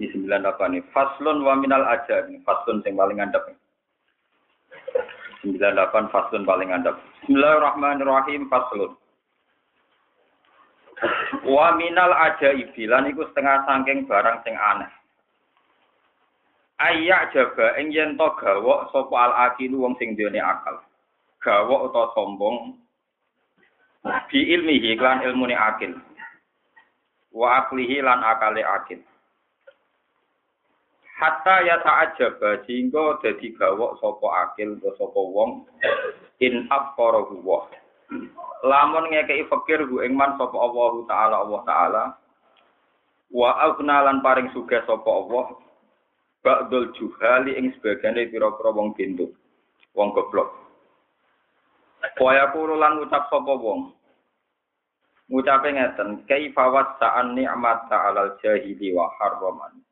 Ini 0.00 0.08
98 0.16 0.72
nih. 0.72 0.82
Faslun 0.96 1.44
wa 1.44 1.52
minal 1.60 1.84
aja. 1.84 2.24
Ini 2.24 2.40
faslun 2.40 2.80
yang 2.88 2.96
paling 2.96 3.20
andap. 3.20 3.44
98 5.44 6.08
faslun 6.08 6.48
paling 6.48 6.72
andap. 6.72 6.96
Bismillahirrahmanirrahim. 7.20 8.48
Faslun. 8.48 8.96
Wa 11.44 11.76
minal 11.76 12.16
aja 12.16 12.56
ibilan 12.56 13.12
iku 13.12 13.28
setengah 13.28 13.68
sangking 13.68 14.08
barang 14.08 14.40
sing 14.40 14.56
aneh. 14.56 14.88
Ayak 16.80 17.36
jaba 17.36 17.76
ing 17.76 17.92
yen 17.92 18.16
to 18.16 18.24
gawok 18.40 18.88
sapa 18.88 19.12
al 19.12 19.32
akilu 19.52 19.84
wong 19.84 20.00
sing 20.00 20.16
duwe 20.16 20.40
akal. 20.40 20.80
Gawok 21.44 21.92
utawa 21.92 22.08
sombong 22.16 22.80
bi 24.32 24.48
ilmihi 24.48 24.96
lan 24.96 25.20
ilmune 25.28 25.52
akil. 25.52 25.92
Wa 27.36 27.68
aklihi 27.68 28.00
lan 28.00 28.24
akale 28.24 28.64
akil. 28.64 29.04
Hatta 31.20 31.60
ya 31.68 31.76
ta'ajaba 31.84 32.64
sehingga 32.64 33.20
dadi 33.20 33.52
gawok 33.52 34.00
sapa 34.00 34.26
akil 34.48 34.80
utawa 34.80 34.96
sapa 34.96 35.20
wong 35.20 35.50
in 36.40 36.64
afqara 36.72 37.20
huwa 37.28 37.68
lamun 38.64 39.12
ngekeki 39.12 39.44
fakir 39.52 39.84
hu 39.84 40.00
ing 40.00 40.16
man 40.16 40.40
sapa 40.40 40.56
Allah 40.56 40.92
taala 41.04 41.36
Allah 41.44 41.60
taala 41.68 42.02
wa 43.36 43.50
aghna 43.68 43.96
lan 44.08 44.24
paring 44.24 44.48
sugih 44.56 44.80
sapa 44.88 45.06
Allah 45.12 45.60
ba'dul 46.40 46.88
juhali 46.96 47.52
ing 47.60 47.76
sebagane 47.76 48.32
pira-pira 48.32 48.72
wong 48.72 48.96
bintu 48.96 49.28
wong 49.92 50.16
goblok. 50.16 50.48
Kaya 52.16 52.48
kulo 52.56 52.80
lan 52.80 52.96
ngucap 52.96 53.28
sapa 53.28 53.52
wong 53.60 53.92
ngucape 55.28 55.68
ngeten 55.68 56.24
kaifa 56.24 56.64
wasa'an 56.72 57.36
ni'mat 57.36 57.86
ta'alal 57.92 58.34
jahili 58.40 58.90
wa 58.96 59.12
harraman 59.20 59.84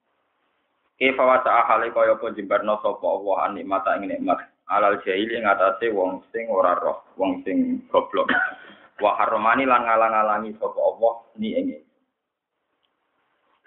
Kefa 0.98 1.22
wa 1.22 1.38
ta'ahale 1.46 1.94
kaya 1.94 2.18
apa 2.18 2.34
jembarno 2.34 2.82
sapa 2.82 3.06
Allah 3.06 3.36
an 3.46 3.54
nikmata 3.54 3.94
ing 4.02 4.10
nikmat 4.10 4.42
alal 4.66 4.98
jahil 5.06 5.30
ing 5.30 5.46
wong 5.94 6.26
sing 6.34 6.50
ora 6.50 6.74
roh, 6.74 7.06
wong 7.14 7.46
sing 7.46 7.86
goblok. 7.86 8.26
Wa 8.98 9.14
harmani 9.14 9.62
lan 9.62 9.86
ngalang-alangi 9.86 10.58
sapa 10.58 10.74
Allah 10.74 11.14
ni 11.38 11.54
ing 11.54 11.68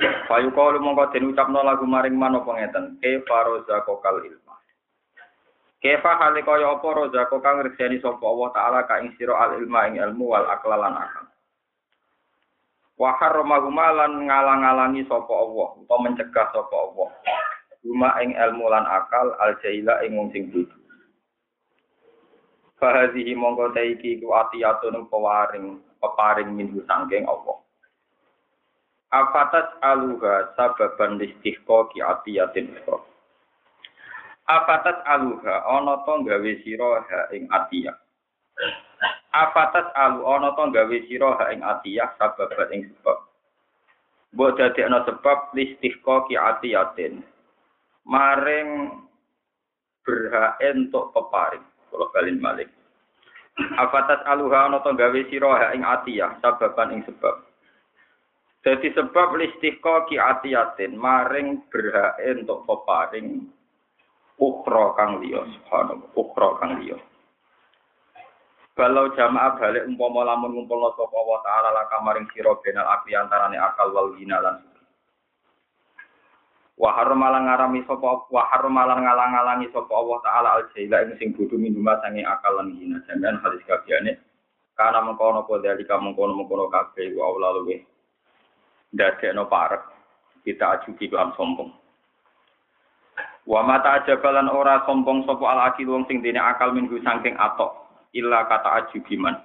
Fayu 0.02 0.50
kalu 0.52 0.82
mongko 0.82 1.14
den 1.14 1.30
ucapno 1.30 1.62
lagu 1.62 1.86
maring 1.86 2.18
manapa 2.18 2.58
ngeten, 2.58 3.00
kefa 3.00 3.38
rozako 3.48 4.02
kal 4.02 4.18
ilma. 4.20 4.58
Kefa 5.80 6.12
hale 6.20 6.42
kaya 6.44 6.68
apa 6.68 6.88
rozako 6.90 7.40
kang 7.40 7.64
ngrejeni 7.64 8.04
sapa 8.04 8.20
Allah 8.20 8.50
taala 8.52 8.80
ka 8.92 9.00
ing 9.00 9.16
sira 9.16 9.40
al 9.40 9.56
ilma 9.56 9.88
ing 9.88 10.04
ilmu 10.04 10.36
wal 10.36 10.52
aklalan 10.52 11.00
akal. 11.00 11.31
Wa 13.02 13.18
harramahuma 13.18 13.90
lan 13.98 14.30
ngalang-alangi 14.30 15.02
sapa 15.10 15.34
Allah 15.34 15.74
utawa 15.82 16.06
mencegah 16.06 16.48
sapa 16.54 16.76
Allah. 16.78 17.10
Huma 17.82 18.14
ing 18.22 18.38
ilmu 18.38 18.70
lan 18.70 18.86
akal 18.86 19.34
al 19.42 19.58
jaila 19.66 20.06
ing 20.06 20.14
wong 20.14 20.30
sing 20.30 20.54
bodho 20.54 20.78
Fahazihi 22.78 23.34
mongko 23.34 23.74
taiki 23.74 24.22
ku 24.22 24.30
atiyatun 24.38 25.10
pewaring 25.10 25.82
peparing 25.98 26.54
minggu 26.54 26.86
sangking 26.86 27.26
Allah. 27.26 27.58
Afatas 29.10 29.70
aluha 29.82 30.54
sababan 30.54 31.18
listihqa 31.18 31.90
ki 31.94 32.00
atiyatin 32.06 32.70
ikhra 32.74 33.02
Afatas 34.46 34.98
aluha 35.10 35.62
ana 35.68 36.06
to 36.06 36.14
gawe 36.26 36.52
sira 36.62 37.02
ha 37.06 37.20
ing 37.34 37.50
atiyah 37.50 37.98
Apatas 39.32 39.88
alu 39.96 40.28
ana 40.28 40.52
to 40.60 40.64
gawe 40.76 40.98
sira 41.08 41.40
ha 41.40 41.56
ing 41.56 41.64
atiyah 41.64 42.20
sabab 42.20 42.52
ing 42.76 42.92
sebab. 42.92 43.18
Mbok 44.36 44.60
dadekno 44.60 45.08
sebab 45.08 45.56
listihqa 45.56 46.28
ki 46.28 46.36
atiyatin. 46.36 47.24
Maring 48.04 48.92
berhak 50.04 50.60
entuk 50.60 51.16
peparing. 51.16 51.64
Kula 51.88 52.12
balin 52.12 52.44
malik. 52.44 52.68
Apatas 53.80 54.20
aluha 54.28 54.68
ana 54.68 54.84
to 54.84 54.92
gawe 55.00 55.22
sira 55.32 55.52
ha 55.56 55.68
ing 55.72 55.88
atiyah 55.88 56.36
sababan 56.44 57.00
ing 57.00 57.02
sebab. 57.08 57.36
Jadi 58.68 58.92
sebab 58.94 59.40
listihqa 59.40 60.12
ki 60.12 60.20
atiyatin 60.20 61.00
maring 61.00 61.64
berhak 61.72 62.20
entuk 62.20 62.68
peparing 62.68 63.48
ukra 64.42 64.98
kang 64.98 65.22
liya 65.22 65.46
subhanallah 65.46 66.10
ukra 66.18 66.50
kang 66.58 66.82
liya 66.82 66.98
Balau 68.82 69.14
jamaah 69.14 69.62
balik 69.62 69.86
umpama 69.86 70.26
lamun 70.26 70.58
ngumpulna 70.58 70.90
sapa 70.98 71.14
wa 71.14 71.38
ta'ala 71.46 71.70
la 71.70 71.86
kamaring 71.86 72.26
sira 72.34 72.50
benal 72.66 72.90
akli 72.90 73.14
antarane 73.14 73.54
akal 73.54 73.94
wal 73.94 74.10
gina 74.18 74.42
lan 74.42 74.58
Wa 76.82 76.98
haramalan 76.98 77.46
ngarami 77.46 77.86
sapa 77.86 78.26
wa 78.26 78.42
haramalan 78.50 79.06
ngalang-alangi 79.06 79.70
sapa 79.70 79.94
Allah 79.94 80.18
taala 80.26 80.50
al 80.58 80.64
jaila 80.74 80.98
ing 81.06 81.14
sing 81.22 81.30
bodho 81.38 81.62
minuma 81.62 82.02
sange 82.02 82.26
akal 82.26 82.58
lan 82.58 82.74
gina 82.74 82.98
sampean 83.06 83.38
hadis 83.46 83.62
kabehane 83.70 84.18
kana 84.74 85.06
mengkono 85.06 85.46
apa 85.46 85.62
dalika 85.62 86.02
mengkono-mengkono 86.02 86.74
kabeh 86.74 87.14
wa 87.14 87.38
Allah 87.38 87.50
luwe 87.62 87.86
dadekno 88.98 89.46
parek 89.46 89.86
kita 90.42 90.82
ajuki 90.82 91.06
lan 91.14 91.30
sombong. 91.38 91.70
Wa 93.46 93.62
mata 93.62 94.02
ajabalan 94.02 94.50
ora 94.50 94.82
sombong 94.90 95.30
sapa 95.30 95.46
al 95.46 95.70
akil 95.70 95.86
wong 95.86 96.10
sing 96.10 96.26
dene 96.26 96.42
akal 96.42 96.74
minggu 96.74 96.98
saking 97.06 97.38
atok 97.38 97.81
illa 98.12 98.48
kata 98.48 98.70
ajubiman 98.84 99.36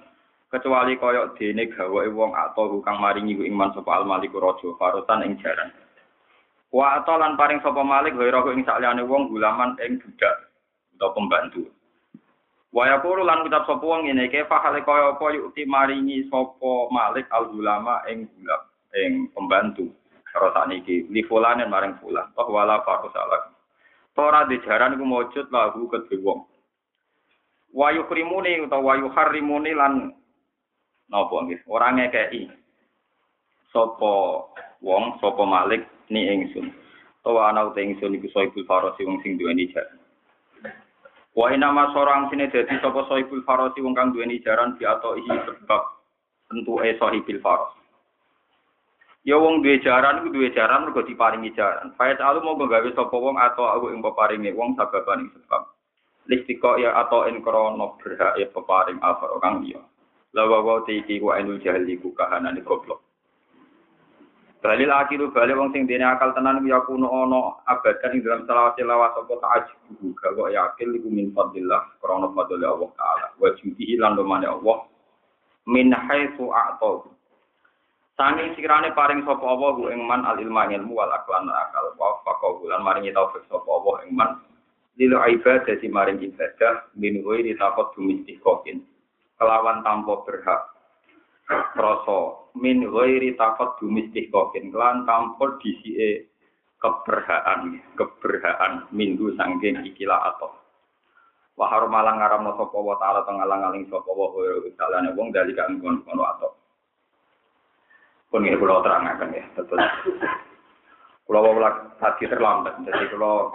kecuali 0.47 0.95
koyok 0.95 1.35
dene 1.35 1.67
gawe 1.67 2.03
wong 2.07 2.31
atau 2.31 2.79
kang 2.79 3.03
maringi 3.03 3.35
ku 3.35 3.43
iman 3.43 3.75
sapa 3.75 3.99
al 3.99 4.05
malik 4.07 4.31
raja 4.31 4.67
farotan 4.79 5.27
ing 5.27 5.35
jaran. 5.43 5.71
Wa 6.71 6.99
atau 6.99 7.19
lan 7.19 7.35
paring 7.35 7.59
sapa 7.59 7.83
malik 7.83 8.15
ghairu 8.15 8.55
ing 8.55 8.63
sakliyane 8.63 9.03
wong 9.03 9.27
gulaman 9.27 9.75
ing 9.83 9.99
budak 9.99 10.51
atau 10.95 11.11
pembantu. 11.11 11.67
Wa 12.71 12.87
yaqulu 12.87 13.27
lan 13.27 13.43
kitab 13.43 13.67
sapa 13.67 13.83
wong 13.83 14.07
ngene 14.07 14.31
ke 14.31 14.47
fahale 14.47 14.83
kaya 14.87 15.15
apa 15.15 15.25
yukti 15.35 15.67
maringi 15.67 16.27
sapa 16.31 16.71
malik 16.91 17.27
al 17.35 17.51
gulama 17.51 18.03
ing 18.07 18.31
gulak 18.31 18.61
ing 18.95 19.27
pembantu? 19.35 19.91
Karo 20.31 20.51
sakniki 20.55 21.07
li 21.11 21.23
fulanen 21.27 21.67
maring 21.71 21.99
fulan 21.99 22.31
toh 22.35 22.47
wala 22.51 22.83
farosalah 22.87 23.57
ora 24.17 24.49
dijaran 24.49 24.97
iku 24.97 25.05
mujud 25.05 25.45
lahu 25.53 25.85
kedhe 25.93 26.17
wong 26.25 26.41
wayu 27.77 28.09
krimuni 28.09 28.65
utawa 28.65 28.97
wayu 28.97 29.13
harimuni 29.13 29.77
lan 29.77 30.09
napa 31.13 31.35
nggih? 31.45 31.61
Ora 31.69 31.93
ngekeki 31.93 32.49
sapa 33.69 34.13
wong 34.81 35.21
sapa 35.21 35.43
malik 35.45 35.85
ni 36.09 36.25
ingsun. 36.25 36.73
Utawa 37.21 37.53
ana 37.53 37.69
uta 37.69 37.77
ingsun 37.77 38.17
iku 38.17 38.33
soibul 38.33 38.65
farasi 38.65 39.05
wong 39.05 39.21
sing 39.21 39.37
duweni 39.37 39.69
jaran 39.69 40.01
wa 41.37 41.53
inama 41.53 41.93
sorang 41.93 42.33
sine 42.33 42.49
dadi 42.49 42.81
sapa 42.81 43.05
soibul 43.05 43.45
farasi 43.45 43.77
wong 43.85 43.93
kang 43.93 44.09
duweni 44.09 44.41
jaran 44.41 44.73
bi 44.73 44.89
atau 44.89 45.13
ihi 45.13 45.29
sebab 45.29 45.81
tentu 46.49 46.81
e 46.81 46.97
sohibil 46.97 47.37
faras. 47.45 47.77
Ya 49.27 49.37
wong 49.37 49.59
duwe 49.61 49.77
jaran 49.83 50.23
iku 50.23 50.33
duwe 50.33 50.49
jaran 50.55 50.87
mergo 50.87 51.03
diparingi 51.03 51.51
jaran. 51.51 51.91
Fayat 51.99 52.23
alu 52.23 52.41
mau 52.41 52.57
gawe 52.57 52.89
sapa 52.95 53.11
wong 53.11 53.35
atau 53.35 53.69
aku 53.69 53.91
ing 53.91 53.99
peparingi 53.99 54.55
wong 54.55 54.73
sababan 54.79 55.27
sebab 55.35 55.76
listiko 56.27 56.75
ya 56.77 56.93
atau 57.01 57.25
en 57.27 57.39
krono 57.39 57.95
berhak 57.99 58.35
ya 58.39 58.47
peparing 58.51 58.99
alfar 58.99 59.31
orang 59.35 59.63
dia 59.63 59.79
lawa 60.35 60.61
wa 60.61 60.75
tiki 60.83 61.17
wa 61.23 61.39
ainul 61.39 61.57
jahli 61.63 61.97
ku 61.97 62.11
kahanan 62.13 62.59
goblok. 62.61 63.01
Balil 64.57 64.91
akiru 64.91 65.31
bali 65.31 65.53
wong 65.55 65.71
sing 65.71 65.87
dene 65.87 66.03
akal 66.03 66.33
tenan 66.35 66.59
ya 66.67 66.83
kuno 66.83 67.07
ono 67.07 67.61
abadan 67.63 68.19
ing 68.19 68.25
dalam 68.25 68.43
selawat 68.43 68.75
selawat 68.75 69.15
apa 69.15 69.33
ta'ajub 69.39 70.11
gawa 70.17 70.51
yakin 70.51 70.97
iku 70.97 71.07
min 71.07 71.31
fadlillah 71.31 71.95
krono 72.03 72.35
fadl 72.35 72.59
Allah 72.59 72.89
taala. 72.99 73.27
Wa 73.39 73.53
judihi 73.55 73.95
lan 74.01 74.19
domane 74.19 74.49
Allah. 74.49 74.83
Min 75.71 75.93
haitsu 75.93 76.51
a'ta 76.51 77.15
Sangi 78.17 78.49
sikirane 78.57 78.97
paring 78.97 79.21
sapa 79.29 79.45
Allah 79.45 79.93
ing 79.93 80.01
man 80.03 80.25
al 80.25 80.41
ilma 80.41 80.65
ilmu 80.67 80.89
wal 80.89 81.13
aklan 81.15 81.47
akal. 81.47 81.93
Wa 81.95 82.17
faqahu 82.25 82.65
lan 82.67 82.81
maringi 82.81 83.13
taufik 83.13 83.45
sapa 83.47 83.69
Allah 83.71 84.03
ing 84.09 84.17
man 84.17 84.41
lilo 84.97 85.21
ibadah 85.21 85.77
di 85.77 85.87
maring 85.87 86.19
ibadah 86.25 86.89
min 86.97 87.21
di 87.21 87.53
takut 87.53 87.93
dumisti 87.93 88.41
kokin 88.41 88.81
kelawan 89.37 89.85
tanpa 89.85 90.25
berhak. 90.25 90.61
Krasa 91.47 92.51
min 92.59 92.83
ghairi 92.83 93.37
taqaddum 93.39 93.95
istihqaqin 94.03 94.73
lan 94.75 95.07
tanpa 95.07 95.55
disike 95.63 96.27
keberhaan 96.83 97.79
keberhaan 97.95 98.83
minggu 98.91 99.31
sangking 99.39 99.79
ikilah 99.87 100.35
atau 100.35 100.51
wa 101.55 101.87
malang 101.87 102.19
ngaramno 102.19 102.53
sapa 102.53 102.77
wa 102.77 102.99
taala 102.99 103.23
tengalang-aling 103.23 103.87
sapa 103.87 104.11
wa 104.11 104.29
salane 104.75 105.15
wong 105.15 105.31
dari 105.31 105.55
kan 105.55 105.79
kono 105.79 106.23
atau 106.35 106.51
pun 108.27 108.43
ini 108.43 108.59
kalau 108.59 108.83
terangkan 108.83 109.31
ya 109.31 109.45
betul. 109.55 109.79
Kalau 111.27 111.43
mau 111.43 111.59
tadi 111.99 112.23
terlambat. 112.23 112.87
Jadi 112.87 113.11
kalau 113.11 113.51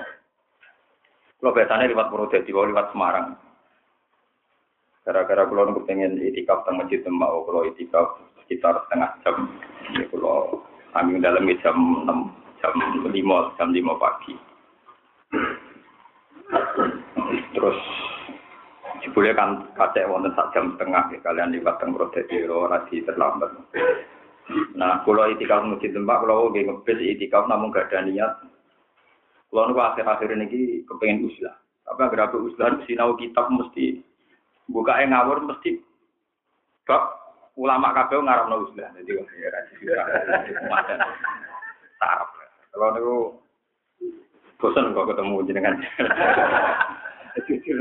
kalau 1.43 1.59
biasanya 1.59 1.91
lewat 1.91 2.07
Purwodadi 2.15 2.55
lewat 2.55 2.95
Semarang 2.95 3.35
Gara-gara 5.03 5.43
kalau 5.51 5.67
nunggu 5.67 5.83
pengen 5.83 6.15
itikaf 6.23 6.63
teng 6.63 6.79
masjid 6.79 7.03
mau 7.11 7.43
kalau 7.43 7.67
itikaf 7.67 8.23
sekitar 8.47 8.87
setengah 8.87 9.11
jam. 9.27 9.51
Ya 9.99 10.07
kalau 10.15 10.63
kami 10.95 11.19
dalam 11.19 11.51
jam 11.59 11.75
enam 12.07 12.31
jam 12.63 12.71
lima 13.11 13.51
jam 13.59 13.75
lima 13.75 13.99
pagi. 13.99 14.39
Terus 17.51 17.79
boleh 19.11 19.35
kan 19.35 19.67
kacek 19.75 20.07
wonten 20.07 20.31
sak 20.39 20.55
jam 20.55 20.79
setengah 20.79 21.11
ya 21.11 21.19
kalian 21.27 21.51
liwat 21.51 21.83
teng 21.83 21.91
Purwodadi 21.91 22.47
rasi 22.47 23.03
terlambat. 23.03 23.51
Nah, 24.79 25.03
kalau 25.03 25.31
itikaf 25.35 25.67
masjid 25.67 25.91
tempat, 25.91 26.23
kalau 26.23 26.51
ngebis 26.51 26.99
itikaf 26.99 27.47
namun 27.47 27.71
gak 27.71 27.91
ada 27.91 28.07
niat. 28.07 28.33
Kalau 29.53 29.69
nunggu 29.69 29.85
akhir-akhir 29.85 30.33
ini 30.33 30.81
kepengen 30.89 31.29
uslah. 31.29 31.53
Tapi 31.85 32.01
agar 32.09 32.33
aku 32.33 32.49
uslah 32.49 32.73
sinau 32.89 33.13
kitab 33.21 33.53
mesti 33.53 34.01
buka 34.73 34.97
yang 34.97 35.13
ngawur 35.13 35.45
mesti 35.45 35.77
kok 36.89 37.21
ulama 37.61 37.93
kabeh 37.93 38.17
ngarepno 38.17 38.65
uslah. 38.65 38.89
Jadi 38.97 39.13
wah 39.13 39.29
ya 39.37 39.49
ra. 39.53 39.61
Sarap. 42.01 42.33
Kalau 42.73 42.89
niku 42.97 43.17
bosan 44.57 44.97
kok 44.97 45.13
ketemu 45.13 45.45
jenengan. 45.45 45.77
Jujur. 47.45 47.77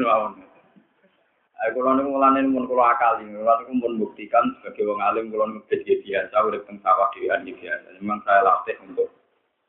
Aku 1.72 1.78
kalau 1.80 1.96
niku 1.96 2.20
mulane 2.20 2.44
mun 2.52 2.68
kula 2.68 3.00
akali, 3.00 3.32
kula 3.32 3.64
niku 3.64 3.72
mun 3.80 3.96
buktikan 3.96 4.44
sebagai 4.60 4.92
wong 4.92 5.00
alim 5.00 5.32
kula 5.32 5.48
niku 5.48 5.64
biasa 6.04 6.36
urip 6.44 6.68
teng 6.68 6.84
sawah 6.84 7.08
biasa. 7.16 7.96
Memang 8.04 8.20
saya 8.28 8.44
latih 8.44 8.76
untuk 8.84 9.08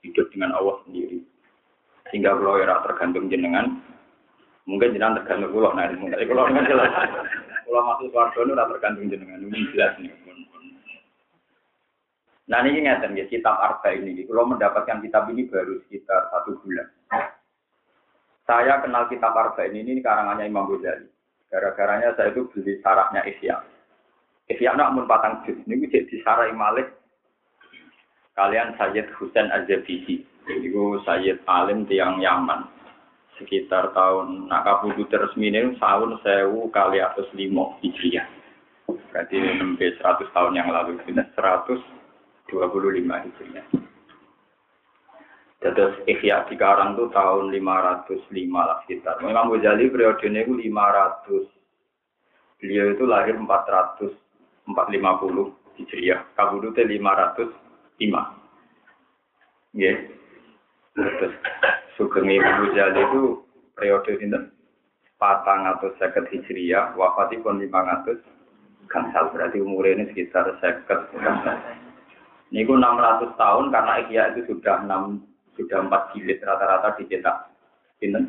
hidup 0.03 0.27
dengan 0.35 0.59
Allah 0.59 0.83
sendiri. 0.83 1.23
Sehingga 2.11 2.35
kalau 2.35 2.59
ya 2.59 2.81
tergantung 2.83 3.31
jenengan, 3.31 3.79
Mungkin 4.63 4.95
jenengan 4.95 5.19
tergantung 5.19 5.51
pulau, 5.51 5.75
nah 5.75 5.91
mungkin 5.91 6.23
kalau 6.23 6.47
dengan 6.47 6.71
jelas. 6.71 6.91
Pulau 7.67 7.83
masuk 7.83 8.15
keluarga 8.15 8.39
itu 8.47 8.55
tergantung 8.55 9.07
jenengan, 9.11 9.43
ini 9.43 9.67
jelas 9.75 9.93
nih. 9.99 10.15
Nah 12.47 12.59
ini 12.67 12.87
ngeten 12.87 13.19
ya 13.19 13.27
kitab 13.27 13.59
Arba 13.59 13.91
ini. 13.91 14.23
Kalau 14.23 14.47
mendapatkan 14.47 15.03
kitab 15.03 15.27
ini 15.35 15.51
baru 15.51 15.83
sekitar 15.87 16.31
satu 16.31 16.59
bulan. 16.63 16.87
Saya 18.47 18.83
kenal 18.83 19.11
kitab 19.11 19.35
Arba 19.35 19.67
ini, 19.67 19.83
ini 19.83 20.03
karangannya 20.03 20.47
Imam 20.47 20.71
Ghazali. 20.71 21.11
Gara-garanya 21.51 22.15
saya 22.15 22.31
itu 22.31 22.47
beli 22.55 22.79
sarahnya 22.87 23.27
Isya. 23.27 23.57
Isya 24.47 24.79
namun 24.79 25.11
patang 25.11 25.43
juz. 25.43 25.59
Ini 25.67 25.91
jadi 25.91 26.17
sarai 26.23 26.55
Malik. 26.55 26.87
Kalian 28.39 28.79
Sayyid 28.79 29.11
Husain 29.19 29.53
Az-Zabisi. 29.53 30.25
Ini 30.43 30.75
Sayyid 31.07 31.47
Alim 31.47 31.87
tiang 31.87 32.19
Yaman 32.19 32.67
sekitar 33.39 33.95
tahun 33.95 34.51
nak 34.51 34.63
kabudu 34.67 35.07
resmi 35.07 35.51
ini 35.51 35.75
tahun 35.79 36.19
sewu 36.23 36.71
kali 36.71 36.99
atas 36.99 37.27
lima 37.35 37.79
hijriah. 37.83 38.27
Berarti 38.87 39.39
lebih 39.39 39.99
seratus 39.99 40.29
tahun 40.35 40.59
yang 40.59 40.69
lalu, 40.69 40.99
puluh 42.51 42.91
lima 42.93 43.23
hijriah. 43.23 43.67
Terus 45.63 45.95
Ikhya 46.11 46.43
di 46.51 46.59
Karang 46.59 46.99
itu 46.99 47.07
tahun 47.15 47.55
505 47.55 48.19
lah 48.51 48.83
sekitar. 48.83 49.23
Memang 49.23 49.47
Ghazali 49.47 49.87
periode 49.95 50.27
ini 50.27 50.43
500. 50.43 51.47
Beliau 52.59 52.91
itu 52.91 53.07
lahir 53.07 53.39
400, 53.39 54.11
450 54.67 55.55
Hijriah. 55.79 56.27
Kabudu 56.35 56.75
itu 56.75 56.83
505. 56.99 57.47
Ya. 59.79 59.95
Terus 60.93 61.35
Sugeng 61.97 62.29
Imam 62.29 62.69
Ghazali 62.69 63.01
itu 63.01 63.41
periode 63.73 64.13
ini 64.21 64.39
patang 65.17 65.65
atau 65.71 65.95
seket 65.97 66.29
hijriyah, 66.29 66.99
wafatipun 66.99 67.63
lima 67.63 67.81
ratus 67.87 68.21
gangsal 68.91 69.33
berarti 69.33 69.63
umur 69.63 69.89
ini 69.89 70.11
sekitar 70.13 70.53
seket 70.61 71.09
gangsal. 71.17 71.57
Ini 72.53 72.69
enam 72.69 73.01
ratus 73.01 73.33
tahun 73.41 73.73
karena 73.73 73.93
Ihya 74.05 74.23
itu 74.37 74.53
sudah 74.53 74.85
enam 74.85 75.25
sudah 75.57 75.89
empat 75.89 76.13
jilid 76.13 76.45
rata-rata 76.45 77.01
dicetak 77.01 77.49
ini 78.05 78.29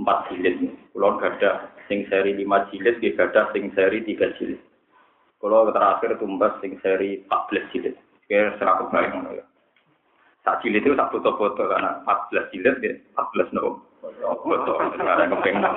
empat 0.00 0.18
jilid. 0.32 0.72
Kalau 0.94 1.20
gada 1.20 1.68
sing 1.90 2.08
seri 2.08 2.32
lima 2.32 2.64
jilid, 2.72 3.02
dia 3.04 3.12
gada 3.12 3.52
sing 3.52 3.68
seri 3.76 4.00
tiga 4.06 4.32
jilid. 4.40 4.56
Kalau 5.42 5.68
terakhir 5.68 6.16
tumbas 6.16 6.56
sing 6.64 6.80
seri 6.80 7.20
empat 7.26 7.40
belas 7.52 7.66
jilid. 7.74 7.94
Kira 8.24 8.56
serah 8.56 8.80
kebayang 8.80 9.36
ya. 9.36 9.44
Tak 10.44 10.60
jilid 10.60 10.84
itu 10.84 10.92
tak 10.92 11.08
foto-foto 11.08 11.64
karena 11.64 12.04
14 12.04 12.52
jilid 12.52 12.76
ya, 12.84 12.92
14 13.16 13.56
no. 13.56 13.80
Foto, 14.44 14.76
karena 14.92 15.24
kepengen. 15.32 15.72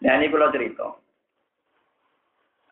Nah 0.00 0.12
ini 0.16 0.32
kalau 0.32 0.48
cerita. 0.48 0.86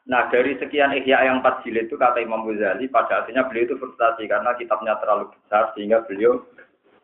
Nah 0.09 0.33
dari 0.33 0.57
sekian 0.57 0.97
ihya 0.97 1.29
yang 1.29 1.45
4 1.45 1.69
jilid 1.69 1.93
itu 1.93 2.01
kata 2.01 2.25
Imam 2.25 2.49
Ghazali 2.49 2.89
pada 2.89 3.21
akhirnya 3.21 3.45
beliau 3.45 3.69
itu 3.69 3.77
frustasi 3.77 4.25
karena 4.25 4.57
kitabnya 4.57 4.97
terlalu 5.05 5.29
besar 5.37 5.77
sehingga 5.77 6.01
beliau 6.09 6.41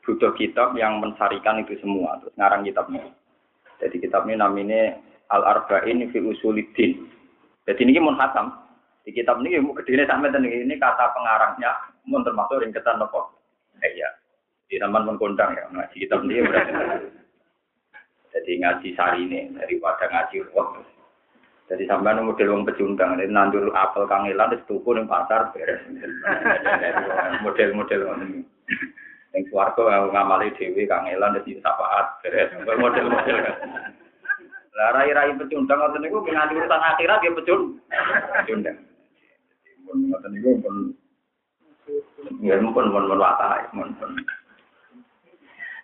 butuh 0.01 0.33
kitab 0.41 0.73
yang 0.81 1.05
mensarikan 1.05 1.61
itu 1.61 1.77
semua. 1.85 2.17
Terus 2.25 2.33
ngarang 2.41 2.65
kitabnya. 2.65 3.05
Jadi 3.85 4.01
kitab 4.01 4.25
ini 4.25 4.41
namanya 4.41 4.97
Al-Arba'in 5.37 6.01
fi 6.09 6.17
Usulidin. 6.17 7.13
Jadi 7.69 7.81
ini 7.85 8.01
mun 8.01 8.17
hatam. 8.17 8.57
Di 9.05 9.13
kitab 9.13 9.45
ini 9.45 9.61
mau 9.61 9.77
kedine 9.77 10.09
sampai 10.09 10.33
ini 10.33 10.81
kata 10.81 11.13
pengarangnya 11.13 11.93
mun 12.09 12.25
termasuk 12.25 12.61
ringkesan 12.61 13.01
nopo. 13.01 13.33
Eh, 13.81 13.91
iya. 13.97 14.09
Di 14.69 14.81
zaman 14.81 15.05
pun 15.05 15.21
kondang 15.21 15.53
ya 15.57 15.69
ngaji 15.73 15.97
kitab 16.05 16.25
ini 16.25 16.45
berarti. 16.45 16.73
Jadi 18.35 18.51
ngaji 18.61 18.89
sari 18.99 19.21
ini 19.29 19.41
daripada 19.55 20.11
ngaji 20.11 20.43
roh. 20.51 20.83
Jadi 21.65 21.89
sampai 21.89 22.21
model 22.21 22.53
wong 22.53 22.69
pecundang, 22.69 23.17
ini 23.17 23.33
nandur 23.33 23.73
apel 23.73 24.05
kangelan 24.05 24.53
di 24.53 24.61
tuku 24.69 24.91
ning 24.93 25.09
pasar 25.09 25.49
beres. 25.57 25.81
Model-model. 27.41 28.01
Yang 29.33 29.43
suwargo 29.49 29.89
ngamali 29.89 30.53
dewi 30.61 30.85
kangelan 30.85 31.41
di 31.41 31.57
sapaat 31.65 32.21
beres. 32.21 32.53
Model-model. 32.69 33.37
Lah 34.75 34.91
rai-rai 34.93 35.33
pecundang 35.39 35.79
ngoten 35.81 36.03
niku 36.03 36.21
nganti 36.21 36.59
urusan 36.59 36.83
akhirat 36.83 37.23
ya 37.23 37.31
pecundang. 37.33 37.81
Pecundang. 38.43 38.77
Ngoten 39.89 40.31
niku 40.37 40.51
pun 40.61 40.93
Ya, 42.41 42.57
pun 42.57 42.73
pun 42.73 42.89
pun 42.89 43.21
watai, 43.21 43.69
pun 43.73 43.93
pun. 44.01 44.11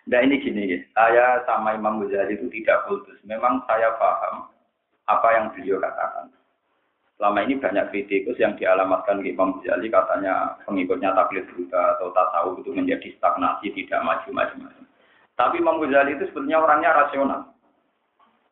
Nah 0.09 0.19
ini 0.25 0.41
gini 0.41 0.73
ya, 0.73 0.79
saya 0.97 1.25
sama 1.45 1.77
Imam 1.77 2.01
Ghazali 2.01 2.33
itu 2.33 2.49
tidak 2.49 2.89
putus. 2.89 3.21
Memang 3.21 3.61
saya 3.69 3.93
paham 4.01 4.49
apa 5.05 5.27
yang 5.37 5.45
beliau 5.53 5.77
katakan. 5.77 6.33
Selama 7.21 7.45
ini 7.45 7.61
banyak 7.61 7.93
kritikus 7.93 8.33
yang 8.41 8.57
dialamatkan 8.57 9.21
ke 9.21 9.29
Imam 9.29 9.61
Ghazali 9.61 9.93
katanya 9.93 10.57
pengikutnya 10.65 11.13
taklid 11.13 11.45
buta 11.53 11.95
atau 11.97 12.09
tasawuf 12.17 12.57
itu 12.65 12.73
menjadi 12.73 13.13
stagnasi, 13.21 13.69
tidak 13.77 14.01
maju-maju. 14.01 14.67
Tapi 15.37 15.55
Imam 15.61 15.77
Ghazali 15.77 16.17
itu 16.17 16.25
sebetulnya 16.33 16.65
orangnya 16.65 16.97
rasional. 16.97 17.50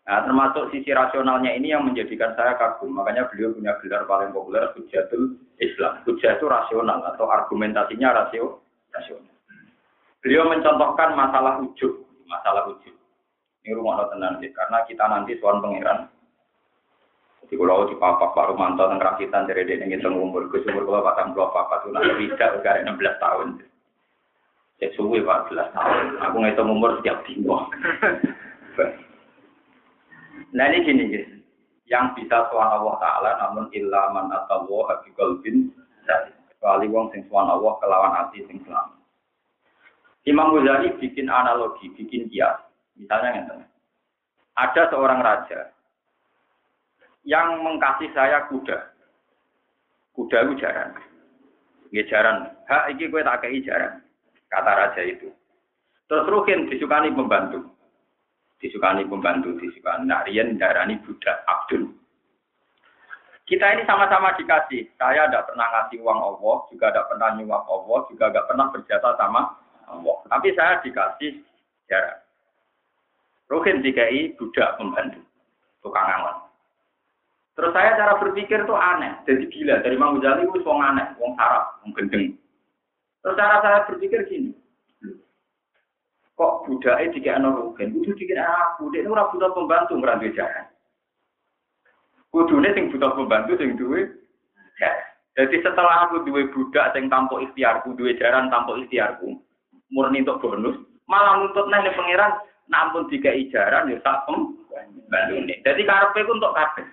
Nah, 0.10 0.25
termasuk 0.25 0.74
sisi 0.74 0.89
rasionalnya 0.89 1.54
ini 1.54 1.70
yang 1.70 1.86
menjadikan 1.86 2.34
saya 2.34 2.58
kagum. 2.58 2.98
Makanya 2.98 3.30
beliau 3.30 3.54
punya 3.54 3.78
gelar 3.78 4.10
paling 4.10 4.34
populer 4.34 4.66
Hujatul 4.74 5.38
Islam. 5.62 6.01
Hujah 6.01 6.34
itu 6.34 6.50
rasional 6.50 7.06
atau 7.13 7.30
argumentasinya 7.30 8.18
rasio, 8.18 8.66
rasional. 8.89 9.30
Beliau 10.25 10.50
mencontohkan 10.50 11.13
masalah 11.13 11.62
ujub, 11.62 12.10
masalah 12.25 12.66
ujub. 12.74 12.98
Ini 13.62 13.78
rumah 13.78 14.10
tenang 14.10 14.42
sih, 14.42 14.50
karena 14.50 14.82
kita 14.89 15.06
nanti 15.06 15.38
suan 15.38 15.62
pangeran. 15.62 16.10
Jadi 17.46 17.54
kalau 17.54 17.86
di 17.86 17.96
papa 18.01 18.34
Pak 18.34 18.50
Rumanto 18.50 18.89
tentang 18.89 19.13
rakitan 19.13 19.46
dari 19.46 19.62
dia 19.70 19.78
ngitung 19.78 20.18
umur, 20.18 20.50
ke 20.50 20.66
umur 20.74 20.89
kalau 20.89 21.06
patang 21.06 21.38
dua 21.38 21.54
papa 21.54 21.86
tuh 21.86 21.94
nanti 21.94 22.25
tidak 22.34 22.82
enam 22.82 22.98
16 22.98 23.13
tahun. 23.22 23.48
Saya 24.82 24.89
suwi 24.98 25.22
14 25.22 25.70
tahun. 25.70 26.06
Aku 26.30 26.36
ngitung 26.42 26.74
umur 26.74 26.98
setiap 26.98 27.22
minggu. 27.30 27.54
Nah 30.55 30.65
ini 30.72 30.86
gini 30.86 31.03
guys, 31.12 31.29
yang 31.89 32.13
bisa 32.13 32.50
suan 32.50 32.69
Allah 32.69 32.96
Taala 33.01 33.31
namun 33.41 33.69
ilaman 33.74 34.29
atau 34.34 34.65
Allah 34.65 35.01
bi 35.03 35.10
qalbin 35.17 35.74
kecuali 36.60 36.91
wong 36.91 37.10
sing 37.15 37.24
suan 37.31 37.48
Allah 37.48 37.74
kelawan 37.79 38.13
hati 38.15 38.43
sing 38.46 38.60
selamat. 38.67 39.00
Imam 40.27 40.51
Ghazali 40.53 40.93
bikin 41.00 41.31
analogi, 41.31 41.89
bikin 41.96 42.27
kias. 42.29 42.60
Misalnya 43.00 43.39
gitu. 43.39 43.55
Ada 44.60 44.91
seorang 44.91 45.24
raja 45.24 45.72
yang 47.24 47.63
mengkasih 47.63 48.12
saya 48.12 48.43
kuda. 48.51 48.91
Kuda 50.12 50.38
itu 50.51 50.53
jaran. 50.60 51.00
Nggih 51.89 52.05
jaran. 52.12 52.38
Hak 52.67 52.91
iki 52.91 53.08
kowe 53.08 53.24
tak 53.24 53.39
kei 53.39 53.63
jaran. 53.63 54.03
Kata 54.51 54.72
raja 54.75 55.01
itu. 55.08 55.31
Terus 56.12 56.27
Rukin 56.27 56.67
disukani 56.67 57.15
pembantu. 57.15 57.72
Disukani 58.60 59.08
pembantu, 59.08 59.56
disukani. 59.56 60.08
Nah, 60.08 60.28
Rian 60.28 60.60
darani 60.60 61.00
budak 61.04 61.48
Abdul. 61.48 61.96
Kita 63.50 63.66
ini 63.74 63.82
sama-sama 63.89 64.38
dikasih. 64.38 64.86
Saya 65.01 65.25
tidak 65.25 65.50
pernah 65.50 65.66
ngasih 65.74 65.98
uang 66.06 66.20
Allah, 66.22 66.56
juga 66.70 66.94
tidak 66.94 67.08
pernah 67.10 67.30
nyuap 67.34 67.63
Allah, 67.66 68.00
juga 68.06 68.25
tidak 68.30 68.46
pernah 68.46 68.66
berjasa 68.70 69.10
sama 69.18 69.42
Allah. 69.89 70.18
Tapi 70.30 70.48
saya 70.54 70.78
dikasih 70.86 71.42
jarak. 71.89 72.22
Ruhin 73.50 73.82
DKI 73.82 74.38
budak 74.38 74.78
pembantu, 74.78 75.25
tukang 75.82 76.06
angon. 76.06 76.46
Terus 77.58 77.74
saya 77.74 77.98
cara 77.98 78.22
berpikir 78.22 78.63
tuh 78.70 78.78
aneh, 78.78 79.18
jadi 79.25 79.44
gila. 79.50 79.82
Dari 79.82 79.98
Mang 79.98 80.22
Ghazali 80.22 80.46
itu 80.46 80.62
wong 80.62 80.80
aneh, 80.80 81.18
wong 81.18 81.34
sarap, 81.34 81.82
wong 81.82 81.92
gendeng. 81.98 82.38
Terus 83.20 83.36
cara 83.36 83.60
saya 83.66 83.84
berpikir 83.89 84.30
gini, 84.30 84.54
kok 86.39 86.63
budaknya 86.63 87.12
dikira 87.12 87.43
Ruhin, 87.43 88.00
itu 88.00 88.15
dikira 88.15 88.48
aku, 88.48 88.88
dia 88.96 89.03
itu 89.03 89.12
butuh 89.12 89.51
pembantu 89.51 90.00
ngerantai 90.00 90.31
jarak. 90.31 90.72
Kudune 92.31 92.72
sing 92.72 92.88
butuh 92.88 93.12
pembantu 93.12 93.60
sing 93.60 93.75
duwe 93.75 94.08
ya. 94.79 94.91
Jadi 95.36 95.60
setelah 95.60 96.08
aku 96.08 96.24
duwe 96.24 96.48
budak 96.55 96.96
sing 96.96 97.12
tanpa 97.12 97.43
ikhtiarku, 97.43 97.91
duwe 98.00 98.15
jaran 98.15 98.48
tanpa 98.48 98.79
ikhtiarku, 98.79 99.36
murni 99.91 100.24
untuk 100.24 100.39
bonus, 100.39 100.79
malah 101.12 101.43
nuntut 101.43 101.67
nang 101.67 101.84
pangeran 101.84 102.39
nampun 102.72 103.12
tiga 103.12 103.36
ijaran 103.36 103.91
ya 103.91 104.00
tak 104.00 104.24
pembantune. 104.24 105.60
Jadi 105.60 105.81
karepe 105.84 106.24
ku 106.24 106.31
untuk 106.39 106.55
kabeh. 106.55 106.88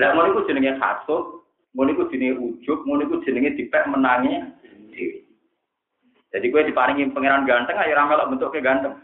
Lah 0.00 0.16
ngono 0.16 0.32
iku 0.32 0.48
jenenge 0.48 0.80
hasud, 0.80 1.44
ngono 1.76 1.92
iku 1.92 2.08
jenenge 2.08 2.40
ujub, 2.40 2.88
ngono 2.88 3.04
iku 3.04 3.20
jenenge 3.20 3.52
dipek 3.52 3.84
menangi 3.84 4.48
dhewe. 4.96 5.28
Jadi 6.30 6.46
gue 6.46 6.62
diparingi 6.70 7.10
pangeran 7.10 7.42
ganteng, 7.42 7.74
ayo 7.74 7.98
ramelok 7.98 8.30
bentuknya 8.30 8.62
ganteng. 8.62 8.94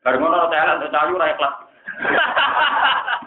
Bareng 0.00 0.20
ngono 0.24 0.48
talent, 0.48 0.88
cayu 0.88 1.12
ora 1.16 1.32
ikhlas. 1.36 1.54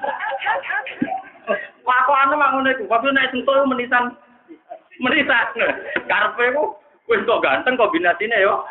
Lakone 1.84 2.34
mak 2.34 2.52
ngono 2.56 2.70
iku. 2.74 2.84
Waktu 2.90 3.14
nek 3.14 3.30
sentuh 3.30 3.68
menisan 3.70 4.16
menisan. 4.98 5.46
Karepe 6.10 6.46
ku 6.56 6.64
wis 7.12 7.22
kok 7.28 7.44
ganteng 7.44 7.78
kombinasine 7.78 8.42
yo. 8.42 8.66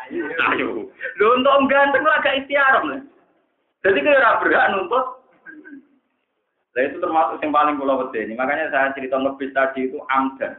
Ayo. 0.51 0.89
Lho 0.91 1.27
untuk 1.37 1.69
ganteng 1.71 2.03
ora 2.03 2.19
gak 2.19 2.43
ikhtiar. 2.43 2.83
Jadi 3.83 3.99
kira 3.99 4.19
ora 4.19 4.39
berhak 4.43 4.69
nuntut. 4.75 5.05
Nah 6.73 6.81
itu 6.81 6.97
termasuk 6.97 7.37
yang 7.45 7.53
paling 7.53 7.77
pulau 7.77 8.09
ini. 8.17 8.33
Makanya 8.33 8.73
saya 8.73 8.89
cerita 8.97 9.21
ngebis 9.21 9.53
tadi 9.53 9.85
itu 9.85 10.01
amdan. 10.09 10.57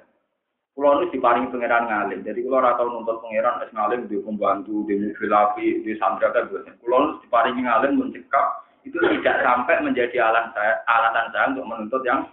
Pulau 0.75 0.99
ini 0.99 1.15
diparingi 1.15 1.55
pangeran 1.55 1.87
ngalim. 1.87 2.27
Jadi 2.27 2.43
kalau 2.43 2.59
ora 2.59 2.75
tau 2.75 2.91
nuntut 2.91 3.23
pangeran 3.23 3.63
es 3.63 3.71
ngalim 3.71 4.11
di 4.11 4.19
pembantu, 4.19 4.83
di 4.91 4.99
mobil 4.99 5.31
api, 5.31 5.67
di 5.87 5.95
sandra 6.03 6.35
kan 6.35 6.51
Pulau 6.83 6.99
ini 6.99 7.23
diparingi 7.23 7.63
ngalim 7.63 7.93
mencekap 7.95 8.65
itu 8.85 9.01
tidak 9.01 9.41
sampai 9.41 9.81
menjadi 9.81 10.17
alasan 10.21 10.53
saya, 10.53 10.73
alatan 10.85 11.27
saya 11.33 11.45
untuk 11.57 11.67
menuntut 11.67 12.05
yang 12.05 12.29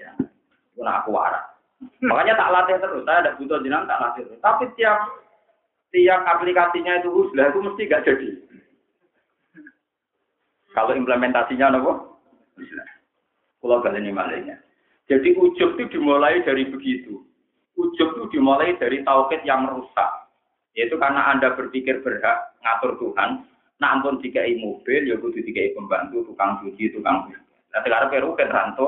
Ya. 0.00 0.16
Itu 0.72 0.80
aku 0.80 1.12
waras. 1.12 1.44
Makanya 2.00 2.32
tak 2.40 2.52
latih 2.56 2.80
terus. 2.80 3.04
Saya 3.04 3.20
ada 3.20 3.36
butuh 3.36 3.60
jenang 3.60 3.84
tak 3.84 4.00
latih 4.00 4.24
terus. 4.24 4.40
Tapi 4.40 4.64
tiap 4.80 4.96
tiap 5.92 6.24
aplikasinya 6.24 7.04
itu 7.04 7.12
uslah 7.12 7.52
itu 7.52 7.60
mesti 7.60 7.84
gak 7.84 8.08
jadi. 8.08 8.28
Kalau 10.72 10.96
implementasinya 10.96 11.68
nopo? 11.68 12.16
Pulau 13.60 13.84
kalian 13.84 14.08
ini 14.08 14.16
malainya. 14.16 14.56
Jadi 15.04 15.36
ujub 15.36 15.76
itu 15.76 16.00
dimulai 16.00 16.40
dari 16.40 16.64
begitu. 16.64 17.20
Ujub 17.80 18.08
itu 18.16 18.24
dimulai 18.36 18.76
dari 18.76 19.00
tauhid 19.00 19.40
yang 19.48 19.64
rusak. 19.72 20.10
Yaitu 20.76 21.00
karena 21.00 21.32
Anda 21.32 21.56
berpikir 21.56 22.04
berhak 22.04 22.54
ngatur 22.62 23.00
Tuhan, 23.00 23.42
nah 23.80 23.96
ampun 23.96 24.20
dikai 24.20 24.54
mobil, 24.60 25.08
ya 25.08 25.16
kudu 25.18 25.40
dikai 25.42 25.74
pembantu, 25.74 26.22
tukang 26.28 26.60
cuci, 26.62 26.94
tukang 26.94 27.26
cuci. 27.26 27.40
Nah 27.72 27.80
sekarang 27.82 28.10
peru 28.12 28.36
ranto, 28.36 28.86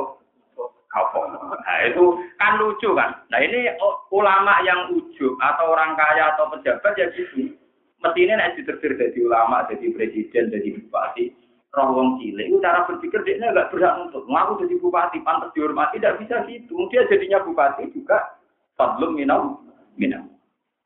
apa? 0.92 1.20
Nah 1.58 1.76
itu 1.88 2.04
kan 2.36 2.60
lucu 2.60 2.92
kan. 2.92 3.16
Nah 3.32 3.40
ini 3.40 3.72
ulama 4.12 4.60
yang 4.62 4.92
ujub 4.92 5.34
atau 5.40 5.72
orang 5.72 5.96
kaya 5.96 6.36
atau 6.36 6.52
pejabat 6.52 6.92
ya 7.00 7.08
gitu. 7.16 7.56
Mestinya 8.02 8.34
nek 8.42 8.58
ditertir 8.58 8.98
jadi 8.98 9.18
ulama, 9.22 9.62
jadi 9.70 9.94
presiden, 9.94 10.50
jadi 10.50 10.74
bupati, 10.74 11.30
roh 11.70 11.94
wong 11.94 12.18
cilik, 12.18 12.50
itu 12.50 12.58
cara 12.58 12.82
berpikir 12.82 13.22
dia 13.22 13.38
nggak 13.38 13.70
berhak 13.70 13.94
untuk 14.10 14.26
ngaku 14.26 14.66
jadi 14.66 14.74
bupati, 14.82 15.22
pantas 15.22 15.54
dihormati, 15.54 16.02
tidak 16.02 16.18
bisa 16.18 16.42
gitu. 16.50 16.74
Dia 16.90 17.06
jadinya 17.06 17.38
bupati 17.46 17.94
juga 17.94 18.41
fadlum 18.82 19.14
minam 19.14 19.62
minam. 19.94 20.26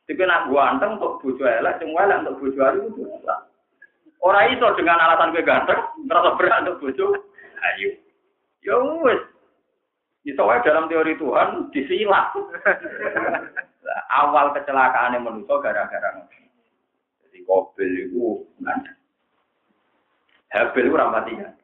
Tapi 0.05 0.23
nak 0.23 0.53
gua 0.53 0.77
anteng 0.77 1.01
untuk 1.01 1.19
bojo 1.25 1.43
elek, 1.49 1.81
semua 1.81 2.05
elek 2.05 2.29
untuk 2.29 2.37
bojo 2.45 2.61
hari 2.61 2.79
itu 2.85 3.03
Orang 4.21 4.49
itu 4.53 4.67
dengan 4.81 5.01
alasan 5.01 5.35
gue 5.35 5.45
ganteng, 5.45 5.81
merasa 6.05 6.35
berat 6.35 6.67
untuk 6.67 6.79
bojo. 6.89 7.07
Ayo. 7.63 7.91
Ya 8.65 8.75
wes, 9.03 9.23
itu 10.27 10.43
dalam 10.43 10.91
teori 10.91 11.15
Tuhan 11.15 11.71
disilat. 11.71 12.35
Awal 14.19 14.51
kecelakaan 14.59 15.15
yang 15.15 15.23
manusia 15.23 15.55
gara-gara 15.63 16.27
Jadi 17.23 17.39
Kobil 17.47 18.11
itu 18.11 18.43
nggak 18.59 18.99
Habil 20.51 20.91
itu 20.91 20.97
ramati 20.99 21.33
kan. 21.39 21.55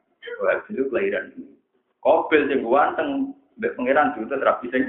Habil 0.46 0.70
itu 0.78 0.84
kelahiran. 0.90 1.34
Kobil 2.02 2.46
yang 2.46 2.62
ganteng, 2.62 3.34
pangeran 3.58 4.14
juga 4.14 4.38
terapi 4.38 4.66
sing. 4.70 4.84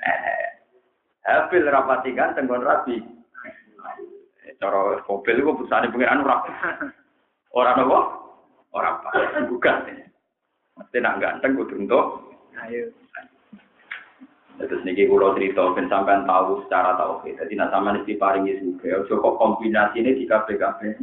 Eh, 0.00 0.51
Habil 1.22 1.70
rapati 1.70 2.10
ganteng 2.14 2.50
kon 2.50 2.66
rapi. 2.66 2.98
Cara 4.58 4.98
Kobil 5.06 5.42
itu 5.42 5.54
perusahaan 5.54 5.90
pangeran 5.90 6.26
rapi. 6.26 6.50
Orang 7.54 7.82
apa? 7.82 7.98
Orang 8.74 8.94
apa? 9.02 9.46
Bukan. 9.46 9.76
Mesti 10.78 10.98
nak 10.98 11.18
ganteng 11.22 11.58
kudu 11.58 11.84
untuk 11.84 12.32
Ayo. 12.58 12.92
Terus 14.60 14.84
niki 14.84 15.08
kulo 15.08 15.32
cerita 15.34 15.72
ben 15.72 15.88
sampean 15.88 16.28
tahu 16.28 16.62
secara 16.66 16.94
tauhid. 17.00 17.40
Jadi 17.40 17.56
nak 17.56 17.72
sampean 17.72 18.04
diparingi 18.04 18.60
juga, 18.60 19.00
ojo 19.02 19.14
kok 19.18 19.36
kombinasi 19.40 20.04
ini 20.04 20.12
di 20.14 20.24
kafe 20.28 20.60
kafe. 20.60 21.00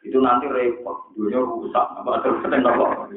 Itu 0.00 0.22
nanti 0.22 0.48
repot, 0.48 1.12
dunia 1.12 1.42
rusak. 1.42 1.86
Apa 2.00 2.24
terus 2.24 2.40
apa? 2.46 3.10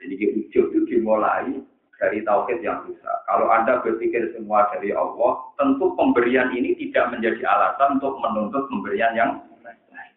Jadi 0.00 0.14
ujuk 0.16 0.66
itu 0.72 0.80
dimulai 0.88 1.60
dari 1.98 2.22
tauhid 2.26 2.58
yang 2.60 2.82
rusak. 2.84 3.18
Kalau 3.30 3.46
anda 3.50 3.80
berpikir 3.80 4.34
semua 4.34 4.66
dari 4.74 4.90
Allah, 4.90 5.40
tentu 5.60 5.94
pemberian 5.94 6.50
ini 6.50 6.74
tidak 6.76 7.14
menjadi 7.14 7.42
alasan 7.46 8.02
untuk 8.02 8.18
menuntut 8.18 8.66
pemberian 8.68 9.14
yang 9.14 9.30
lain. 9.62 10.14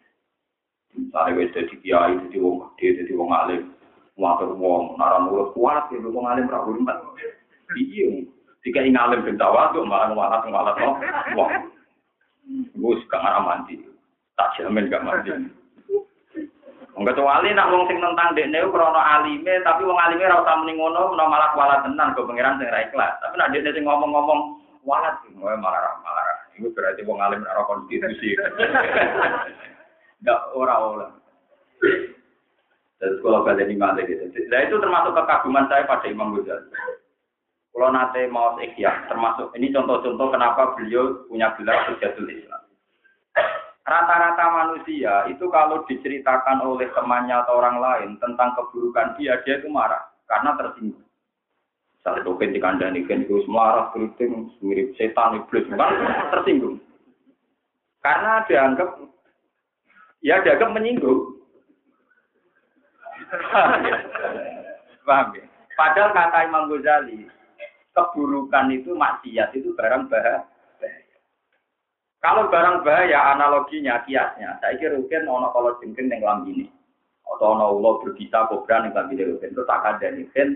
Misalnya 0.98 1.38
wis 1.38 1.54
jadi 1.54 1.74
kiai, 1.80 2.12
jadi 2.28 2.36
wong 2.42 2.56
gede, 2.74 3.04
jadi 3.04 3.12
wong 3.14 3.30
alim, 3.30 3.62
Watur 4.18 4.58
wong 4.58 4.98
naran 4.98 5.30
urut 5.30 5.54
kuat 5.54 5.94
ya 5.94 6.02
wong 6.02 6.26
alim 6.26 6.50
ra 6.50 6.66
hormat. 6.66 6.98
Iya. 7.70 8.26
Jika 8.66 8.82
ing 8.82 8.98
alim 8.98 9.22
ben 9.22 9.38
tawaduk 9.38 9.86
malah 9.86 10.10
malah. 10.10 10.42
Wah. 11.38 11.50
Gus 12.74 12.98
gak 13.06 13.22
ngarah 13.22 13.42
mandi. 13.46 13.78
Tak 14.34 14.58
jamin 14.58 14.90
gak 14.90 15.06
mandi. 15.06 15.30
Kecuali 16.98 17.54
nak 17.54 17.70
wong 17.70 17.86
sing 17.86 18.02
tentang 18.02 18.34
dekne 18.34 18.58
krana 18.74 19.02
alime 19.18 19.54
tapi 19.62 19.86
wong 19.86 19.98
alime 19.98 20.26
ora 20.26 20.42
usah 20.42 20.56
muni 20.58 20.74
ngono 20.74 21.14
malah 21.14 21.54
kualat 21.54 21.86
tenan 21.86 22.10
go 22.18 22.26
pangeran 22.26 22.58
sing 22.58 22.66
ra 22.66 22.82
ikhlas. 22.82 23.14
Tapi 23.22 23.34
nak 23.38 23.54
dekne 23.54 23.70
sing 23.70 23.86
ngomong-ngomong 23.86 24.58
walat 24.82 25.14
malah 25.38 25.94
malah 26.02 26.26
Iku 26.58 26.74
berarti 26.74 27.06
wong 27.06 27.22
alim 27.22 27.46
ora 27.46 27.62
konstitusi. 27.70 28.34
Enggak 30.18 30.40
ora 30.58 30.74
ora. 30.82 31.06
Dan 32.98 33.10
sekolah 33.22 33.46
kalian 33.46 33.70
ini 33.70 33.78
malah 33.78 34.02
gitu. 34.02 34.26
Nah 34.50 34.60
itu 34.66 34.74
termasuk 34.82 35.14
kekaguman 35.14 35.70
saya 35.70 35.86
pada 35.86 36.10
Imam 36.10 36.34
Ghazali. 36.34 36.66
Kalau 37.70 37.94
nanti 37.94 38.26
mau 38.26 38.58
ikhya, 38.58 39.06
termasuk 39.06 39.54
ini 39.54 39.70
contoh-contoh 39.70 40.34
kenapa 40.34 40.74
beliau 40.74 41.22
punya 41.30 41.54
gelar 41.54 41.86
Hujatul 41.86 42.26
Islam. 42.26 42.58
Rata-rata 43.88 44.44
manusia 44.52 45.24
itu 45.32 45.48
kalau 45.48 45.80
diceritakan 45.88 46.60
oleh 46.60 46.92
temannya 46.92 47.40
atau 47.40 47.56
orang 47.56 47.80
lain 47.80 48.10
tentang 48.20 48.52
keburukan 48.52 49.16
dia, 49.16 49.40
dia 49.48 49.56
itu 49.56 49.72
marah 49.72 50.04
karena 50.28 50.52
tersinggung. 50.60 51.08
Misalnya 51.96 52.20
itu 52.20 52.30
kan 52.36 52.50
dikandani, 52.52 53.00
kan 53.08 53.24
itu 53.24 53.40
marah, 53.48 53.88
keriting, 53.96 54.52
mirip 54.60 54.92
setan, 55.00 55.40
iblis, 55.40 55.64
kan 55.72 56.28
tersinggung. 56.36 56.76
Karena 58.04 58.44
dianggap, 58.44 59.00
ya 60.20 60.36
dianggap 60.44 60.68
menyinggung. 60.68 61.40
Paham 65.08 65.32
ya? 65.32 65.44
Padahal 65.76 66.12
kata 66.12 66.38
Imam 66.44 66.68
Ghazali, 66.68 67.24
keburukan 67.96 68.68
itu 68.68 68.92
maksiat 68.92 69.56
itu 69.56 69.72
barang 69.72 70.12
bahaya. 70.12 70.44
Kalau 72.18 72.50
barang 72.50 72.82
bahaya 72.82 73.38
analoginya 73.38 74.02
kiasnya, 74.02 74.58
saya 74.58 74.74
kira 74.74 74.98
mungkin 74.98 75.30
ono 75.30 75.54
kalau 75.54 75.78
jengking 75.78 76.10
yang 76.10 76.42
ini, 76.50 76.66
atau 77.22 77.54
ono 77.54 77.78
ulo 77.78 78.02
berbisa 78.02 78.50
kobra 78.50 78.90
yang 78.90 79.06
ini 79.14 79.22
rugen 79.22 79.54
itu 79.54 79.62
tak 79.62 79.86
ada 79.86 80.10
nih 80.10 80.26
kan 80.34 80.48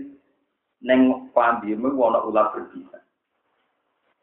neng 0.83 1.31
ini 1.63 1.87
ono 1.87 2.19
ular 2.27 2.51
berbisa. 2.51 2.99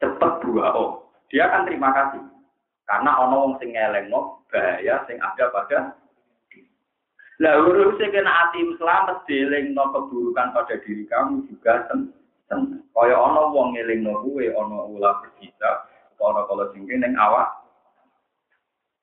cepet 0.00 0.32
dua 0.44 0.72
oh. 0.76 1.08
Dia 1.30 1.46
akan 1.46 1.68
terima 1.70 1.94
kasih. 1.94 2.20
Karena 2.84 3.14
ono 3.22 3.34
wong 3.46 3.52
sing 3.62 3.70
ngelengno 3.70 4.42
bahaya 4.50 5.06
sing 5.06 5.16
ada 5.22 5.46
pada 5.54 5.94
lah 7.40 7.56
urusnya 7.56 8.12
kena 8.12 8.28
hati 8.28 8.60
selamat 8.76 9.24
no 9.72 9.88
keburukan 9.96 10.52
pada 10.52 10.76
diri 10.84 11.08
kamu 11.08 11.48
juga 11.48 11.88
sen. 11.88 12.12
Kaya 12.92 13.16
ono 13.16 13.48
wong 13.56 13.72
ngelingno 13.72 14.20
kuwe 14.20 14.52
ono 14.52 14.92
ulah 14.92 15.24
berkita, 15.24 15.88
ono 16.20 16.44
kalau 16.46 16.68
singke 16.76 16.94
neng 16.94 17.16
awak. 17.16 17.48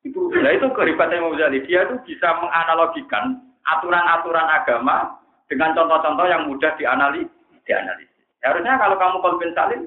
Itu 0.06 0.32
nah 0.32 0.54
itu 0.54 0.70
kehebatannya 0.72 1.20
Imam 1.20 1.34
Ghazali. 1.36 1.66
Dia 1.66 1.90
itu 1.90 1.96
bisa 2.06 2.30
menganalogikan 2.40 3.42
aturan-aturan 3.68 4.48
agama 4.48 5.20
dengan 5.52 5.76
contoh-contoh 5.76 6.26
yang 6.30 6.48
mudah 6.48 6.72
dianalisis. 6.80 7.34
dianalisis. 7.68 8.16
Harusnya 8.40 8.80
kalau 8.80 8.96
kamu 8.96 9.18
salim, 9.52 9.82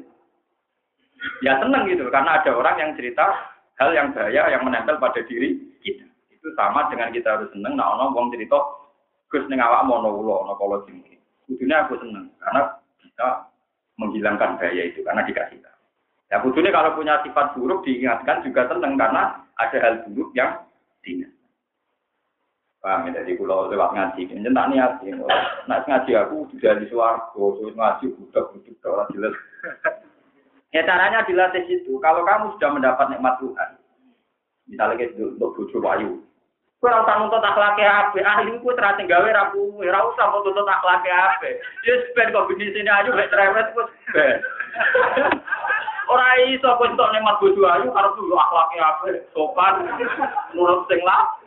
ya 1.40 1.56
seneng 1.56 1.88
gitu 1.88 2.12
karena 2.12 2.40
ada 2.40 2.50
orang 2.52 2.76
yang 2.76 2.90
cerita 2.92 3.24
hal 3.80 3.90
yang 3.96 4.12
bahaya 4.12 4.52
yang 4.52 4.62
menempel 4.66 5.00
pada 5.00 5.24
diri 5.24 5.56
kita. 5.80 6.04
Itu 6.28 6.52
sama 6.56 6.88
dengan 6.92 7.08
kita 7.14 7.40
harus 7.40 7.48
seneng 7.56 7.76
nah 7.76 7.96
ono 7.96 8.12
wong 8.12 8.28
cerita 8.32 8.60
Gus 9.30 9.46
ning 9.46 9.62
awak 9.62 9.86
mau 9.86 10.02
ulo 10.02 10.44
ono 10.44 10.58
kala 10.58 10.82
jengki. 10.84 11.16
Kudune 11.46 11.74
aku 11.78 11.94
seneng 12.02 12.28
karena 12.42 12.60
bisa 12.98 13.26
menghilangkan 13.96 14.58
bahaya 14.58 14.82
itu 14.90 15.00
karena 15.06 15.22
dikasih. 15.22 15.69
Ya 16.30 16.38
kudune 16.38 16.70
kalau 16.70 16.94
punya 16.94 17.18
sifat 17.26 17.58
buruk 17.58 17.82
diingatkan 17.82 18.46
juga 18.46 18.70
seneng 18.70 18.94
karena 18.94 19.42
ada 19.58 19.78
hal 19.82 20.06
buruk 20.06 20.30
yang 20.38 20.62
diingat. 21.02 21.34
Paham 22.80 23.12
ya, 23.12 23.20
jadi 23.20 23.36
kalau 23.36 23.68
lewat 23.68 23.92
ngaji, 23.92 24.24
ini 24.24 24.48
tak 24.56 24.68
niat, 24.72 25.04
ya. 25.04 25.12
Ngaji 25.68 26.10
aku 26.16 26.48
sudah 26.48 26.80
di 26.80 26.88
suarco, 26.88 27.60
ngaji 27.76 28.08
budak-budak, 28.16 28.88
orang 28.88 29.12
jelas. 29.12 29.34
Ya 30.72 30.80
caranya 30.88 31.20
dilatih 31.28 31.60
itu, 31.68 32.00
kalau 32.00 32.24
kamu 32.24 32.56
sudah 32.56 32.70
mendapat 32.72 33.12
nikmat 33.12 33.36
Tuhan, 33.36 33.70
misalnya 34.64 34.96
kita 34.96 35.36
untuk 35.36 35.60
bujuk 35.60 35.84
wayu, 35.84 36.24
Kowe 36.80 36.88
ora 36.88 37.04
usah 37.04 37.20
nuntut 37.20 37.44
akhlake 37.44 37.84
apik, 37.84 38.24
ahli 38.24 38.56
ku 38.64 38.72
terate 38.72 39.04
gawe 39.04 39.28
ra 39.28 39.52
kuwe, 39.52 39.84
ora 39.84 40.00
usah 40.00 40.32
nuntut 40.32 40.64
akhlake 40.64 41.12
apik. 41.12 41.60
Ya 41.84 41.92
ben 42.16 42.32
kok 42.32 42.48
bisnis 42.48 42.72
ini 42.72 42.88
ayu 42.88 43.12
mek 43.12 43.28
cerewet 43.28 43.76
ku 43.76 43.84
ben. 44.16 44.40
Ora 46.10 46.26
iso 46.50 46.66
kowe 46.74 46.90
entuk 46.90 47.10
nemat 47.14 47.38
bojo 47.38 47.62
ayu 47.70 47.86
karo 47.94 48.18
dulu 48.18 48.34
akhlake 48.34 48.78
apik, 48.82 49.16
sopan, 49.30 49.86
nurut 50.58 50.82
sing 50.90 50.98
lah. 51.06 51.38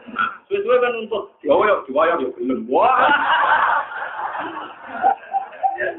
Suwe-suwe 0.48 0.80
kan 0.80 0.96
nuntut, 0.96 1.36
ya 1.44 1.52
yo 1.52 1.84
diwayo 1.84 2.16
yo 2.24 2.30
gelem. 2.40 2.64
Wah. 2.72 3.12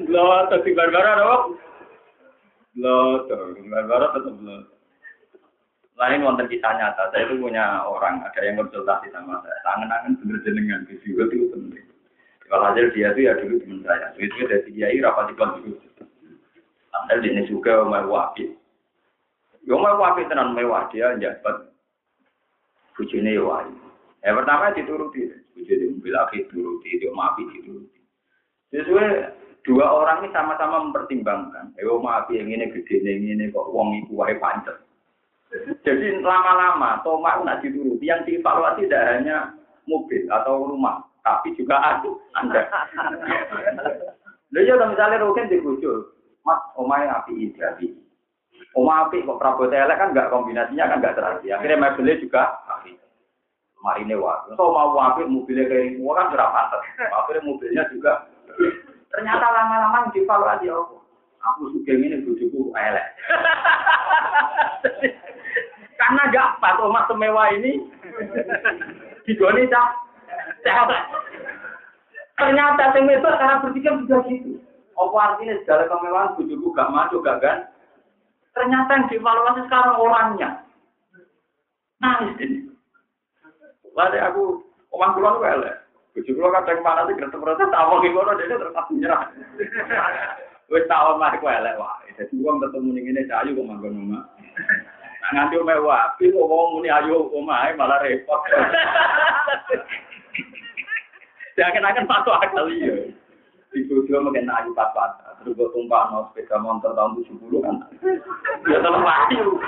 Lho, 0.09 0.25
tapi 0.49 0.73
barbara 0.73 1.21
dong. 1.21 1.61
Lho, 2.81 3.29
barbara 3.69 4.17
tetep 4.17 4.33
lho. 4.33 4.57
Lain 5.95 6.27
wonten 6.27 6.51
kisah 6.51 6.75
nyata, 6.75 7.13
saya 7.15 7.31
itu 7.31 7.39
punya 7.39 7.87
orang, 7.87 8.19
ada 8.27 8.41
yang 8.43 8.59
konsultasi 8.59 9.15
sama 9.15 9.39
saya. 9.47 9.55
Tangan-tangan 9.63 10.19
bener 10.19 10.43
jenengan, 10.43 10.83
itu 10.91 11.15
penting. 11.55 11.87
Kalau 12.51 12.67
hasil 12.67 12.91
dia 12.91 13.15
itu 13.15 13.21
ya 13.31 13.33
dulu 13.39 13.63
teman 13.63 13.79
saya. 13.87 14.11
Itu 14.19 14.43
dari 14.43 14.67
kiai 14.75 14.99
rapat 14.99 15.31
di 15.31 15.35
dulu. 15.39 15.79
Ada 16.95 17.27
ini 17.27 17.43
juga 17.51 17.83
Umar 17.83 18.07
Wahid. 18.07 18.55
Ya 19.67 19.73
Umar 19.75 19.99
Wahid 19.99 20.31
tenan 20.31 20.55
mewah 20.55 20.87
dia 20.95 21.19
jabat 21.19 21.75
bujune 22.95 23.35
wae. 23.43 23.71
Ya 24.25 24.33
pertama 24.33 24.73
dituruti, 24.73 25.29
bujune 25.53 25.99
mobil 25.99 26.15
akhir 26.15 26.49
turuti, 26.49 26.97
dia 26.97 27.11
maafi 27.13 27.45
dituruti. 27.51 28.01
Sesuai 28.73 29.09
dua 29.67 29.87
orang 29.91 30.25
ini 30.25 30.33
sama-sama 30.33 30.81
mempertimbangkan. 30.89 31.75
Eh, 31.77 31.85
maafi 31.85 32.41
yang 32.41 32.49
ini 32.49 32.73
gede, 32.73 33.03
yang 33.05 33.25
ini 33.25 33.53
kok 33.53 33.69
uang 33.69 34.05
ibu 34.05 34.17
wae 34.17 34.39
pancet. 34.39 34.81
Jadi 35.87 36.19
lama-lama 36.19 36.99
Toma 37.07 37.39
nak 37.47 37.63
dituruti 37.63 38.11
yang 38.11 38.27
dievaluasi 38.27 38.91
tidak 38.91 39.07
hanya 39.07 39.55
mobil 39.87 40.27
atau 40.27 40.67
rumah, 40.67 41.05
tapi 41.23 41.55
juga 41.55 41.79
aku, 41.95 42.19
Anda. 42.35 42.67
Lalu 44.51 44.71
ya 44.71 44.75
misalnya 44.87 45.23
Rogen 45.23 45.51
di 45.51 45.59
Mas, 46.45 46.61
omai 46.77 47.09
api 47.09 47.57
jadi. 47.57 47.89
Oma 48.77 49.09
api 49.09 49.25
kok 49.25 49.39
Prabowo 49.41 49.71
Telek 49.71 49.97
kan 49.97 50.13
nggak 50.13 50.29
kombinasinya 50.29 50.91
kan 50.93 50.99
nggak 51.01 51.17
terasi. 51.17 51.49
Akhirnya 51.51 51.81
mobilnya 51.81 52.21
juga 52.21 52.43
api. 52.69 52.93
Mari 53.81 54.05
ini 54.05 54.15
wah. 54.17 54.45
So 54.53 54.73
mau 54.73 54.93
api 54.99 55.25
mobilnya 55.25 55.69
kayak 55.71 55.97
ini 55.97 56.05
kan 56.05 56.29
sudah 56.29 56.49
pantas. 56.53 56.83
Akhirnya 57.01 57.47
mobilnya 57.49 57.83
juga. 57.89 58.13
Ternyata 59.15 59.47
lama-lama 59.47 60.11
dievaluasi 60.13 60.67
aku. 60.69 60.97
Aku 61.45 61.71
suka 61.77 61.93
ini 61.93 62.25
bujuku 62.25 62.73
elek. 62.73 63.07
Karena 66.01 66.23
gak 66.35 66.59
pas 66.61 66.77
rumah 66.81 67.07
semewah 67.07 67.47
ini 67.57 67.81
digoni 69.25 69.71
cah. 69.71 69.89
Ternyata 72.35 72.91
itu 72.99 73.29
karena 73.39 73.63
berpikir 73.63 73.93
juga 74.05 74.17
gitu. 74.27 74.59
Apa 74.95 75.17
artinya 75.19 75.55
segala 75.63 75.91
kemewahan 75.91 76.35
bujuku 76.39 76.67
gak 76.75 76.93
maju 76.95 77.17
gak 77.23 77.39
kan? 77.43 77.59
Ternyata 78.55 78.91
yang 78.95 79.07
dievaluasi 79.11 79.61
sekarang 79.67 79.99
orangnya. 79.99 80.51
Nangis 81.99 82.39
ini. 82.39 82.59
Lalu 83.95 84.19
aku 84.23 84.43
omah 84.95 85.11
kula 85.15 85.39
ku 85.39 85.43
elek. 85.43 85.75
Bojo 86.15 86.31
kula 86.31 86.49
kadang 86.63 86.79
mana 86.87 87.03
sih 87.11 87.19
wong 87.19 88.01
iki 88.03 88.15
ngono 88.15 88.39
dene 88.39 88.55
terus 88.55 88.89
nyerah. 88.95 89.23
Wis 90.71 90.87
tak 90.87 91.03
omah 91.03 91.35
ku 91.43 91.47
elek 91.51 91.79
wae. 91.79 92.15
Dadi 92.15 92.35
wong 92.39 92.63
ketemu 92.63 92.89
ning 92.95 93.05
ngene 93.11 93.23
cayu 93.27 93.59
kok 93.59 93.67
manggon 93.67 93.99
omah. 93.99 94.23
nganti 95.35 95.57
omahe 95.57 95.81
wapi 95.81 96.31
kok 96.31 96.47
wong 96.47 96.69
muni 96.79 96.89
ayo 96.93 97.27
omahe 97.35 97.75
malah 97.75 97.99
repot. 98.07 98.39
Jangan-jangan 101.59 102.07
patu 102.11 102.31
akal 102.35 102.67
iya. 102.71 103.15
Di 103.75 103.83
bojo 103.91 104.23
mungkin 104.23 104.47
ayu 104.47 104.71
papat. 104.71 105.19
Terus 105.43 105.59
gue 105.59 105.69
tumpah 105.75 106.15
no 106.15 106.31
sepeda 106.31 106.63
motor 106.63 106.95
tahun 106.95 107.19
70 107.27 107.59
kan. 107.59 107.77
Ya 108.71 108.79
terlalu 108.79 109.11
ayu. 109.11 109.59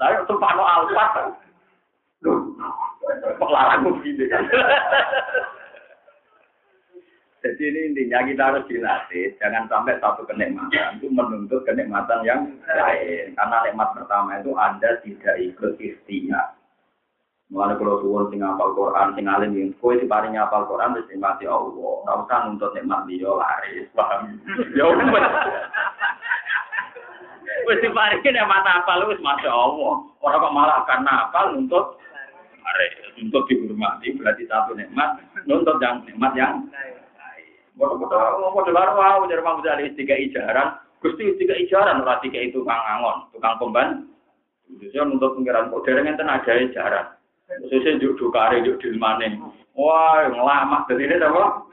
Saya 0.00 0.24
tumpah 0.24 0.50
no 0.56 0.64
alpat. 0.64 1.12
Kok 3.36 3.52
larang 3.52 3.84
begini 3.84 4.24
kan. 4.32 4.48
Jadi 7.40 7.72
ini 7.72 7.80
intinya 7.88 8.20
kita 8.28 8.42
harus 8.52 8.68
dilatih, 8.68 9.32
jangan 9.40 9.64
sampai 9.64 9.96
satu 9.96 10.28
kenikmatan 10.28 11.00
itu 11.00 11.08
menuntut 11.08 11.64
kenikmatan 11.64 12.20
yang 12.20 12.52
lain. 12.68 13.32
Karena 13.32 13.64
nikmat 13.64 13.96
pertama 13.96 14.36
itu 14.36 14.52
Anda 14.60 15.00
tidak 15.00 15.36
ikut 15.40 15.80
ikhtiar. 15.80 16.59
Mulai 17.50 17.74
kalau 17.82 17.98
suwon 17.98 18.30
sing 18.30 18.46
apal 18.46 18.70
Quran, 18.78 19.18
sing 19.18 19.26
alim 19.26 19.58
yang 19.58 19.74
kue 19.82 19.98
si 19.98 20.06
paling 20.06 20.38
apal 20.38 20.70
Quran, 20.70 20.94
terus 20.94 21.10
nikmati 21.10 21.50
Allah. 21.50 21.90
Nggak 22.06 22.18
usah 22.22 22.38
nuntut 22.46 22.70
nikmat 22.78 23.00
dia 23.10 23.26
laris, 23.26 23.90
paham? 23.90 24.38
Ya 24.78 24.86
udah. 24.86 25.06
Wes 27.66 27.82
si 27.82 27.90
paling 27.90 28.22
nikmat 28.22 28.66
apal, 28.70 29.02
wes 29.10 29.18
masya 29.18 29.50
Allah. 29.50 29.98
Orang 30.22 30.42
kok 30.46 30.54
malah 30.54 30.78
karena 30.86 31.26
apal 31.26 31.58
nuntut 31.58 31.98
laris, 32.54 32.94
nuntut 33.18 33.42
dihormati 33.50 34.14
berarti 34.14 34.46
satu 34.46 34.78
nikmat, 34.78 35.18
nuntut 35.42 35.82
yang 35.82 36.06
nikmat 36.06 36.32
yang 36.38 36.70
Model 37.80 38.76
baru 38.76 38.92
wow 38.92 39.24
dari 39.24 39.40
Imam 39.40 39.64
Ghazali 39.64 39.96
tiga 39.96 40.12
ijaran, 40.12 40.76
gusti 41.00 41.32
tiga 41.40 41.56
ijaran 41.56 42.04
ora 42.04 42.20
tiga 42.20 42.36
itu 42.36 42.60
tukang 42.60 42.76
angon, 42.76 43.24
tukang 43.32 43.56
pemban. 43.56 43.88
Khususnya 44.68 45.08
untuk 45.08 45.40
pengiran 45.40 45.72
kok 45.72 45.82
dereng 45.88 46.12
enten 46.12 46.28
aja 46.28 46.52
Khususnya 47.50 47.98
juk 47.98 48.14
dukare 48.14 48.62
juk 48.62 48.78
dilmane. 48.78 49.42
Wah, 49.74 50.30
ngelama 50.30 50.86
dari 50.86 51.10
ini 51.10 51.18
apa? 51.18 51.66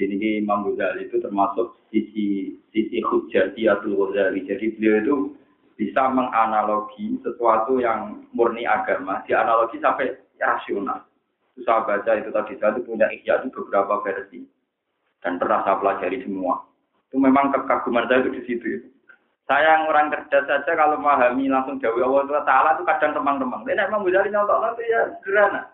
Jadi 0.00 0.16
ini 0.16 0.28
Imam 0.42 0.66
Ghazali 0.66 1.06
itu 1.06 1.22
termasuk 1.22 1.76
sisi 1.94 2.56
sisi 2.74 2.98
hujjatiyatul 3.04 3.94
Ghazali. 3.94 4.42
Jadi 4.48 4.74
beliau 4.74 4.96
itu 4.98 5.14
bisa 5.78 6.10
menganalogi 6.10 7.16
sesuatu 7.24 7.78
yang 7.78 8.26
murni 8.34 8.66
agama, 8.66 9.22
dianalogi 9.24 9.78
sampai 9.78 10.12
rasional. 10.36 11.06
Itu 11.54 11.62
saya 11.64 11.84
baca 11.86 12.10
itu 12.18 12.28
tadi 12.32 12.52
saya 12.58 12.74
itu 12.76 12.82
punya 12.84 13.06
ikhya 13.12 13.44
itu 13.44 13.52
beberapa 13.54 14.02
versi 14.02 14.44
dan 15.22 15.36
pernah 15.38 15.62
saya 15.62 15.78
pelajari 15.78 16.24
semua. 16.24 16.64
Itu 17.08 17.20
memang 17.20 17.52
kekaguman 17.52 18.08
saya 18.08 18.24
itu 18.24 18.30
di 18.34 18.42
situ. 18.48 18.89
Saya 19.50 19.82
yang 19.82 19.90
orang 19.90 20.14
kerja 20.14 20.46
saja 20.46 20.78
kalau 20.78 20.94
memahami 21.02 21.50
langsung 21.50 21.82
jauh 21.82 21.98
Allah 21.98 22.46
Taala 22.46 22.78
itu 22.78 22.86
kadang 22.86 23.18
teman-teman. 23.18 23.66
Ini 23.66 23.82
memang 23.90 24.06
Ghazali 24.06 24.30
nyontok 24.30 24.78
itu 24.78 24.82
ya 24.86 25.10
sederhana. 25.18 25.66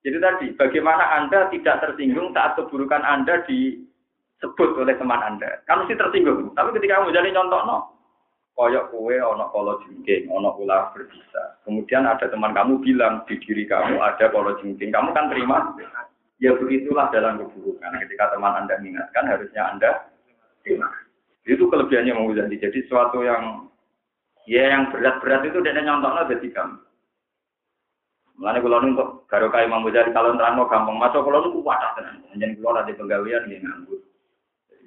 Jadi 0.00 0.16
tadi, 0.24 0.46
bagaimana 0.56 1.04
Anda 1.20 1.52
tidak 1.52 1.84
tersinggung 1.84 2.32
saat 2.32 2.56
keburukan 2.56 3.04
Anda 3.04 3.44
disebut 3.44 4.72
oleh 4.72 4.96
teman 4.96 5.20
Anda. 5.20 5.60
Kamu 5.68 5.84
sih 5.92 6.00
tersinggung. 6.00 6.56
Tapi 6.56 6.72
ketika 6.80 7.04
kamu 7.04 7.12
jadi 7.12 7.28
nyontok, 7.36 7.68
no, 7.68 8.00
koyok 8.56 8.88
kue, 8.88 9.20
ono 9.20 9.52
kolo 9.52 9.84
jengking, 9.84 10.32
ono 10.32 10.56
ular 10.56 10.88
berbisa. 10.96 11.60
Kemudian 11.68 12.08
ada 12.08 12.24
teman 12.24 12.56
kamu 12.56 12.80
bilang 12.80 13.28
di 13.28 13.36
diri 13.44 13.68
kamu 13.68 14.00
ada 14.00 14.32
kolo 14.32 14.56
jengking. 14.64 14.88
Kamu 14.88 15.12
kan 15.12 15.28
terima? 15.28 15.76
Ya 16.40 16.56
begitulah 16.56 17.12
dalam 17.12 17.36
keburukan. 17.36 18.00
Ketika 18.00 18.32
teman 18.32 18.64
Anda 18.64 18.80
mengingatkan, 18.80 19.28
harusnya 19.28 19.76
Anda 19.76 19.90
terima. 20.64 20.88
Itu 21.48 21.72
kelebihannya 21.72 22.12
Imam 22.12 22.28
Ghazali. 22.32 22.60
Jadi 22.60 22.84
sesuatu 22.84 23.24
yang 23.24 23.72
ya 24.44 24.76
yang 24.76 24.92
berat-berat 24.92 25.48
itu 25.48 25.64
dia 25.64 25.80
nyontohnya 25.80 26.28
jadi 26.28 26.46
gampang. 26.52 26.84
Mulane 28.40 28.64
kula 28.64 28.80
untuk 28.84 29.28
barokah 29.28 29.64
Imam 29.64 29.84
Ghazali 29.88 30.12
kalau 30.12 30.36
nerangno 30.36 30.68
gampang, 30.68 30.96
maca 31.00 31.18
kula 31.20 31.40
niku 31.40 31.64
kuat 31.64 31.80
tenan. 31.96 32.20
Jeneng 32.36 32.60
kula 32.60 32.80
nanti 32.80 32.96
penggawean 32.96 33.48
nggih 33.48 33.60
nganggur. 33.64 34.00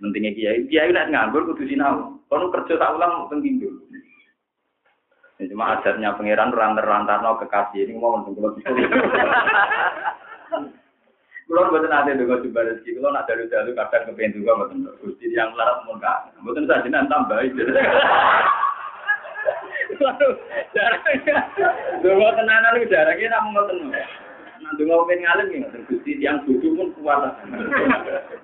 Pentingnya 0.03 0.35
kiai, 0.35 0.67
kiai 0.67 0.91
nek 0.91 1.09
nganggur 1.09 1.47
kudu 1.47 1.63
sinau. 1.65 2.19
Kono 2.27 2.51
kerja 2.51 2.77
tak 2.77 2.93
ulang 2.97 3.29
teng 3.29 3.41
Ini 5.41 5.49
cuma 5.49 5.75
ajarnya 5.75 6.13
pangeran 6.13 6.53
rantar-rantarno 6.53 7.41
kekasih 7.41 7.89
ini 7.89 7.97
mau 7.97 8.21
untuk 8.21 8.37
kula 8.37 8.53
Kulo 11.47 11.67
mboten 11.67 11.91
nate 11.91 12.15
ndonga 12.15 12.39
jumbar 12.39 12.63
rezeki, 12.71 12.95
kulo 12.95 13.11
nak 13.11 13.27
dalu-dalu 13.27 13.75
kadang 13.75 14.03
kepengen 14.07 14.39
juga 14.39 14.55
mboten 14.55 14.87
Gusti 15.03 15.27
yang 15.35 15.51
larat 15.59 15.83
mun 15.83 15.99
ka. 15.99 16.31
Mboten 16.39 16.67
sajenan 16.71 17.11
tambahi. 17.11 17.51
Donga 21.99 22.27
tenanan 22.39 22.77
iku 22.79 22.87
jarake 22.87 23.27
namung 23.27 23.59
ngoten. 23.59 23.91
Nah 24.63 24.71
donga 24.79 25.03
pengen 25.03 25.19
ngalim 25.27 25.45
nggih 25.51 25.59
ngoten 25.67 25.87
Gusti 25.91 26.11
yang 26.23 26.39
bodoh 26.47 26.71
pun 26.79 26.87
kuat. 26.95 27.35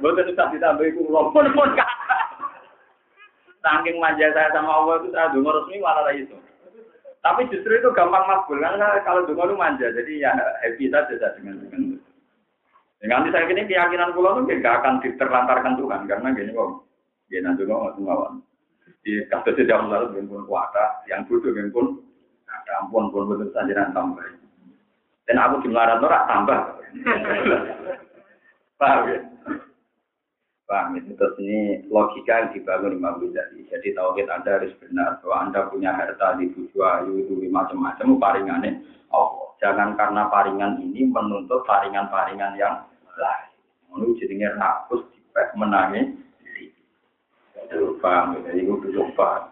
Mboten 0.04 0.36
usah 0.36 0.52
ditambahi 0.52 0.92
kulo 1.00 1.32
pun 1.32 1.48
pun 1.56 1.72
ka. 1.80 1.88
Saking 3.64 3.96
manja 4.04 4.28
saya 4.36 4.52
sama 4.52 4.76
Allah 4.76 5.00
itu 5.00 5.08
saya 5.16 5.32
donga 5.32 5.56
resmi 5.56 5.80
malah 5.80 6.12
itu. 6.12 6.36
Tapi 7.24 7.48
justru 7.48 7.80
itu 7.80 7.92
gampang 7.96 8.28
makbul 8.28 8.60
karena 8.60 9.00
kalau 9.08 9.24
donga 9.24 9.48
itu 9.48 9.56
manja 9.56 9.88
jadi 9.88 10.14
ya 10.20 10.32
happy 10.68 10.92
saja 10.92 11.16
dengan 11.40 11.64
dengan 11.64 12.00
nanti 13.08 13.32
saya 13.32 13.48
kini 13.48 13.64
keyakinan 13.64 14.12
pulau 14.12 14.44
itu 14.44 14.60
gak 14.60 14.84
akan 14.84 15.00
diterlantarkan 15.00 15.80
Tuhan 15.80 16.02
karena 16.04 16.36
gini 16.36 16.52
kok, 16.52 16.84
dia 17.32 17.40
nanti 17.40 17.64
kok 17.64 17.80
nggak 17.80 17.96
ngawan. 18.04 18.44
Di 19.00 19.24
kasus 19.32 19.56
tidak 19.56 19.88
lalu 19.88 20.28
pun 20.28 20.44
kuasa, 20.44 21.08
yang 21.08 21.24
bodoh 21.24 21.56
pun 21.72 22.04
ada 22.50 22.72
ampun 22.84 23.08
pun 23.14 23.30
betul 23.32 23.48
saja 23.56 23.72
dan 23.72 23.96
tambah. 23.96 24.26
Dan 25.30 25.38
aku 25.38 25.62
dimarahin 25.64 26.04
orang 26.04 26.26
tambah. 26.28 26.60
Paham 28.82 29.02
ya? 29.08 29.20
Paham 30.66 30.98
ya? 30.98 31.02
Terus 31.06 31.36
ini 31.38 31.86
logika 31.88 32.34
yang 32.42 32.50
dibangun 32.52 32.98
Imam 32.98 33.22
Ghazali. 33.22 33.62
Jadi 33.70 33.94
tauhid 33.94 34.28
Anda 34.28 34.58
harus 34.58 34.74
benar 34.82 35.22
bahwa 35.22 35.36
Anda 35.46 35.60
punya 35.70 35.92
harta 35.94 36.42
di 36.42 36.50
buju 36.50 36.80
ayu 36.82 37.22
itu 37.22 37.38
macam-macam 37.52 38.18
paringannya. 38.18 38.82
Oh, 39.14 39.54
jangan 39.62 39.94
karena 39.94 40.32
paringan 40.34 40.82
ini 40.82 41.06
menuntut 41.06 41.62
paringan-paringan 41.70 42.58
yang 42.58 42.89
lah. 43.20 43.38
Ngono 43.92 44.16
jenenge 44.16 44.56
rakus 44.56 45.04
dipek 45.12 45.52
menangi 45.60 46.16
diri. 46.40 46.72
Itu 47.68 48.00
paham 48.00 48.40
ya, 48.40 48.56
itu 48.56 48.80
duduk 48.80 49.12
paham. 49.20 49.52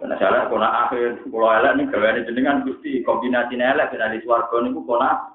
Karena 0.00 0.16
salah 0.16 0.48
kona 0.48 0.68
akhir 0.88 1.28
kalau 1.28 1.52
elek 1.52 1.76
nih 1.76 1.88
gaweane 1.92 2.24
jenengan 2.24 2.64
gusti 2.64 3.04
kombinasi 3.04 3.60
elek 3.60 3.92
dengan 3.92 4.16
di 4.16 4.24
swarga 4.24 4.56
niku 4.64 4.80
kona 4.88 5.28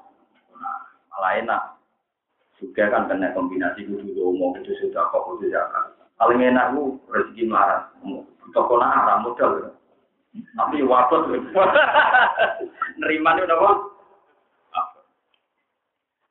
malah 1.14 1.32
enak. 1.38 1.62
Juga 2.58 2.90
kan 2.90 3.06
kena 3.06 3.36
kombinasi 3.38 3.86
kudu 3.86 4.16
umum 4.16 4.58
kudu 4.58 4.74
sudah 4.82 5.06
kok 5.14 5.26
kudu 5.28 5.54
zakat. 5.54 5.94
Paling 6.18 6.42
enak 6.42 6.74
ku 6.74 6.98
rezeki 7.14 7.46
melarat. 7.46 7.94
Butuh 8.42 8.64
kona 8.66 8.88
arah 8.90 9.18
modal. 9.22 9.70
Tapi 10.34 10.82
wabot. 10.82 11.30
Nerima 12.98 13.38
nih 13.38 13.46
udah 13.46 13.60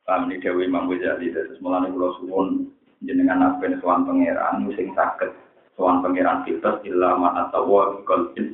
Paham 0.05 0.29
ini 0.29 0.37
Dewi 0.37 0.69
Imam 0.69 0.85
Ghazali, 0.85 1.33
terus 1.33 1.57
mulai 1.65 1.89
pulau 1.89 2.13
suwun 2.21 2.69
jenengan 3.01 3.57
apa 3.57 3.73
sowan 3.81 4.05
pangeran, 4.05 4.69
sing 4.77 4.93
sakit 4.93 5.33
sowan 5.81 6.05
pangeran 6.05 6.45
kita 6.45 6.85
illa 6.85 7.17
mana 7.17 7.49
tawa 7.49 7.97
kalbin 8.05 8.53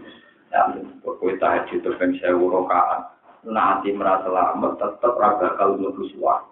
ya 0.51 0.71
pokoknya 1.03 1.39
tahajud 1.43 1.79
terpeng 1.83 2.15
sewu 2.19 2.51
rokaat 2.51 3.07
nanti 3.47 3.95
merasa 3.95 4.27
lama 4.31 4.75
tetap 4.77 5.15
raga 5.17 5.55
kalau 5.57 5.79
mlebu 5.79 6.07
suwa 6.15 6.45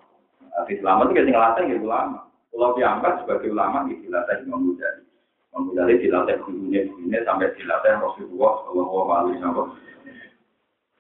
Tapi 0.58 0.82
selamat 0.82 1.14
itu 1.14 1.30
ngelaten 1.30 1.70
gitu 1.70 1.86
ulama. 1.86 2.26
Pulau 2.50 2.74
diangkat 2.74 3.22
sebagai 3.22 3.54
ulama 3.54 3.86
dilatih 3.86 4.42
Imam 4.42 4.74
Ghazali. 4.74 5.06
Imam 5.54 5.70
Ghazali 5.70 6.02
dilatih 6.02 6.34
gurunya 6.42 6.80
gurunya 6.90 7.22
sampai 7.22 7.54
dilatih 7.54 8.02
Rasulullah 8.02 8.52
Shallallahu 8.66 9.10
Alaihi 9.14 9.36
Wasallam. 9.38 9.68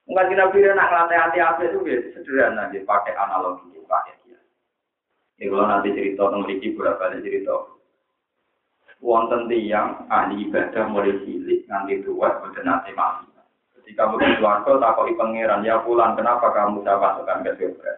Enggak 0.06 0.26
Nabi 0.30 0.58
nak 0.62 0.88
ngelatih 0.94 1.18
hati-hati 1.18 1.64
itu 1.66 1.78
sederhana, 2.14 2.70
dia 2.70 2.86
pakai 2.86 3.18
analogi 3.18 3.77
pakai 3.88 4.14
dia. 4.22 4.38
Ini 5.40 5.48
kalau 5.48 5.66
nanti 5.66 5.96
cerita 5.96 6.28
Riki 6.28 6.76
berapa 6.76 7.00
kali 7.00 7.24
cerita. 7.24 7.56
Wonten 8.98 9.46
tiang 9.46 10.10
ahli 10.10 10.50
ibadah 10.50 10.90
mulai 10.90 11.22
cilik 11.22 11.64
nganti 11.70 12.02
tua 12.02 12.42
betul 12.42 12.66
nanti 12.66 12.90
mati. 12.98 13.30
Ketika 13.78 14.10
begitu 14.10 14.42
warga 14.42 14.74
takoi 14.82 15.14
pangeran 15.14 15.62
ya 15.62 15.78
pulang 15.86 16.18
kenapa 16.18 16.50
kamu 16.50 16.82
saya 16.82 16.98
masukkan 16.98 17.46
ke 17.46 17.52
surga? 17.56 17.92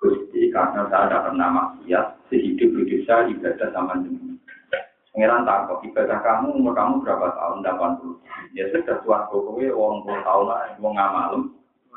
Gusti 0.00 0.48
karena 0.54 0.86
saya 0.88 1.10
tidak 1.10 1.22
pernah 1.28 1.48
maksiat 1.50 2.06
sehidup 2.30 2.70
hidup 2.72 3.00
saya 3.04 3.28
ibadah 3.28 3.68
sama 3.74 4.00
jenengan. 4.00 4.38
Pangeran 5.10 5.42
takut 5.42 5.82
ibadah 5.90 6.18
kamu 6.22 6.46
umur 6.56 6.72
kamu 6.78 7.02
berapa 7.02 7.26
tahun? 7.34 7.66
80. 7.66 8.54
Ya 8.54 8.64
sudah 8.70 8.96
tuan 9.02 9.26
kowe 9.28 9.58
wong 9.58 10.06
puluh 10.06 10.22
tahun 10.22 10.44
lah, 10.46 10.60
wong 10.78 10.94
ngamalem, 10.94 11.42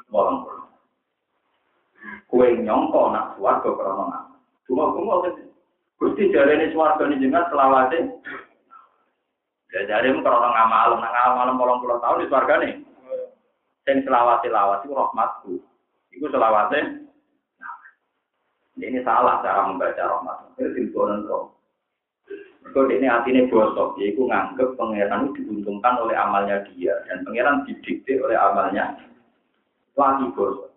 puluh. 0.09 0.62
Kue 2.33 2.49
nyongko 2.65 3.13
nak 3.13 3.37
suwarga 3.37 3.69
krono 3.77 4.09
nak. 4.09 4.23
Cuma 4.65 4.89
cuma 4.97 5.21
kan 5.21 5.37
Gusti 6.01 6.33
jare 6.33 6.57
ini 6.57 6.73
suwarga 6.73 7.05
ini 7.05 7.21
jenengan 7.21 7.45
selawase. 7.53 8.09
Ya 9.69 10.01
mu 10.09 10.25
krono 10.25 10.49
ngamal, 10.49 10.97
nang 10.97 11.13
ngamal 11.13 11.47
malam 11.53 11.77
puluh 11.77 12.01
tahun 12.01 12.25
di 12.25 12.29
suwarga 12.33 12.53
nih. 12.57 12.73
Sing 13.85 14.01
selawase 14.01 14.49
lawat 14.49 14.81
itu 14.81 14.97
rahmatku. 14.97 15.53
Iku 16.17 16.25
selawase. 16.33 17.05
Ini 18.81 19.05
salah 19.05 19.37
cara 19.45 19.69
membaca 19.69 20.01
rahmat. 20.01 20.57
Itu 20.57 20.73
simpulan 20.73 21.29
roh. 21.29 21.53
Kalau 22.73 22.89
ini 22.89 23.05
hatinya 23.05 23.45
bosok, 23.53 24.01
yaitu 24.01 24.25
nganggep 24.25 24.73
pangeran 24.73 25.29
itu 25.29 25.45
diuntungkan 25.45 25.93
oleh 26.01 26.17
amalnya 26.17 26.65
dia 26.73 26.97
dan 27.05 27.21
pangeran 27.21 27.61
didikte 27.69 28.17
oleh 28.17 28.33
amalnya 28.33 28.97
lagi 29.93 30.25
bosok. 30.33 30.72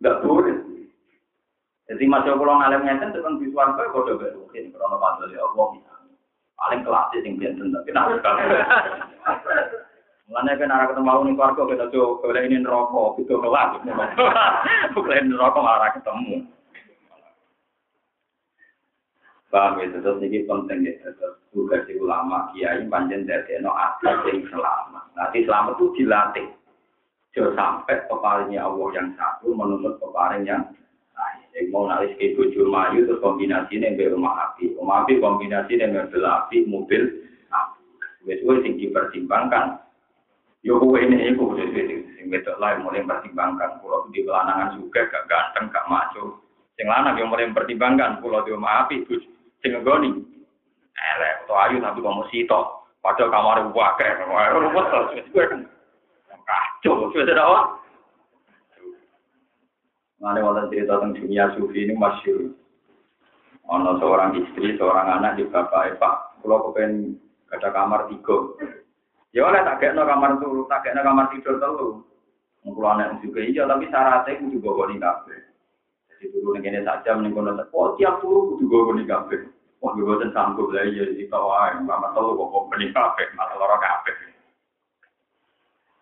Enggak 0.00 0.24
boleh. 0.24 0.56
Jadi 1.92 2.04
masih 2.08 2.32
kalau 2.38 2.56
ngalim 2.56 2.86
ngeten 2.86 3.12
tentang 3.12 3.36
di 3.36 3.52
suarga 3.52 3.92
kode 3.92 4.16
berukin 4.16 4.72
karena 4.72 4.96
panggil 4.96 5.34
ya 5.34 5.42
Allah 5.42 5.68
paling 6.60 6.80
kelas 6.86 7.10
sing 7.18 7.34
biasa 7.40 7.62
tapi 7.66 7.90
nak 7.90 8.06
Mengenai 10.30 10.54
kan 10.60 10.70
arah 10.70 10.86
ketemu 10.92 11.10
nih 11.26 11.34
keluarga 11.34 11.62
kita 11.66 11.84
tuh 11.90 12.22
boleh 12.22 12.42
ini 12.46 12.62
rokok 12.62 13.18
itu 13.18 13.34
kelas, 13.34 13.82
bukan 14.94 15.34
rokok 15.34 15.64
malah 15.66 15.90
ketemu. 15.90 16.46
Paham 19.50 19.82
ya, 19.82 19.90
terus 19.90 20.22
ini 20.22 20.46
penting 20.46 20.86
ya, 20.86 20.94
terus 21.02 21.34
tugas 21.50 21.82
ulama, 21.98 22.54
kiai, 22.54 22.86
panjang 22.86 23.26
dari 23.26 23.58
no 23.58 23.74
asal 23.74 24.22
yang 24.30 24.46
selamat. 24.46 25.04
Nanti 25.18 25.42
selamat 25.42 25.74
itu 25.74 25.86
dilatih. 25.98 26.46
Jangan 27.30 27.54
sampai 27.54 28.10
peparingnya 28.10 28.66
Allah 28.66 28.88
yang 28.98 29.08
satu 29.14 29.54
menuntut 29.54 30.02
peparing 30.02 30.42
yang 30.42 30.66
lain. 31.14 31.46
Yang 31.54 31.66
mau 31.70 31.86
nalis 31.86 32.10
ke 32.18 32.34
bujur 32.34 32.66
mayu 32.66 33.06
terus 33.06 33.22
kombinasi 33.22 33.78
dengan 33.78 34.18
rumah 34.18 34.50
api. 34.50 34.74
Rumah 34.74 35.06
api 35.06 35.22
kombinasi 35.22 35.78
dengan 35.78 36.10
mobil 36.10 36.26
api, 36.26 36.56
mobil 36.66 37.02
api. 37.54 37.80
Wes-wes 38.26 38.66
yang 38.66 38.74
dipertimbangkan. 38.82 39.78
Yo 40.66 40.76
kowe 40.76 40.98
ini 40.98 41.30
iku 41.30 41.54
wis 41.54 41.70
sing 42.18 42.26
wedok 42.28 42.58
lain 42.58 42.82
mulai 42.82 43.06
pertimbangkan. 43.06 43.78
Pulau 43.78 44.10
di 44.10 44.26
kelanangan 44.26 44.76
juga 44.76 45.06
gak 45.06 45.24
ganteng, 45.30 45.70
gak 45.70 45.86
maco. 45.86 46.42
Sing 46.74 46.90
lanang 46.90 47.14
yang 47.14 47.30
mulai 47.30 47.46
pertimbangkan. 47.54 48.18
Pulau 48.18 48.42
di 48.42 48.50
rumah 48.50 48.84
api, 48.84 49.06
buj. 49.06 49.22
Sing 49.62 49.70
ngegoni. 49.70 50.18
Elek, 51.00 51.46
atau 51.46 51.56
ayu 51.56 51.80
tapi 51.80 52.02
kamu 52.02 52.26
sito. 52.28 52.60
Padahal 53.00 53.32
kamar 53.32 53.58
wakil. 53.72 54.12
Rumput 54.28 54.86
terus. 54.92 55.79
Kacau, 56.50 57.14
sudah 57.14 57.36
apa? 57.38 57.60
Mengenai 60.18 60.42
wonten 60.42 60.68
cerita 60.68 60.98
tentang 60.98 61.16
dunia 61.16 61.48
sufi 61.54 61.86
ini 61.86 61.94
masyur. 61.94 62.50
Ono 63.70 63.96
seorang 64.02 64.34
istri, 64.36 64.74
seorang 64.74 65.06
anak 65.06 65.38
di 65.38 65.46
bapak 65.46 65.96
Pak. 66.02 66.42
Kalau 66.42 66.74
kepen 66.74 67.14
ada 67.54 67.70
kamar 67.70 68.10
tiga. 68.10 68.36
Ya 69.30 69.46
oleh 69.46 69.62
tak 69.62 69.78
kena 69.78 70.02
kamar 70.02 70.42
turu, 70.42 70.66
tak 70.66 70.82
kena 70.82 71.06
kamar 71.06 71.30
tidur 71.30 71.62
telu. 71.62 72.02
Mengkulo 72.66 72.88
anak 72.90 73.22
juga 73.22 73.40
iya, 73.46 73.62
tapi 73.64 73.86
syaratnya 73.86 74.42
kudu 74.42 74.58
bawa 74.58 74.90
nih 74.90 74.98
kafe. 74.98 75.36
Jadi 76.10 76.24
turu 76.34 76.58
nih 76.58 76.82
saja 76.82 77.14
meninggal 77.14 77.62
Oh 77.70 77.94
tiap 77.94 78.18
turu 78.18 78.58
kudu 78.58 78.66
bawa 78.66 78.90
nih 78.98 79.06
kafe. 79.06 79.36
Wah, 79.80 79.96
gue 79.96 80.04
bosan 80.04 80.34
sanggup 80.36 80.68
lah 80.74 80.84
iya 80.84 81.08
di 81.08 81.24
bawah. 81.30 81.72
Mama 81.80 82.12
telu 82.12 82.36
kok 82.36 82.74
nih 82.76 82.90
kafe, 82.90 83.24
masalah 83.38 83.78
kafe 83.80 84.29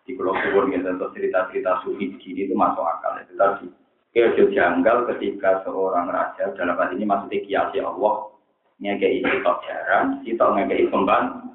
di 0.09 0.17
pulau 0.17 0.33
gitu 0.65 0.89
atau 0.89 1.13
cerita-cerita 1.13 1.85
sufi 1.85 2.17
gini 2.17 2.49
itu 2.49 2.57
masuk 2.57 2.81
akal 2.81 3.13
itu 3.21 3.37
tadi 3.37 3.69
Kejo 4.09 4.49
janggal 4.49 5.05
ketika 5.13 5.61
seorang 5.61 6.09
raja 6.09 6.49
dalam 6.57 6.81
hal 6.81 6.89
ini 6.97 7.05
maksudnya 7.05 7.45
kiasi 7.45 7.77
Allah 7.77 8.33
ngekei 8.81 9.21
sitok 9.21 9.61
jaran, 9.69 10.25
sitok 10.25 10.49
ngekei 10.57 10.89
pembantu. 10.89 11.53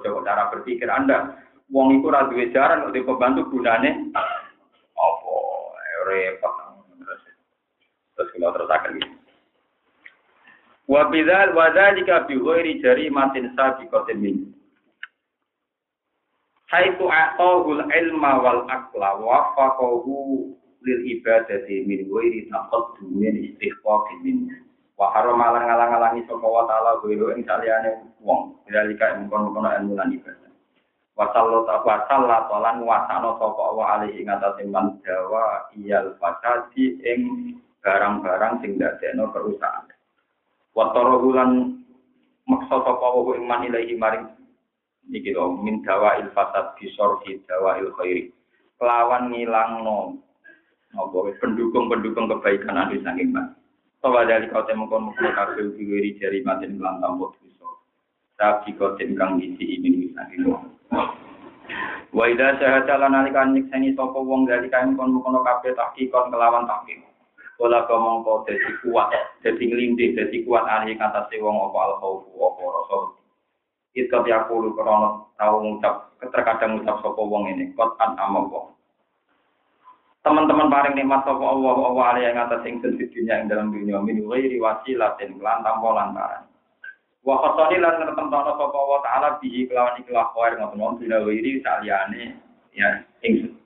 Coba 0.00 0.24
cara 0.24 0.48
berpikir 0.48 0.88
Anda, 0.88 1.36
wong 1.68 2.00
iku 2.00 2.08
ra 2.08 2.24
jaran 2.32 2.88
kok 2.88 2.96
pembantu 3.04 3.52
gunane 3.52 4.16
apa 4.16 5.34
repot 6.08 6.54
terus 7.04 7.20
terus 8.16 8.28
kalau 8.32 8.52
terus 8.56 8.72
akan 8.72 8.96
gitu. 8.96 9.16
Wa 10.88 11.04
bidzal 11.12 11.52
wa 11.52 11.68
dzalika 11.68 12.24
bi 12.24 12.40
ghairi 12.40 12.80
jarimatin. 12.80 13.52
Haitu 16.70 17.02
a'tahul 17.10 17.82
ilma 17.82 18.38
wal 18.38 18.62
aqla 18.70 19.18
wa 19.18 19.50
faqahu 19.58 20.46
lil 20.86 21.00
ibadati 21.18 21.82
min 21.82 22.06
ghairi 22.06 22.46
taqaddumin 22.46 23.34
istighfaqin 23.42 24.18
min. 24.22 24.36
Wa 24.94 25.10
harama 25.10 25.50
ngalang-alangi 25.58 26.22
sapa 26.30 26.46
wa 26.46 26.62
ta'ala 26.70 27.02
ghairi 27.02 27.26
ing 27.34 27.42
saliyane 27.42 27.90
wong. 28.22 28.54
Dzalika 28.70 29.18
mungkon-mungkon 29.18 29.66
ilmu 29.66 29.98
lan 29.98 30.14
ibadah. 30.14 30.50
Wasallo 31.18 31.66
wasalla 31.66 32.46
lan 32.48 32.76
wasana 32.86 33.34
sapa 33.36 33.60
Allah 33.60 33.86
alaihi 33.98 34.22
ngatasi 34.24 34.64
man 34.70 35.02
jawa 35.02 35.66
iyal 35.74 36.14
fasadi 36.22 37.02
ing 37.02 37.20
barang-barang 37.82 38.62
sing 38.62 38.78
dadekno 38.78 39.26
kerusakan. 39.34 39.90
Watoro 40.78 41.18
bulan 41.18 41.82
maksa 42.46 42.78
sapa 42.78 43.06
wa 43.10 43.34
iman 43.34 43.60
ilahi 43.66 43.98
maring 43.98 44.26
iki 45.08 45.32
lho 45.32 45.56
min 45.64 45.80
dawa 45.80 46.20
il 46.20 46.28
fasad 46.36 46.76
bisor 46.76 47.24
di 47.24 47.40
dawa 47.48 47.80
il 47.80 47.88
khairi. 47.96 48.28
Kelawan 48.76 49.32
ngilangno 49.32 50.20
apa 50.96 51.16
pendukung-pendukung 51.40 52.28
kebaikan 52.28 52.76
anu 52.76 53.00
saking 53.00 53.32
mas. 53.32 53.48
Sawa 54.00 54.24
dari 54.24 54.48
kau 54.48 54.64
temu 54.64 54.88
kon 54.88 55.12
mukul 55.12 55.28
kabel 55.36 55.76
diwiri 55.76 56.16
jari 56.16 56.40
maten 56.40 56.80
lan 56.80 57.04
tampo 57.04 57.36
bisa. 57.36 57.68
Tapi 58.40 58.72
kau 58.80 58.96
kang 58.96 59.36
isi 59.40 59.76
ini 59.76 60.08
saking 60.16 60.48
Wa 62.10 62.26
idza 62.26 62.58
syahada 62.58 63.06
lan 63.06 63.14
nalikan 63.14 63.54
nyikseni 63.54 63.94
sapa 63.94 64.18
wong 64.18 64.48
dari 64.48 64.66
kain 64.66 64.98
kon 64.98 65.14
mukul 65.14 65.38
kabeh 65.46 65.76
tahqiqon 65.76 66.32
kelawan 66.32 66.66
tahqiq. 66.66 67.06
Kala 67.60 67.84
ngomong 67.84 68.24
kok 68.24 68.48
dadi 68.48 68.72
kuat, 68.80 69.12
dadi 69.44 69.68
nglindih, 69.68 70.16
dadi 70.16 70.48
kuat 70.48 70.64
ahli 70.64 70.96
katase 70.96 71.36
wong 71.44 71.60
apa 71.60 71.78
al 71.84 71.92
khaufu 72.00 72.32
apa 72.40 72.62
rasa. 72.72 73.19
Itu 73.90 74.22
ya 74.26 74.46
kulo 74.46 74.70
krono 74.78 75.34
tau 75.34 75.58
ngucap, 75.58 76.14
terkadang 76.22 76.78
ngucap 76.78 77.02
sapa 77.02 77.20
wong 77.20 77.50
ini, 77.50 77.74
kot 77.74 77.98
an. 77.98 78.14
Teman-teman 80.20 80.68
paring 80.68 80.94
nikmat 81.00 81.24
sapa 81.24 81.40
Allah 81.40 81.72
Allah 81.80 82.04
ali 82.12 82.20
yang 82.28 82.36
atas 82.36 82.60
ing 82.68 82.84
dunia 82.84 83.40
ing 83.40 83.48
dalam 83.48 83.72
dunia 83.72 84.04
min 84.04 84.20
ghairi 84.28 84.60
wasilatin 84.60 85.40
lan 85.40 85.64
tanpa 85.64 85.88
lantaran. 85.96 86.44
Wa 87.24 87.40
khasani 87.40 87.80
lan 87.80 88.04
ngertemtono 88.04 88.52
sapa 88.52 88.76
Allah 88.76 88.98
taala 89.00 89.28
bihi 89.40 89.64
kelawan 89.64 89.96
ikhlas 89.96 90.28
khair 90.36 90.52
ngoten 90.60 91.00
dina 91.00 91.24
ghairi 91.24 91.64
saliyane 91.64 92.36
ya 92.76 93.00
ing 93.24 93.56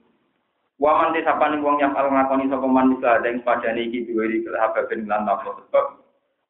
Waman 0.75 1.15
desa 1.15 1.39
paning 1.39 1.63
wong 1.63 1.79
yang 1.79 1.95
kalau 1.95 2.11
ngakoni 2.11 2.51
sapa 2.51 2.67
man 2.67 2.99
ada 2.99 3.27
ing 3.31 3.39
padane 3.43 3.87
iki 3.87 4.07
diwiri 4.07 4.43
kelahab 4.43 4.75
ben 4.91 5.07
lan 5.07 5.23
napa 5.23 5.55
sebab 5.55 6.03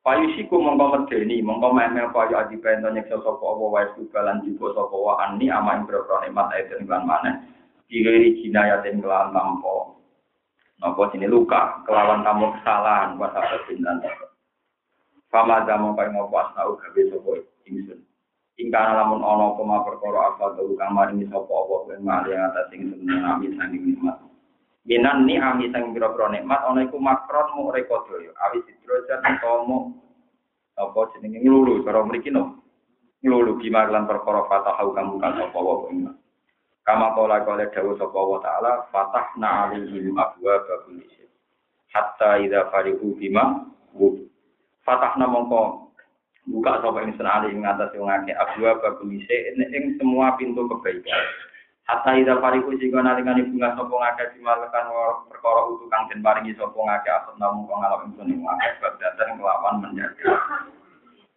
Payusiku 0.06 0.62
mongko 0.62 0.86
medeni, 0.94 1.42
mongko 1.42 1.74
memel 1.74 2.14
payu 2.14 2.38
adi 2.38 2.62
pento 2.62 2.94
nyeksa 2.94 3.26
sapa 3.26 3.42
apa 3.42 3.66
wae 3.74 3.90
sugalan 3.98 4.38
jibo 4.46 4.70
sapa 4.78 4.94
wa 4.94 5.18
ani 5.18 5.50
amain 5.50 5.82
boro 5.90 6.22
nikmat 6.22 6.54
aiden 6.54 6.86
lan 6.86 7.10
maneh. 7.10 7.34
Diwiri 7.90 8.38
jinayatin 8.38 9.02
kelan 9.02 9.34
tampo. 9.34 9.98
Napa 10.78 11.10
sini 11.10 11.26
luka, 11.26 11.82
kelawan 11.90 12.22
tamu 12.22 12.54
kesalahan 12.54 13.18
wa 13.18 13.34
sabatin 13.34 13.82
lan 13.82 13.98
Fama 15.34 15.66
jamu 15.66 15.98
kaya 15.98 16.14
ngopo 16.14 16.38
asnau 16.38 16.78
gawe 16.78 17.02
sapa 17.10 17.32
ingsun. 17.66 18.00
Ingkana 18.62 19.02
lamun 19.02 19.26
ana 19.26 19.58
koma 19.58 19.90
perkara 19.90 20.38
telu 20.38 20.78
kang 20.78 20.94
maringi 20.94 21.26
sapa 21.34 21.50
apa 21.50 21.76
ben 21.90 22.06
mari 22.06 22.38
atas 22.38 22.70
sing 22.70 22.94
seneng 22.94 23.26
ami 23.26 23.58
sanging 23.58 23.82
nikmat. 23.82 24.22
Minan 24.86 25.26
ni 25.26 25.42
ami 25.42 25.74
sang 25.74 25.98
pira-pira 25.98 26.30
nikmat 26.30 26.62
ana 26.62 26.86
iku 26.86 27.02
makron 27.02 27.58
mu 27.58 27.74
rekodaya. 27.74 28.30
Awi 28.46 28.62
sidrojan 28.70 29.26
tomo 29.42 29.98
apa 30.78 31.10
jenenge 31.18 31.42
nglulu 31.42 31.82
cara 31.82 32.06
mriki 32.06 32.30
no. 32.30 32.62
Nglulu 33.26 33.58
bima 33.58 33.90
lan 33.90 34.06
perkara 34.06 34.46
fatah 34.46 34.78
kamu 34.78 35.18
kan 35.18 35.42
sapa 35.42 35.58
wa 35.58 35.90
ing. 35.90 36.06
Kama 36.86 37.18
kala 37.18 37.42
kala 37.42 37.66
dawuh 37.74 37.98
sapa 37.98 38.20
wa 38.22 38.38
taala 38.46 38.86
fatahna 38.94 39.74
alaihim 39.74 40.14
abwa 40.14 40.54
babul 40.70 41.02
hatta 41.90 42.38
idza 42.46 42.70
farihu 42.70 43.18
bima 43.18 43.66
fatahna 44.86 45.26
mongko 45.26 45.90
buka 46.46 46.86
sapa 46.86 47.02
ing 47.02 47.18
senali 47.18 47.58
ing 47.58 47.66
atas 47.66 47.90
wong 47.98 48.14
akeh 48.14 48.38
abwa 48.38 48.78
babulise 48.86 49.38
ing 49.50 49.98
semua 49.98 50.38
pintu 50.38 50.62
kebaikan 50.70 51.26
Hatta 51.86 52.18
ida 52.18 52.42
pariku 52.42 52.74
jika 52.82 52.98
nalikani 52.98 53.46
bunga 53.46 53.78
sapa 53.78 53.94
ngakeh 53.94 54.34
dimalekan 54.34 54.90
perkara 55.30 55.70
utuh 55.70 55.86
kang 55.94 56.10
den 56.10 56.26
paringi 56.26 56.58
sapa 56.58 56.74
ngakeh 56.74 57.14
asal 57.14 57.38
namun 57.38 57.70
kang 57.70 57.78
ngalap 57.78 58.02
ingsun 58.10 58.34
ing 58.34 58.42
ngakeh 58.42 58.72
bab 58.82 58.94
dateng 58.98 59.38
kelawan 59.38 59.86
menjadi. 59.86 60.34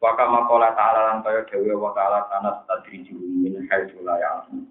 Wa 0.01 0.17
kama 0.17 0.49
qala 0.49 0.73
ta'ala 0.73 1.01
lan 1.13 1.19
kaya 1.21 1.45
dewe 1.53 1.77
wa 1.77 1.93
ta'ala 1.93 2.33
tanah 2.33 2.65
tadriju 2.65 3.13
min 3.45 3.61
haitsu 3.69 4.01
la 4.01 4.17
ya'lam. 4.17 4.65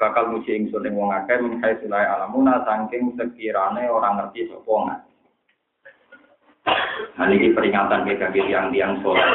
Bakal 0.00 0.32
muji 0.32 0.64
ingsun 0.64 0.88
ing 0.88 0.96
wong 0.96 1.12
akeh 1.12 1.36
min 1.44 1.60
haitsu 1.60 1.92
la 1.92 2.08
ya'lamuna 2.08 2.64
saking 2.64 3.12
sekirane 3.20 3.84
orang 3.84 4.24
ngerti 4.24 4.48
sapa 4.48 4.72
ngakeh. 4.72 5.12
Nah, 7.20 7.28
ini 7.28 7.52
peringatan 7.52 8.08
bagi 8.08 8.40
tiang-tiang 8.48 9.04
soleh. 9.04 9.28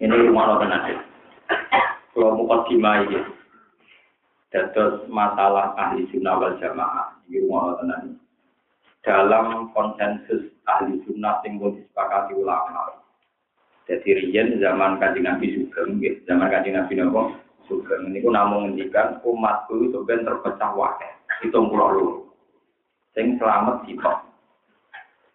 Ini 0.00 0.14
rumah 0.24 0.56
tenan. 0.56 1.04
Kalau 2.16 2.32
mau 2.32 2.64
dimai 2.64 3.04
gitu. 3.12 3.37
Dados 4.48 5.04
masalah 5.12 5.76
ahli 5.76 6.08
sunnah 6.08 6.40
wal 6.40 6.56
jamaah. 6.56 7.20
Ini 7.28 7.44
rumah 7.44 7.76
tenan. 7.84 8.16
Dalam 9.04 9.68
konsensus 9.76 10.48
ahli 10.64 11.04
sunnah 11.04 11.44
yang 11.44 11.60
disepakati 11.60 12.32
ulama. 12.32 12.96
Jadi 13.88 14.08
riyen 14.20 14.60
zaman 14.60 15.00
kajian 15.00 15.24
Nabi 15.24 15.56
Sugeng, 15.56 15.96
zaman 16.28 16.52
kajian 16.52 16.76
Nabi 16.76 16.92
Nabi 17.00 17.40
Sugeng. 17.64 18.12
Ini 18.12 18.20
pun 18.20 18.36
namun 18.36 18.76
menghentikan 18.76 19.20
umat 19.24 19.64
itu 19.72 19.92
sebenarnya 19.92 20.28
terpecah 20.28 20.70
wakil. 20.76 21.12
Hitung 21.40 21.72
pulau 21.72 21.88
lu. 21.96 22.06
Sing 23.16 23.40
selamat 23.40 23.88
sitok. 23.88 24.28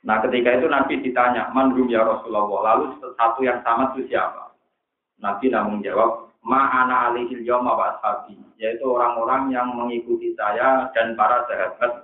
Nah 0.05 0.21
ketika 0.21 0.59
itu 0.59 0.67
Nabi 0.69 1.01
ditanya, 1.01 1.49
man 1.55 1.73
ya 1.89 2.05
Rasulullah, 2.05 2.75
lalu 2.75 2.93
satu 3.17 3.39
yang 3.41 3.63
sama 3.65 3.95
itu 3.95 4.11
siapa? 4.11 4.53
Nabi 5.17 5.49
namun 5.49 5.79
jawab, 5.79 6.22
ma'ana 6.43 7.11
alihil 7.11 7.41
yawma 7.41 7.71
wa 7.73 7.85
ashabi, 7.97 8.35
yaitu 8.59 8.83
orang-orang 8.83 9.49
yang 9.49 9.71
mengikuti 9.71 10.35
saya 10.35 10.91
dan 10.91 11.15
para 11.15 11.47
sahabat 11.47 12.03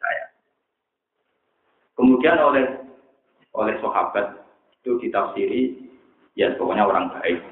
saya. 0.00 0.26
Kemudian 1.94 2.40
oleh 2.40 2.66
oleh 3.52 3.76
sahabat 3.84 4.40
itu 4.80 4.96
ditafsiri, 5.04 5.62
ya 6.32 6.56
pokoknya 6.56 6.88
orang 6.88 7.12
baik. 7.20 7.44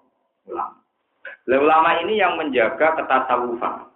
Ulama 1.45 1.91
ini 2.01 2.23
yang 2.23 2.41
menjaga 2.41 2.97
ketasawufan. 2.97 3.91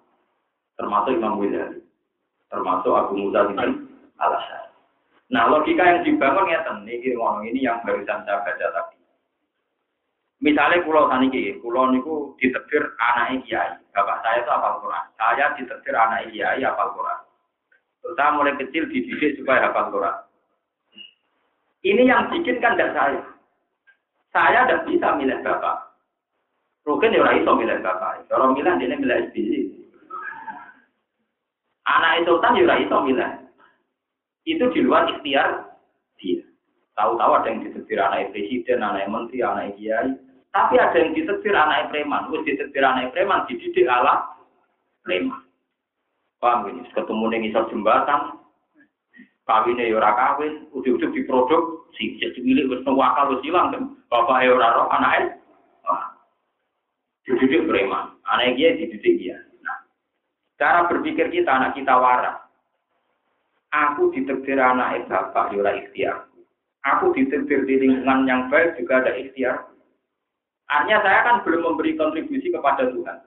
Termasuk 0.76 1.16
Imam 1.16 1.40
Ghazali. 1.40 1.80
Termasuk 2.48 2.92
Abu 2.94 3.14
Musa 3.18 3.48
bin 3.48 3.58
al 4.18 4.34
Nah, 5.28 5.44
logika 5.52 5.84
yang 5.84 6.00
dibangun 6.08 6.48
ya 6.48 6.64
ini 6.64 7.44
ini 7.44 7.60
yang 7.60 7.84
barusan 7.84 8.24
saya 8.24 8.40
baca 8.40 8.66
tadi. 8.72 8.97
Misalnya 10.38 10.86
pulau 10.86 11.10
saniki, 11.10 11.58
pulau 11.58 11.90
niku 11.90 12.38
ditetir 12.38 12.94
anak 13.02 13.42
kiai. 13.42 13.74
Bapak 13.90 14.22
saya 14.22 14.38
itu 14.38 14.50
hafal 14.54 14.78
Quran. 14.78 15.04
Saya 15.18 15.44
ditetir 15.58 15.94
anak 15.98 16.30
kiai 16.30 16.62
hafal 16.62 16.94
Quran. 16.94 17.20
Saya 18.14 18.30
mulai 18.38 18.54
kecil 18.54 18.86
dididik 18.86 19.34
supaya 19.34 19.66
hafal 19.66 19.90
Quran. 19.90 20.16
Ini 21.82 22.02
yang 22.06 22.30
bikin 22.30 22.62
kan 22.62 22.78
tidak 22.78 22.94
saya. 22.94 23.22
Saya 24.30 24.62
tidak 24.62 24.86
bisa 24.86 25.08
milih 25.18 25.42
bapak. 25.42 25.76
Mungkin 26.86 27.18
ya 27.18 27.18
orang 27.18 27.42
itu 27.42 27.52
milih 27.58 27.78
bapak. 27.82 28.30
Kalau 28.30 28.54
milih 28.54 28.74
dia 28.78 28.94
milih 28.94 29.18
SBY. 29.34 29.60
Anak 31.82 32.22
itu 32.22 32.32
ya 32.38 32.74
itu 32.78 32.96
milih. 33.02 33.30
Itu 34.46 34.64
di 34.70 34.80
luar 34.86 35.10
ikhtiar 35.10 35.66
dia. 36.22 36.46
Tahu-tahu 36.94 37.42
ada 37.42 37.50
yang 37.50 37.66
ditetir 37.66 37.98
anak 37.98 38.30
presiden, 38.30 38.86
anak 38.86 39.10
menteri, 39.10 39.42
anak 39.42 39.74
kiai 39.74 40.27
tapi 40.48 40.80
ada 40.80 40.96
yang 40.96 41.12
ditetir 41.12 41.52
anak 41.52 41.92
preman, 41.92 42.32
wis 42.32 42.44
ditetir 42.48 42.80
anak 42.80 43.12
preman 43.12 43.44
dididik 43.44 43.84
ala 43.84 44.32
preman. 45.04 45.44
Paham 46.40 46.72
ini? 46.72 46.88
Ketemu 46.94 47.24
ning 47.28 47.42
isor 47.50 47.68
jembatan, 47.68 48.40
kawinnya 49.44 49.90
ya 49.90 49.98
ora 50.00 50.14
kawin, 50.16 50.70
udah-udah 50.72 51.10
diproduk, 51.12 51.92
si 51.98 52.16
milik 52.40 52.70
wis 52.72 52.86
wakal 52.88 53.36
wis 53.36 53.44
hilang 53.44 53.74
kan. 53.74 53.82
Bapak 54.08 54.40
ya 54.40 54.56
ora 54.56 54.68
roh 54.72 54.88
anake. 54.88 55.36
Dididik 57.28 57.68
preman, 57.68 58.16
anak 58.24 58.56
dia 58.56 58.72
dididik 58.72 59.14
dia. 59.20 59.36
Nah, 59.60 59.84
cara 60.56 60.88
berpikir 60.88 61.28
kita 61.28 61.52
anak 61.52 61.76
kita 61.76 61.92
waras. 61.92 62.40
Aku 63.68 64.08
ditetir 64.16 64.56
anak 64.56 65.04
bapak 65.12 65.52
ya 65.52 65.60
ora 65.60 65.76
ikhtiar. 65.76 66.24
Aku 66.96 67.12
ditetir 67.12 67.68
di 67.68 67.84
lingkungan 67.84 68.24
yang 68.24 68.48
baik 68.48 68.80
juga 68.80 69.04
ada 69.04 69.12
ikhtiar. 69.12 69.68
Artinya 70.68 71.00
saya 71.00 71.18
kan 71.24 71.36
belum 71.48 71.64
memberi 71.64 71.96
kontribusi 71.96 72.52
kepada 72.52 72.92
Tuhan. 72.92 73.18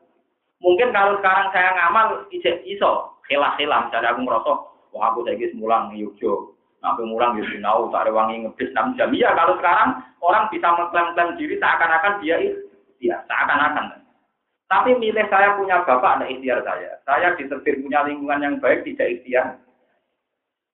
Mungkin 0.62 0.94
kalau 0.94 1.18
sekarang 1.18 1.50
saya 1.50 1.74
ngamal 1.74 2.30
ijek 2.30 2.62
iso, 2.70 3.18
khilah-khilah, 3.26 3.90
misalnya 3.90 4.14
aku 4.14 4.22
merosok, 4.22 4.58
wah 4.94 5.10
aku 5.10 5.26
saya 5.26 5.50
mulang 5.58 5.90
Yogyo, 5.98 6.54
aku 6.86 7.02
mulang 7.02 7.34
di 7.34 7.42
Sinau, 7.50 7.90
tak 7.90 8.06
ada 8.06 8.14
wangi 8.14 8.46
ngebis 8.46 8.70
6 8.78 8.94
jam. 8.94 9.10
Iya, 9.10 9.34
kalau 9.34 9.58
sekarang 9.58 10.06
orang 10.22 10.54
bisa 10.54 10.70
mengklaim-klaim 10.70 11.34
diri 11.42 11.58
seakan-akan 11.58 12.14
dia 12.22 12.38
ya 13.02 13.18
seakan-akan. 13.26 14.06
Tapi 14.70 14.96
milih 15.02 15.26
saya 15.34 15.58
punya 15.58 15.82
bapak, 15.82 16.22
ada 16.22 16.26
ikhtiar 16.30 16.62
saya. 16.62 17.02
Saya 17.10 17.34
diterbit 17.36 17.82
punya 17.82 18.06
lingkungan 18.06 18.46
yang 18.46 18.56
baik, 18.62 18.86
tidak 18.86 19.20
ikhtiar. 19.20 19.58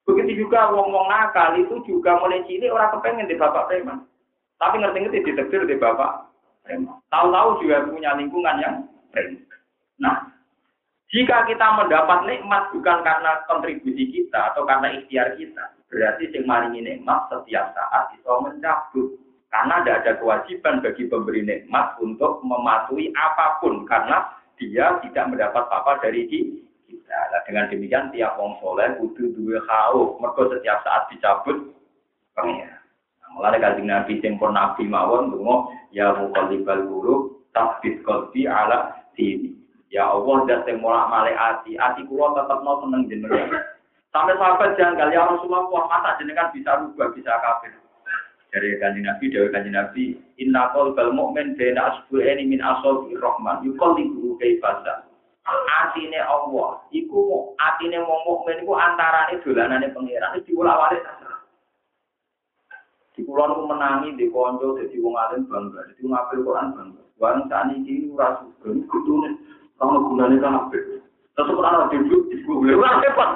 Begitu 0.04 0.44
juga 0.44 0.68
wong-wong 0.76 1.08
nakal 1.08 1.56
itu 1.56 1.80
juga 1.88 2.20
mulai 2.20 2.44
cilik 2.44 2.76
orang 2.76 2.92
kepengen 3.00 3.32
di 3.32 3.40
bapak 3.40 3.72
preman. 3.72 4.04
Tapi 4.60 4.76
ngerti-ngerti 4.84 5.32
diterbit 5.32 5.66
di 5.66 5.80
bapak 5.80 6.28
Tahu-tahu 7.08 7.64
juga 7.64 7.88
punya 7.88 8.12
lingkungan 8.20 8.58
yang 8.60 8.76
baik. 9.16 9.40
Nah, 9.98 10.28
jika 11.08 11.48
kita 11.48 11.68
mendapat 11.80 12.28
nikmat 12.28 12.68
bukan 12.76 13.00
karena 13.02 13.40
kontribusi 13.48 14.12
kita 14.12 14.52
atau 14.54 14.68
karena 14.68 14.92
ikhtiar 15.00 15.40
kita, 15.40 15.72
berarti 15.88 16.28
yang 16.36 16.44
maringi 16.44 16.84
nikmat 16.84 17.32
setiap 17.32 17.72
saat 17.72 18.12
itu 18.12 18.28
mencabut. 18.44 19.08
Karena 19.48 19.80
tidak 19.80 19.98
ada 20.04 20.12
kewajiban 20.20 20.84
bagi 20.84 21.08
pemberi 21.08 21.42
nikmat 21.48 21.96
untuk 22.04 22.44
mematuhi 22.44 23.16
apa 23.16 23.64
pun 23.64 23.88
karena 23.88 24.28
dia 24.60 25.00
tidak 25.08 25.32
mendapat 25.32 25.64
apa-apa 25.72 26.04
dari 26.04 26.28
kita. 26.28 27.16
Nah, 27.32 27.42
dengan 27.48 27.72
demikian 27.72 28.12
tiap 28.12 28.36
wong 28.36 28.60
soleh 28.60 29.00
kudu 29.00 29.32
dua 29.40 29.64
kau, 29.64 30.20
setiap 30.52 30.84
saat 30.84 31.08
dicabut. 31.08 31.72
Mulai 33.36 33.60
kaji 33.60 33.84
Nabi 33.84 34.24
tempur 34.24 34.50
Nabi 34.50 34.88
mawon 34.88 35.34
dungo 35.34 35.74
ya 35.92 36.16
mukallibal 36.16 36.86
qulub 36.88 37.38
tabbit 37.52 38.02
qalbi 38.06 38.48
ala 38.48 38.94
dini. 39.18 39.58
Ya 39.88 40.08
Allah 40.12 40.44
dan 40.46 40.68
sing 40.68 40.84
mulak 40.84 41.08
malik 41.08 41.36
ati, 41.40 41.80
ati 41.80 42.04
kula 42.12 42.36
mau 42.60 42.84
seneng 42.84 43.08
jenengan. 43.08 43.56
Sampai 44.12 44.36
sahabat 44.36 44.76
janggal 44.76 45.13
ya 45.16 45.24
Rasulullah, 45.24 45.68
wah 45.72 45.86
masa 45.88 46.20
jenengan 46.20 46.52
bisa 46.52 46.76
rubah, 46.76 47.12
bisa 47.16 47.32
kafir. 47.40 47.72
Dari 48.52 48.80
kanji 48.80 49.04
Nabi, 49.04 49.26
dari 49.32 49.48
kanji 49.52 49.72
Nabi, 49.72 50.04
Inna 50.40 50.72
qalbal 50.72 51.12
mu'min 51.12 51.56
bena 51.60 51.92
asbu'eni 51.92 52.48
min 52.48 52.63
asobi 52.63 53.16
rahman, 53.20 53.63
yukallibu 53.63 54.36
kaifasa. 54.40 55.08
Atine 55.48 56.20
Allah, 56.20 56.84
iku 56.92 57.56
atine 57.56 58.04
wong 58.04 58.22
mukmin 58.28 58.60
iku 58.63 58.76
antarane 58.76 59.40
dolanane 59.40 59.88
pangeran, 59.96 60.36
diulak-walik 60.44 61.00
di 63.18 63.26
itu 63.26 63.34
menangi 63.66 64.14
di 64.14 64.30
konco, 64.30 64.78
jadi 64.78 64.94
wong 65.02 65.18
alim 65.18 65.50
bangga, 65.50 65.90
jadi 65.90 66.06
ngapil 66.06 66.46
Quran 66.46 66.70
bangga. 66.78 67.02
Warung 67.18 67.50
saat 67.50 67.74
ini 67.74 68.14
ora 68.14 68.38
suka, 68.38 68.70
ini 68.70 68.86
kudunya, 68.86 69.34
kalau 69.82 70.06
gunanya 70.06 70.38
kan 70.38 70.54
apil. 70.70 71.02
Terus 71.34 71.58
orang 71.58 71.90
di 71.90 72.38
Google, 72.46 72.78
orang 72.78 73.02
hebat. 73.02 73.30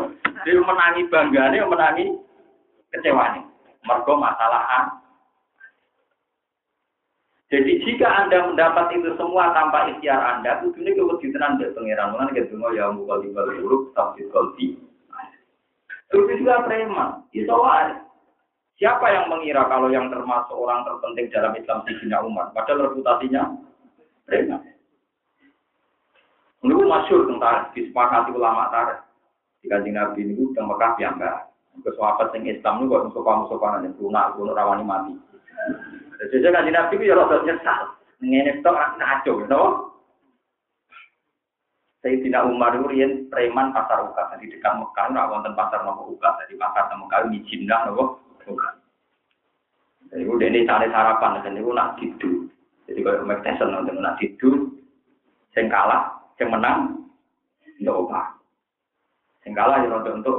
Dia 0.46 0.62
menangi 0.62 1.02
bangga, 1.10 1.50
dia 1.50 1.66
menangi 1.66 2.06
kecewa 2.94 3.26
nih. 3.34 3.44
Mergo 3.90 4.14
masalah. 4.22 4.94
Jadi 7.50 7.82
jika 7.82 8.06
Anda 8.06 8.54
mendapat 8.54 8.94
itu 8.94 9.18
semua 9.18 9.50
tanpa 9.58 9.90
ikhtiar 9.90 10.22
Anda, 10.38 10.62
kudunya 10.62 10.94
kewujudan 10.94 11.58
dari 11.58 11.74
pengiran. 11.74 12.14
Mana 12.14 12.30
kita 12.30 12.54
ya 12.78 12.94
muka 12.94 13.26
di 13.26 13.34
balik 13.34 13.66
huruf, 13.66 13.90
tapi 13.98 14.30
kolbi. 14.30 14.78
Itu 16.14 16.22
juga 16.38 16.70
preman. 16.70 17.26
Itu 17.34 17.50
wae. 17.50 18.11
Siapa 18.82 19.14
yang 19.14 19.30
mengira 19.30 19.70
kalau 19.70 19.94
yang 19.94 20.10
termasuk 20.10 20.58
orang 20.58 20.82
terpenting 20.82 21.30
dalam 21.30 21.54
Islam 21.54 21.86
Sidina 21.86 22.18
Umar? 22.26 22.50
Padahal 22.50 22.90
reputasinya 22.90 23.54
preman. 24.26 24.58
Ini 26.66 26.74
masyur 26.74 27.30
tentang 27.30 27.70
disepakati 27.78 28.34
ulama 28.34 28.74
tarik. 28.74 29.06
Di 29.62 29.70
kanjeng 29.70 29.94
Nabi 29.94 30.26
ini 30.26 30.34
udah 30.34 30.66
Mekah 30.66 30.98
biangga. 30.98 31.34
Kesuapat 31.86 32.34
yang 32.34 32.58
Islam 32.58 32.82
ini 32.82 32.90
kok 32.90 33.14
sopan-sopan 33.14 33.86
yang 33.86 33.94
lunak, 34.02 34.34
lunak 34.34 34.58
rawani 34.58 34.82
mati. 34.82 35.14
Jadi 36.34 36.42
kanjeng 36.42 36.74
Nabi 36.74 36.94
itu 36.98 37.06
ya 37.06 37.22
rasa 37.22 37.38
nyesal. 37.46 37.82
Ini 38.26 38.50
itu 38.50 38.66
ngaco, 38.66 39.32
gitu. 39.46 39.64
Sayyidina 42.02 42.50
Umar 42.50 42.74
itu 42.74 42.90
rian 42.90 43.30
preman 43.30 43.78
pasar 43.78 44.10
ukat. 44.10 44.42
Jadi 44.42 44.58
dekat 44.58 44.74
Mekah, 44.74 45.06
nggak 45.14 45.30
wonten 45.30 45.54
pasar 45.54 45.86
nopo 45.86 46.18
ukat. 46.18 46.34
Jadi 46.42 46.58
pasar 46.58 46.90
Mekah 46.98 47.30
ini 47.30 47.46
jindah 47.46 47.86
nopo 47.86 48.31
Jadi 50.12 50.24
udah 50.28 50.48
ini 50.48 50.68
cari 50.68 50.92
sarapan, 50.92 51.40
dan 51.40 51.56
itu 51.56 51.72
nak 51.72 51.96
tidur. 51.96 52.44
Jadi 52.90 53.00
kalau 53.00 53.24
Mike 53.24 53.44
Tyson 53.48 53.72
nanti 53.72 53.96
nak 53.96 54.20
tidur, 54.20 54.68
sing 55.56 55.72
kalah, 55.72 56.12
sing 56.36 56.52
menang, 56.52 57.08
tidak 57.80 57.96
apa. 57.96 58.22
Sing 59.48 59.56
kalah 59.56 59.80
ya 59.80 59.88
untuk 59.88 60.20
untuk. 60.20 60.38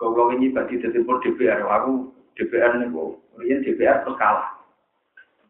Kalau 0.00 0.32
ini 0.34 0.50
bagi 0.50 0.80
tetipur 0.80 1.20
DPR, 1.22 1.62
aku 1.62 2.10
DPR 2.34 2.80
nih 2.80 2.88
kok, 2.88 3.20
ini 3.44 3.62
DPR 3.62 4.02
terus 4.02 4.18
kalah. 4.18 4.50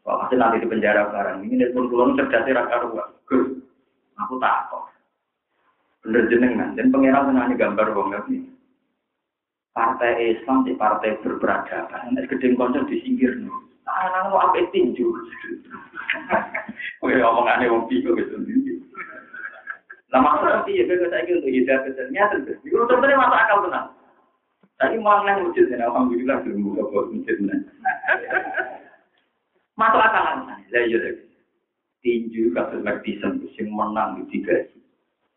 Wah, 0.05 0.25
pasti 0.25 0.35
nanti 0.37 0.61
di 0.61 0.67
penjara 0.69 1.09
barang. 1.13 1.45
Ini 1.45 1.71
pun 1.73 1.87
belum 1.87 2.17
cerdas 2.17 2.45
raka 2.49 2.83
ruang. 2.83 3.11
Aku 4.21 4.37
takut. 4.37 4.85
Bener 6.01 6.25
jenengan, 6.29 6.73
dan 6.73 6.89
pengiran 6.89 7.29
senangnya 7.29 7.61
gambar 7.61 7.93
wong 7.93 8.09
ini 8.29 8.60
partai 9.71 10.35
Islam 10.35 10.67
di 10.67 10.75
partai 10.75 11.19
berperadaban. 11.23 12.15
Nek 12.15 12.27
gedeng 12.27 12.59
konco 12.59 12.83
disingkir. 12.87 13.39
Nah, 13.87 14.07
nang 14.11 14.31
mau 14.31 14.43
apa 14.43 14.61
tinju. 14.71 15.07
Kowe 17.01 17.13
omongane 17.13 17.71
wong 17.71 17.87
bingung 17.89 18.19
gitu. 18.19 18.35
Lah 20.11 20.19
maksudnya 20.19 20.63
piye 20.67 20.83
kowe 20.85 21.07
saiki 21.07 21.31
untuk 21.39 21.51
hidayah 21.51 21.81
kesennya 21.87 22.23
terus. 22.35 22.59
Iku 22.67 22.83
sebenarnya 22.87 23.19
masuk 23.19 23.39
akal 23.39 23.57
tenan. 23.67 23.85
Tadi 24.81 24.97
mau 24.97 25.21
nang 25.23 25.45
masjid 25.45 25.69
ya, 25.69 25.85
alhamdulillah 25.87 26.41
belum 26.41 26.65
buka 26.73 26.83
buat 26.89 27.05
mana. 27.13 27.55
Masuk 29.79 30.01
akal? 30.03 30.23
Lah 30.51 30.81
iya 30.83 30.97
deh. 30.99 31.15
Tinju 32.01 32.49
kasus 32.57 32.81
Madison 32.81 33.45
sing 33.53 33.69
menang 33.69 34.17
di 34.19 34.23
tiga. 34.33 34.57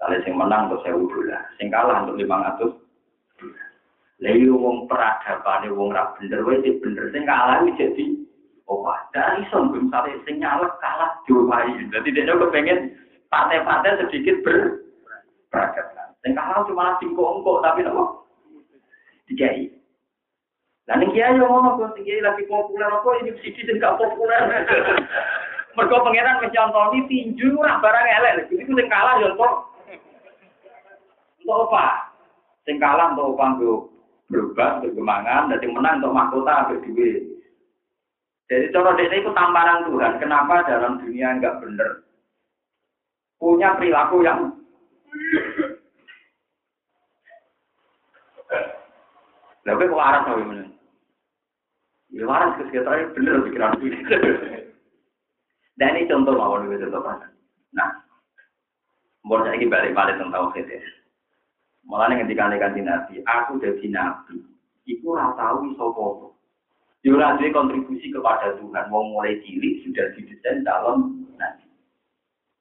Kalau 0.01 0.21
sing 0.25 0.35
menang 0.37 0.73
untuk 0.73 0.81
saya 0.81 0.97
lah, 0.97 1.43
sing 1.61 1.69
kalah 1.69 2.05
untuk 2.05 2.19
lima 2.19 2.41
ratus. 2.41 2.73
Lah 4.23 4.31
iya 4.31 4.55
wong 4.55 4.87
peradaban 4.87 5.67
wong 5.75 5.91
ra 5.91 6.15
bener 6.15 6.47
wae 6.47 6.63
bener 6.63 7.11
sing 7.11 7.27
kalah 7.27 7.67
jadi 7.75 8.07
oh 8.71 8.87
dari 9.11 9.43
sombong 9.51 9.91
misalnya 9.91 10.23
sing 10.23 10.39
nyalek 10.39 10.71
kalah 10.79 11.19
diwai. 11.27 11.75
Jadi 11.91 12.09
dia 12.15 12.31
kepengen 12.31 12.95
partai-partai 13.27 14.07
sedikit 14.07 14.39
ber 14.47 14.87
peradaban. 15.51 16.15
Sing 16.23 16.39
kalah 16.39 16.63
cuma 16.71 16.95
singkong 17.03 17.43
tapi 17.59 17.83
nopo 17.83 18.31
dikai. 19.27 19.67
Lah 20.87 20.95
ning 21.01 21.11
kiai 21.11 21.35
yo 21.35 21.51
ngono 21.51 21.75
kok 21.81 21.99
kiai 21.99 22.23
lagi 22.23 22.47
populer 22.47 22.87
apa 22.87 23.09
ini 23.19 23.35
siji 23.43 23.67
sing 23.67 23.83
gak 23.83 23.99
populer. 23.99 24.47
Mergo 25.75 26.07
pangeran 26.07 26.39
wis 26.39 26.55
nyontoni 26.55 27.03
tinju 27.11 27.59
ora 27.59 27.83
barang 27.83 28.07
elek. 28.23 28.47
Iku 28.47 28.79
sing 28.79 28.87
kalah 28.87 29.19
yo 29.19 29.35
entuk. 29.35 29.55
Untuk 31.43 31.67
apa? 31.67 32.15
Sing 32.63 32.79
kalah 32.79 33.11
untuk 33.11 33.35
apa 33.35 33.94
berubah, 34.29 34.81
bergemangan, 34.81 35.53
yang 35.53 35.73
menang 35.77 36.01
untuk 36.01 36.17
mahkota, 36.17 36.73
berdua. 36.73 37.13
Jadi 38.45 38.73
cara 38.77 38.93
desa 38.97 39.15
itu 39.17 39.31
tamparan 39.33 39.89
Tuhan. 39.89 40.21
Kenapa 40.21 40.69
dalam 40.69 41.01
dunia 41.01 41.33
enggak 41.33 41.65
benar? 41.65 42.05
Punya 43.41 43.77
perilaku 43.81 44.21
yang 44.21 44.53
Lah 49.65 49.81
kok 49.81 49.97
waras 49.97 50.29
wae 50.29 50.45
men. 50.45 50.77
Ya 52.13 52.29
waras 52.29 52.53
ke 52.61 52.69
sekitar 52.69 53.17
bener 53.17 53.41
pikiran. 53.49 53.81
Dan 55.81 55.97
ini 55.97 56.11
contoh 56.13 56.37
mawon 56.37 56.69
contoh. 56.69 57.33
Nah, 57.73 57.91
saya 59.25 59.57
ini 59.57 59.67
balik-balik 59.73 60.21
tentang 60.21 60.53
kita. 60.53 60.79
Malah 61.85 62.13
nih 62.13 62.25
ketika 62.25 62.49
nih 62.49 62.83
nabi, 62.83 63.15
aku 63.29 63.61
jadi 63.61 63.87
nabi. 63.93 64.41
Iku 64.89 65.17
tahu 65.17 65.73
iso 65.73 65.87
foto. 65.93 66.27
Dia 67.05 67.53
kontribusi 67.53 68.09
kepada 68.09 68.57
Tuhan. 68.57 68.89
Mau 68.89 69.05
mulai 69.13 69.37
cilik 69.45 69.85
sudah 69.85 70.09
didesain 70.17 70.65
dalam 70.65 71.29
nabi. 71.37 71.69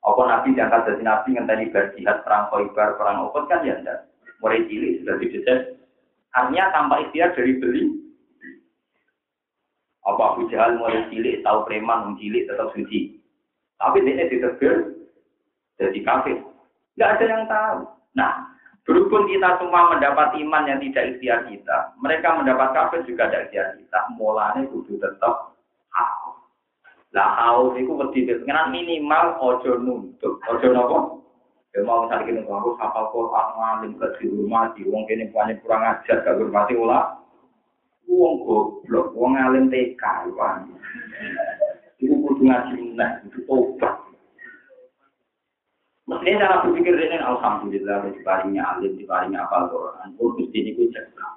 Apa 0.04 0.22
nabi 0.28 0.52
diangkat 0.52 0.84
jadi 0.84 1.04
nabi 1.08 1.28
ngenteni 1.36 1.72
berjihad 1.72 2.28
perang 2.28 2.52
koibar 2.52 3.00
perang 3.00 3.24
opot 3.32 3.48
kan 3.48 3.64
ya 3.64 3.80
enggak. 3.80 4.12
Mulai 4.44 4.68
cilik 4.68 5.00
sudah 5.00 5.16
didesain 5.16 5.80
Artinya 6.34 6.74
tanpa 6.74 6.98
ikhtiar 7.06 7.38
dari 7.38 7.62
beli. 7.62 7.84
Apa 10.04 10.36
Abu 10.36 10.50
Jahal 10.52 10.76
mulai 10.82 11.08
cilik, 11.08 11.46
tahu 11.46 11.64
preman, 11.64 12.18
cilik 12.20 12.44
tetap 12.50 12.74
suci. 12.76 13.22
Tapi 13.80 14.04
ini 14.04 14.28
ditegur, 14.28 15.00
jadi 15.80 16.00
kafir. 16.04 16.44
Nggak 16.98 17.12
ada 17.16 17.26
yang 17.30 17.44
tahu. 17.48 17.78
Nah, 18.18 18.34
berhubung 18.84 19.32
kita 19.32 19.60
semua 19.60 19.96
mendapat 19.96 20.36
iman 20.40 20.68
yang 20.68 20.80
tidak 20.84 21.16
ikhtiar 21.16 21.40
kita, 21.48 21.78
mereka 22.04 22.36
mendapat 22.36 22.76
kafir 22.76 23.00
juga 23.08 23.32
tidak 23.32 23.44
ikhtiar 23.50 23.68
kita. 23.80 24.00
Mulanya 24.20 24.68
kudu 24.68 25.00
tetap 25.00 25.56
haus. 25.96 26.38
Lah 27.16 27.30
haus 27.40 27.74
itu 27.80 27.92
wedi 27.96 28.28
minimal 28.74 29.40
ojo 29.40 29.80
nuntut, 29.80 30.36
ojo 30.48 30.68
nopo 30.72 31.24
Ya 31.74 31.82
mau 31.82 32.06
misalnya 32.06 32.30
kini 32.30 32.42
aku 32.46 32.78
hafal 32.78 33.10
Quran 33.10 33.48
ngalim 33.58 33.92
ke 33.98 34.08
dihormati, 34.22 34.86
wong 34.86 35.10
kini 35.10 35.34
banyak 35.34 35.58
kurang 35.66 35.82
ajar 35.82 36.22
gak 36.22 36.38
hormati 36.38 36.78
ulah. 36.78 37.18
Wong 38.06 38.46
goblok, 38.46 39.10
wong 39.18 39.34
ngalim 39.34 39.74
TK, 39.74 40.04
wong. 40.38 40.70
Itu 41.98 42.14
kudu 42.14 42.46
ngaji 42.46 42.78
meneh, 42.78 43.26
itu 43.26 43.42
tobat. 43.50 44.03
Mestinya 46.04 46.44
cara 46.44 46.56
berpikir 46.68 47.00
ini, 47.00 47.16
Alhamdulillah, 47.16 48.12
dibarinya 48.12 48.76
alim, 48.76 49.00
dibarinya 49.00 49.48
hafal 49.48 49.72
Quran, 49.72 50.12
pun 50.20 50.36
mesti 50.36 50.58
ini 50.60 50.76
gue 50.76 50.92
cekak. 50.92 51.34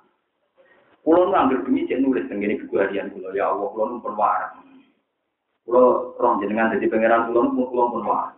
Kulo 1.06 1.30
ngambil 1.30 1.62
demi 1.62 1.86
cek 1.86 2.02
nulis 2.02 2.26
tentang 2.26 2.66
buku 2.66 2.74
harian 2.82 3.14
kulo, 3.14 3.30
ya 3.30 3.46
Allah, 3.46 3.66
kulo 3.70 4.02
pun 4.02 4.14
warang. 4.18 4.58
Kulo 5.62 6.18
rong 6.18 6.42
jenengan 6.42 6.74
jadi 6.74 6.90
pangeran 6.90 7.30
kulo 7.30 7.54
pun 7.54 7.64
kulo 7.70 7.82
pun 7.94 8.02
warang. 8.10 8.34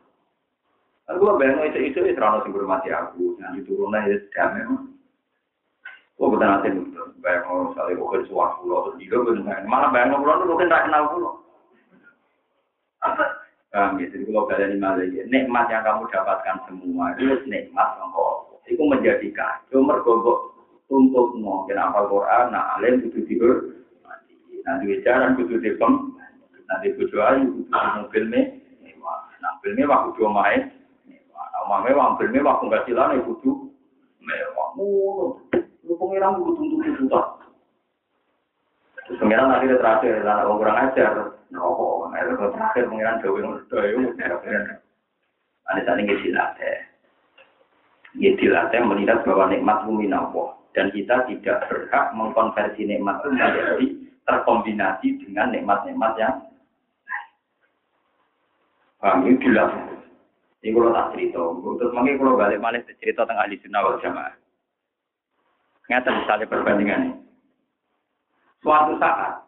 Aku 1.09 1.25
bayang 1.41 1.65
itu 1.65 1.89
itu 1.89 2.01
itu 2.05 2.21
sing 2.21 2.53
mati 2.69 2.93
aku, 2.93 3.41
nanti 3.41 3.65
turunnya 3.65 4.05
ya 4.13 4.21
damai. 4.37 4.69
Oh 6.21 6.29
betul 6.29 6.45
nanti 6.45 6.69
betul. 6.69 7.17
Bayang 7.25 7.49
mau 7.49 7.73
sekali 7.73 7.97
bukan 7.97 8.29
suara 8.29 8.61
pulau 8.61 8.93
terus 8.93 9.01
juga 9.01 9.33
benar. 9.33 9.65
Malah 9.65 9.89
bayang 9.89 10.21
pulau 10.21 10.37
itu 10.37 10.45
mungkin 10.53 10.69
tak 10.69 10.85
kenal 10.85 11.09
pulau. 11.09 11.33
Paham 13.69 14.01
ya? 14.01 14.07
Jadi 14.09 14.25
kalau 14.29 14.49
kalian 14.49 14.81
lagi, 14.81 15.21
nikmat 15.29 15.69
yang 15.69 15.85
kamu 15.85 16.09
dapatkan 16.09 16.57
semua 16.69 17.13
itu 17.17 17.45
nikmat 17.45 17.89
engkau. 18.01 18.61
Itu 18.69 18.83
menjadi 18.85 19.29
kacau 19.33 19.81
mergogok 19.85 20.57
untuk 20.89 21.37
mau 21.41 21.69
kenapa 21.69 22.09
Quran, 22.09 22.53
nah 22.53 22.81
alim 22.81 23.05
itu 23.05 23.21
tidur, 23.29 23.77
nanti 24.65 24.85
bicara 24.89 25.37
itu 25.37 25.61
dipem, 25.61 26.17
nanti 26.69 26.97
berdoa 26.97 27.45
itu 27.45 27.65
mobil 27.69 28.25
me, 28.29 28.41
nah 29.41 29.53
mobil 29.61 29.73
mewah 29.77 29.99
kudu 30.09 30.33
main, 30.33 30.73
Omah 31.69 31.85
mewah, 31.85 32.17
ambil 32.17 32.33
mewah, 32.33 32.65
penghasilan 32.65 33.21
ya 33.21 33.21
kudu 33.29 33.69
mewah. 34.25 34.69
Ngono. 34.73 35.27
Lu 35.85 35.93
pengiran 36.01 36.41
kudu 36.41 36.51
tuntut 36.57 36.97
juta. 36.97 37.21
Pengiran 39.09 39.49
nanti 39.49 39.73
terakhir, 39.73 40.21
lah 40.21 40.45
orang 40.45 40.59
kurang 40.61 40.79
ajar. 40.85 41.13
Nopo, 41.49 42.13
nah 42.13 42.21
itu 42.21 42.37
terakhir 42.37 42.85
pengiran 42.93 43.25
jauh 43.25 43.41
yang 43.41 43.57
udah 43.57 43.85
ya, 44.45 44.61
Ada 45.73 45.81
saat 45.81 45.97
ini 46.05 46.13
dilatih. 46.21 46.77
Ya 48.21 48.31
dilatih 48.37 48.85
melihat 48.85 49.25
bahwa 49.25 49.49
nikmat 49.49 49.81
bumi 49.89 50.13
Allah. 50.13 50.53
Dan 50.77 50.93
kita 50.93 51.25
tidak 51.25 51.65
berhak 51.73 52.13
mengkonversi 52.13 52.85
nikmat 52.85 53.25
itu 53.25 53.29
menjadi 53.33 53.87
terkombinasi 54.29 55.09
dengan 55.25 55.57
nikmat-nikmat 55.57 56.13
yang 56.21 56.37
ini 59.25 59.41
dilatih. 59.41 59.85
Ini 60.59 60.75
kalau 60.75 60.91
tak 60.91 61.17
cerita, 61.17 61.43
terus 61.55 61.95
mungkin 61.95 62.19
kalau 62.19 62.35
balik 62.37 62.61
balik 62.61 62.83
cerita 62.99 63.23
tentang 63.25 63.41
ahli 63.41 63.57
sunnah 63.63 63.81
wal 63.87 64.03
jamaah. 64.03 64.35
Ngata 65.89 66.11
misalnya 66.13 66.51
perbandingan 66.51 67.01
ini. 67.09 67.28
Suatu 68.59 68.99
saat, 68.99 69.47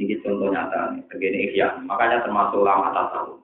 ini 0.00 0.16
contoh 0.24 0.48
nyata 0.48 0.96
nih, 0.96 1.04
begini 1.12 1.38
ikhya, 1.52 1.76
makanya 1.84 2.24
termasuk 2.24 2.64
lama 2.64 2.92
tahu. 2.92 3.40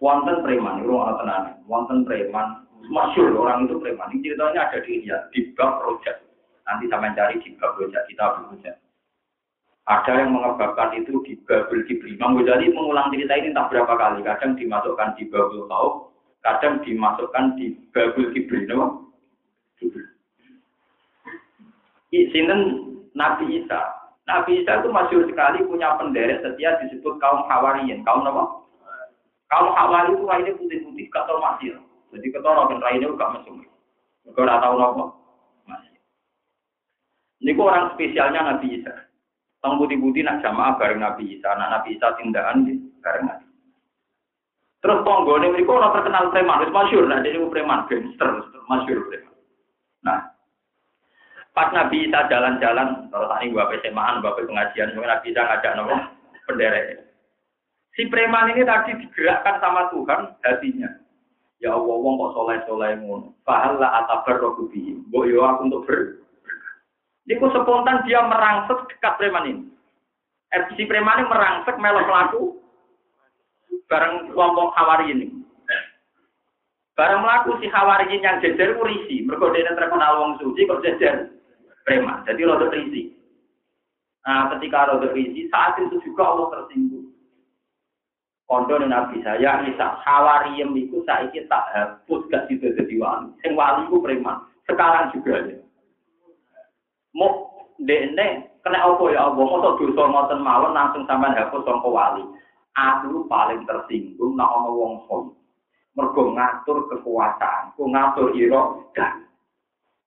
Wonten 0.00 0.40
preman, 0.44 0.80
itu 0.84 0.92
orang 0.92 1.16
tenang. 1.20 1.44
Wonten 1.68 2.08
preman, 2.08 2.64
masyur 2.88 3.36
orang 3.36 3.68
itu 3.68 3.76
preman. 3.80 4.10
Ini 4.12 4.24
ceritanya 4.32 4.68
ada 4.68 4.78
di 4.80 4.90
India, 5.00 5.16
di 5.32 5.52
bab 5.56 5.80
rojak. 5.84 6.24
Nanti 6.64 6.88
sama 6.88 7.12
cari 7.12 7.40
di 7.40 7.52
bab 7.56 7.76
rojak, 7.76 8.04
kita 8.08 8.24
rojak. 8.48 8.76
Ada 9.84 10.24
yang 10.24 10.32
mengebabkan 10.32 10.96
itu 10.96 11.20
di 11.28 11.36
Babel 11.44 11.84
Kibli. 11.84 12.16
Imam 12.16 12.40
mengulang 12.40 13.12
cerita 13.12 13.36
ini 13.36 13.52
tak 13.52 13.68
berapa 13.68 13.92
kali. 13.92 14.24
Kadang 14.24 14.56
dimasukkan 14.56 15.12
di 15.20 15.28
Babel 15.28 15.68
Taub, 15.68 16.08
kadang 16.40 16.80
dimasukkan 16.84 17.60
di 17.60 17.76
babul 17.92 18.32
kibri, 18.32 18.64
no? 18.68 19.12
Sinten 22.12 22.60
Nabi 23.12 23.60
Isa. 23.60 24.03
Nabi 24.24 24.64
Isa 24.64 24.80
itu 24.80 24.88
masih 24.88 25.28
sekali 25.28 25.60
punya 25.68 26.00
penderet 26.00 26.40
setia 26.40 26.80
disebut 26.80 27.20
kaum 27.20 27.44
Hawariyin. 27.44 28.00
Kaum 28.08 28.24
apa? 28.24 28.64
Kaum 29.52 29.68
Hawari 29.76 30.16
itu 30.16 30.24
lainnya 30.24 30.56
putih-putih, 30.56 31.06
tau 31.12 31.36
masih. 31.40 31.76
Jadi 32.16 32.32
ketara 32.32 32.64
kan 32.64 32.80
lainnya 32.80 33.12
gak 33.12 33.32
mesum. 33.36 33.60
Mereka 34.24 34.40
ora 34.40 34.62
tahu 34.64 34.76
apa? 34.80 35.04
Masih. 35.68 35.92
Ini 37.44 37.52
orang 37.60 37.92
spesialnya 37.92 38.40
Nabi 38.40 38.80
Isa. 38.80 38.94
Tang 39.60 39.76
putih-putih 39.76 40.24
nak 40.24 40.40
jamaah 40.40 40.80
bareng 40.80 41.04
Nabi 41.04 41.36
Isa. 41.36 41.52
Nah, 41.56 41.68
Nabi 41.68 42.00
Isa 42.00 42.16
tindakan 42.16 42.64
bareng 43.04 43.24
Nabi 43.28 43.44
Terus 44.84 45.00
ini 45.00 45.48
mereka 45.48 45.80
orang 45.80 45.96
terkenal 45.96 46.24
preman, 46.28 46.60
itu 46.60 46.72
masyur, 46.76 47.08
nah 47.08 47.24
jadi 47.24 47.40
preman, 47.48 47.88
gangster, 47.88 48.44
masyur 48.68 49.00
preman. 49.08 49.33
Pas 51.54 51.70
Nabi 51.70 52.10
Isa 52.10 52.26
jalan-jalan, 52.26 53.14
kalau 53.14 53.30
tadi 53.30 53.54
gua 53.54 53.70
SMA, 53.78 54.04
gua 54.18 54.34
pengajian, 54.34 54.90
mungkin 54.98 55.06
Nabi 55.06 55.30
Isa 55.30 55.46
ngajak 55.46 55.72
nopo 55.78 55.94
penderek. 56.50 57.06
Si 57.94 58.10
preman 58.10 58.50
ini 58.50 58.66
tadi 58.66 58.98
digerakkan 58.98 59.62
sama 59.62 59.86
Tuhan 59.94 60.34
hatinya. 60.42 60.90
Ya 61.62 61.70
Allah, 61.70 61.94
wong 61.94 62.18
kok 62.18 62.34
soleh 62.34 62.58
soleh 62.66 62.98
ngono. 62.98 63.38
Fahala 63.46 64.02
atabar 64.02 64.42
rohubi. 64.42 64.98
Mbok 65.06 65.24
yo 65.30 65.46
aku 65.46 65.70
untuk 65.70 65.86
ber. 65.86 65.98
Niku 67.30 67.46
spontan 67.54 68.02
dia 68.02 68.18
merangsek 68.26 68.90
dekat 68.90 69.14
preman 69.16 69.46
ini. 69.46 69.62
Er, 70.50 70.66
si 70.74 70.82
preman 70.90 71.22
ini 71.22 71.30
merangsek 71.30 71.78
melok 71.78 72.04
pelaku 72.10 72.42
bareng 73.86 74.34
kelompok 74.34 74.74
hawari 74.74 75.14
ini. 75.14 75.28
Barang 76.94 77.26
melaku 77.26 77.58
si 77.58 77.66
Hawariyin 77.66 78.22
yang 78.22 78.38
jejer 78.38 78.78
ku 78.78 78.86
risi, 78.86 79.26
mergo 79.26 79.50
dene 79.50 79.74
terkenal 79.74 80.14
wong 80.14 80.38
suci 80.38 80.62
kok 80.62 80.78
jejer 80.78 81.33
preman. 81.84 82.24
Jadi 82.24 82.40
rada 82.44 82.68
risi. 82.72 83.12
Nah, 84.24 84.50
ketika 84.56 84.90
rada 84.90 85.08
risi, 85.12 85.46
saat 85.52 85.76
itu 85.78 86.00
juga 86.02 86.32
Allah 86.32 86.46
tersinggung. 86.52 87.12
Kondo 88.44 88.76
Nabi 88.76 89.24
saya 89.24 89.64
Isa 89.64 89.96
Hawariyem 90.04 90.76
itu 90.76 91.00
saiki 91.08 91.48
tak 91.48 91.64
hapus 91.72 92.28
gak 92.28 92.44
situ 92.44 92.76
jadi 92.76 92.94
wali. 93.00 93.32
Sing 93.40 93.56
wali 93.56 93.88
ku 93.88 94.04
preman. 94.04 94.44
Sekarang 94.68 95.08
juga 95.16 95.48
ya. 95.48 95.56
Mau 97.16 97.48
dene 97.80 98.52
kena 98.60 98.84
apa 98.84 99.04
ya 99.08 99.32
Allah? 99.32 99.44
Masa 99.48 99.80
dosa 99.80 100.02
ngoten 100.04 100.44
mawon 100.44 100.76
langsung 100.76 101.08
sampean 101.08 101.32
hapus 101.32 101.64
sangka 101.64 101.88
wali. 101.88 102.24
Aku 102.76 103.24
paling 103.32 103.64
tersinggung 103.64 104.36
nek 104.36 104.44
ana 104.44 104.68
wong 104.68 105.08
sombong 105.08 105.44
mergo 105.94 106.34
ngatur 106.34 106.90
kekuasaan, 106.90 107.72
ku 107.78 107.86
ngatur 107.86 108.34
irodah. 108.34 109.14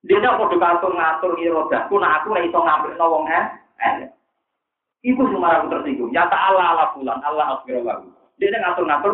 Dia 0.05 0.21
tidak 0.21 0.37
mau 0.37 0.45
ngatur 0.45 0.93
ngatur 0.93 1.31
irodah, 1.41 1.89
ku 1.89 1.97
nak 1.97 2.21
aku 2.21 2.37
iso 2.37 2.59
ngambil 2.61 2.93
nawong 2.95 3.25
eh, 3.33 3.45
eh. 3.81 4.13
Iku 5.01 5.25
semua 5.25 5.57
aku 5.57 5.73
tersinggung. 5.73 6.13
Ya 6.13 6.29
Allah 6.29 6.75
Allah 6.75 6.87
bulan, 6.93 7.21
Allah 7.25 7.57
akhirullah. 7.57 8.05
Dia 8.37 8.53
ngatur 8.53 8.85
ngatur. 8.85 9.13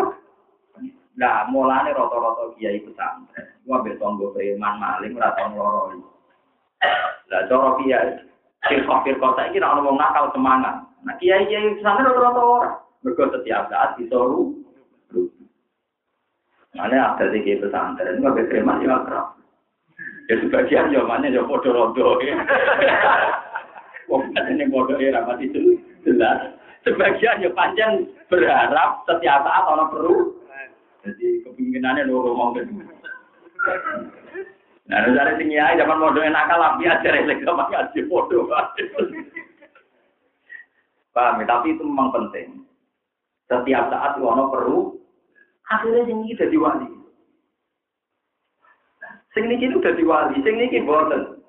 Nah, 1.14 1.46
mulane 1.54 1.94
roto-roto 1.94 2.58
kiai 2.58 2.82
pesantren. 2.82 3.46
Gua 3.70 3.86
betonggo 3.86 4.34
preman 4.34 4.82
maling 4.82 5.14
rata 5.14 5.46
ngeloroi. 5.54 6.02
Lah 7.30 7.42
cara 7.46 7.70
kiai 7.80 8.10
firqah-firqah 8.66 9.32
saiki 9.38 9.62
nek 9.62 9.72
ana 9.78 9.86
wong 9.86 9.96
nakal 10.02 10.34
semangat. 10.34 10.82
Nah 11.06 11.16
kiai-kiai 11.22 11.78
pesantren 11.78 12.10
roto-roto 12.10 12.42
ora. 12.42 12.70
Mergo 13.06 13.24
setiap 13.30 13.70
saat 13.70 14.00
disuruh 14.00 14.64
Mana 16.74 17.14
ada 17.14 17.30
di 17.30 17.46
pesantren, 17.46 18.18
nggak 18.18 18.34
bisa 18.34 18.50
terima 18.50 18.82
sih 18.82 18.90
akrab. 18.90 19.38
Ya 20.32 20.36
sebagian 20.40 20.94
jawabannya 20.94 21.36
ya 21.36 21.44
bodoh 21.44 21.72
rodo. 21.76 22.20
Wong 24.12 24.22
ini 24.36 24.66
bodoh 24.72 24.96
ya 25.00 25.16
rapat 25.16 25.44
itu 25.44 25.80
jelas. 26.08 26.56
Sebagian 26.84 27.44
ya 27.44 27.50
panjang 27.52 28.08
berharap 28.28 29.04
setiap 29.08 29.44
saat 29.44 29.66
orang 29.68 29.92
perlu. 29.92 30.16
Jadi 31.04 31.44
kepinginannya 31.44 32.08
loro 32.08 32.32
mau 32.32 32.56
gitu. 32.56 32.72
Nah, 34.84 35.00
dari 35.16 35.40
sini 35.40 35.56
ya, 35.56 35.80
zaman 35.80 36.12
yang 36.20 36.36
nakal 36.36 36.60
api 36.60 36.84
aja, 36.92 37.08
relek 37.08 37.40
sama 37.48 37.72
ngaji 37.72 38.04
bodoh. 38.08 38.48
Paham 41.16 41.40
ya? 41.40 41.46
Tapi 41.48 41.76
itu 41.76 41.84
memang 41.88 42.12
penting. 42.12 42.68
Setiap 43.48 43.92
saat 43.92 44.20
orang 44.20 44.52
perlu 44.52 45.04
Akhirnya 45.72 46.06
sing 46.06 46.18
iki 46.28 46.38
dadi 46.38 46.58
wali. 46.60 46.88
Sing 49.34 49.50
niki 49.50 49.70
dadi 49.82 50.06
wali, 50.06 50.38
sing 50.46 50.56
niki 50.62 50.86
boten. 50.86 51.42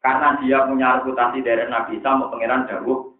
Karena 0.00 0.40
dia 0.40 0.64
punya 0.64 1.02
reputasi 1.02 1.44
dari 1.44 1.68
Nabi 1.68 2.00
Isa, 2.00 2.16
mau 2.16 2.32
pangeran 2.32 2.64
dawuh, 2.70 3.12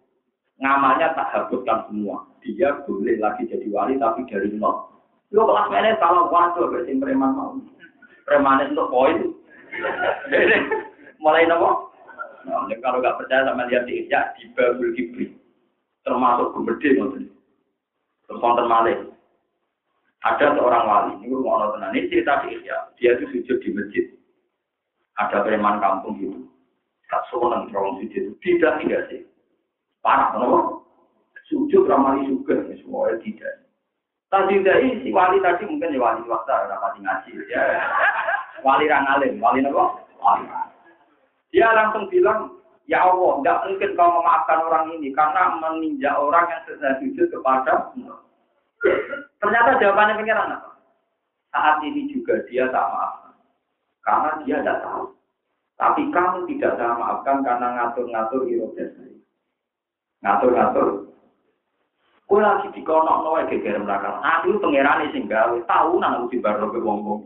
ngamalnya 0.57 1.13
tak 1.13 1.29
habiskan 1.29 1.85
semua. 1.85 2.25
Dia 2.41 2.81
boleh 2.87 3.19
lagi 3.19 3.45
jadi 3.45 3.67
wali, 3.69 3.99
tapi 4.01 4.25
dari 4.25 4.49
nol. 4.55 4.89
Lo 5.29 5.45
kelas 5.45 5.69
mana 5.69 5.93
kalau 6.01 6.31
waduh, 6.33 6.71
berarti 6.71 6.97
preman 6.97 7.37
mau. 7.37 7.53
Preman 8.25 8.73
untuk 8.73 8.89
poin. 8.89 9.37
Mulai 11.21 11.45
nopo? 11.45 11.93
Nah, 12.47 12.65
kalau 12.81 13.03
nggak 13.03 13.17
percaya 13.21 13.45
sama 13.45 13.67
lihat 13.69 13.85
di 13.85 14.07
di 14.09 14.43
Babul 14.55 14.95
Kibri. 14.95 15.35
Termasuk 16.01 16.55
Gumede, 16.55 16.95
Terus 16.95 18.41
wonten 18.41 18.65
malih. 18.65 19.08
Ada 20.19 20.51
seorang 20.51 20.83
wali, 20.83 21.11
ini 21.23 21.31
rumah 21.31 21.71
Allah 21.71 21.95
ini 21.95 22.11
cerita 22.11 22.43
di 22.43 22.59
Ihya. 22.59 22.91
Dia 22.99 23.15
itu 23.15 23.25
sujud 23.31 23.57
di 23.63 23.69
masjid. 23.71 24.05
Ada 25.15 25.47
preman 25.47 25.79
kampung 25.79 26.19
gitu. 26.19 26.43
Tak 27.07 27.23
seneng 27.31 27.71
terong 27.71 28.03
sujud. 28.03 28.35
Tidak, 28.43 28.73
tidak 28.83 29.01
sih. 29.07 29.23
Parah, 30.03 30.35
kenapa? 30.35 30.83
Sujud 31.47 31.87
ramai 31.87 32.27
juga, 32.27 32.67
semuanya 32.67 33.15
tidak. 33.23 33.53
Tadi 34.29 34.61
dari 34.61 35.01
si 35.01 35.09
wali 35.09 35.41
tadi 35.41 35.65
mungkin 35.65 35.95
ya 35.95 36.03
wali 36.03 36.21
swasta, 36.27 36.69
rapat 36.69 37.01
ngaji. 37.01 37.31
Ya. 37.49 37.63
Wali 38.59 38.91
rangalim, 38.91 39.39
wali 39.39 39.63
apa? 39.63 40.03
Wali. 40.19 40.43
Dia 41.55 41.71
langsung 41.71 42.11
bilang, 42.11 42.59
Ya 42.91 43.07
Allah, 43.07 43.39
tidak 43.39 43.61
mungkin 43.69 43.95
kau 43.95 44.19
memaafkan 44.19 44.59
orang 44.67 44.85
ini 44.99 45.15
karena 45.15 45.55
meninjak 45.63 46.11
orang 46.11 46.43
yang 46.51 46.61
sedang 46.67 46.99
sujud 46.99 47.31
kepada 47.31 47.93
Ternyata 49.39 49.79
jawabannya 49.79 50.19
pengiran 50.19 50.55
apa? 50.55 50.71
Saat 51.49 51.81
ini 51.81 52.11
juga 52.13 52.39
dia 52.47 52.69
tak 52.69 52.85
maafkan. 52.91 53.33
Karena 54.05 54.29
dia 54.45 54.57
tidak 54.61 54.79
tahu. 54.85 55.03
Tapi 55.79 56.01
kamu 56.11 56.43
tidak 56.51 56.75
saya 56.75 56.93
maafkan 56.99 57.39
karena 57.39 57.67
ngatur-ngatur 57.79 58.43
iroda 58.51 58.85
saya. 58.93 59.15
Ngatur-ngatur. 60.27 60.87
Kue 62.29 62.45
lagi 62.45 62.69
di 62.77 62.85
konok 62.85 63.25
noe 63.25 63.41
geger 63.49 63.81
belakang. 63.81 64.21
Aku 64.21 64.61
pengiran 64.61 65.01
sing 65.09 65.25
gawe 65.25 65.57
tahu 65.65 65.97
nang 65.97 66.21
aku 66.21 66.37
dibar 66.37 66.61
ke 66.61 66.77
wong. 66.77 67.25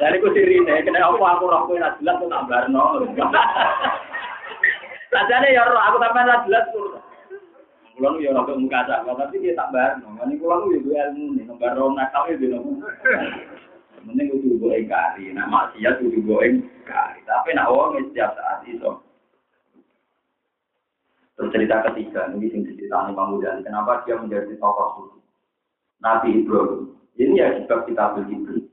Jadi 0.00 0.16
aku 0.16 0.28
sirine, 0.32 0.84
kena 0.84 1.08
apa 1.08 1.24
aku 1.24 1.44
roh 1.48 1.64
kue 1.64 1.80
jelas 1.80 2.20
aku 2.20 2.28
tak. 2.28 3.40
Sajane 5.10 5.50
ya 5.50 5.66
roh 5.66 5.82
aku 5.82 5.98
sampean 5.98 6.30
ra 6.30 6.46
jelas 6.46 6.64
kur. 6.70 7.02
Kulo 7.98 8.16
ya 8.22 8.32
ora 8.32 8.54
muka 8.54 8.86
sak, 8.86 9.04
tapi 9.04 9.42
dia 9.42 9.58
tak 9.58 9.74
bar. 9.74 9.98
Ngene 9.98 10.38
kulo 10.38 10.70
yo 10.70 10.78
duwe 10.80 10.96
ilmu 10.96 11.36
nih, 11.36 11.44
nomor 11.44 11.74
rom 11.74 11.98
nakal 11.98 12.30
yo 12.30 12.38
dino. 12.38 12.58
Mending 14.00 14.32
kudu 14.32 14.56
go 14.56 14.72
engkari, 14.72 15.28
nak 15.36 15.50
maksiat 15.52 16.00
kudu 16.00 16.24
go 16.24 16.40
engkari. 16.40 17.20
Tapi 17.28 17.50
nak 17.52 17.68
wong 17.68 18.00
setiap 18.08 18.32
saat 18.38 18.64
itu. 18.64 18.88
Terus 21.36 21.52
cerita 21.56 21.84
ketiga, 21.88 22.28
ini 22.32 22.52
sing 22.52 22.64
diceritani 22.68 23.16
Bang 23.16 23.36
kenapa 23.40 24.04
dia 24.04 24.16
menjadi 24.16 24.56
tokoh 24.60 24.88
suci. 24.96 25.20
Nabi 26.00 26.40
Ibrahim. 26.40 26.96
Ini 27.20 27.36
ya 27.36 27.46
sebab 27.64 27.84
kita 27.84 28.16
begitu. 28.16 28.64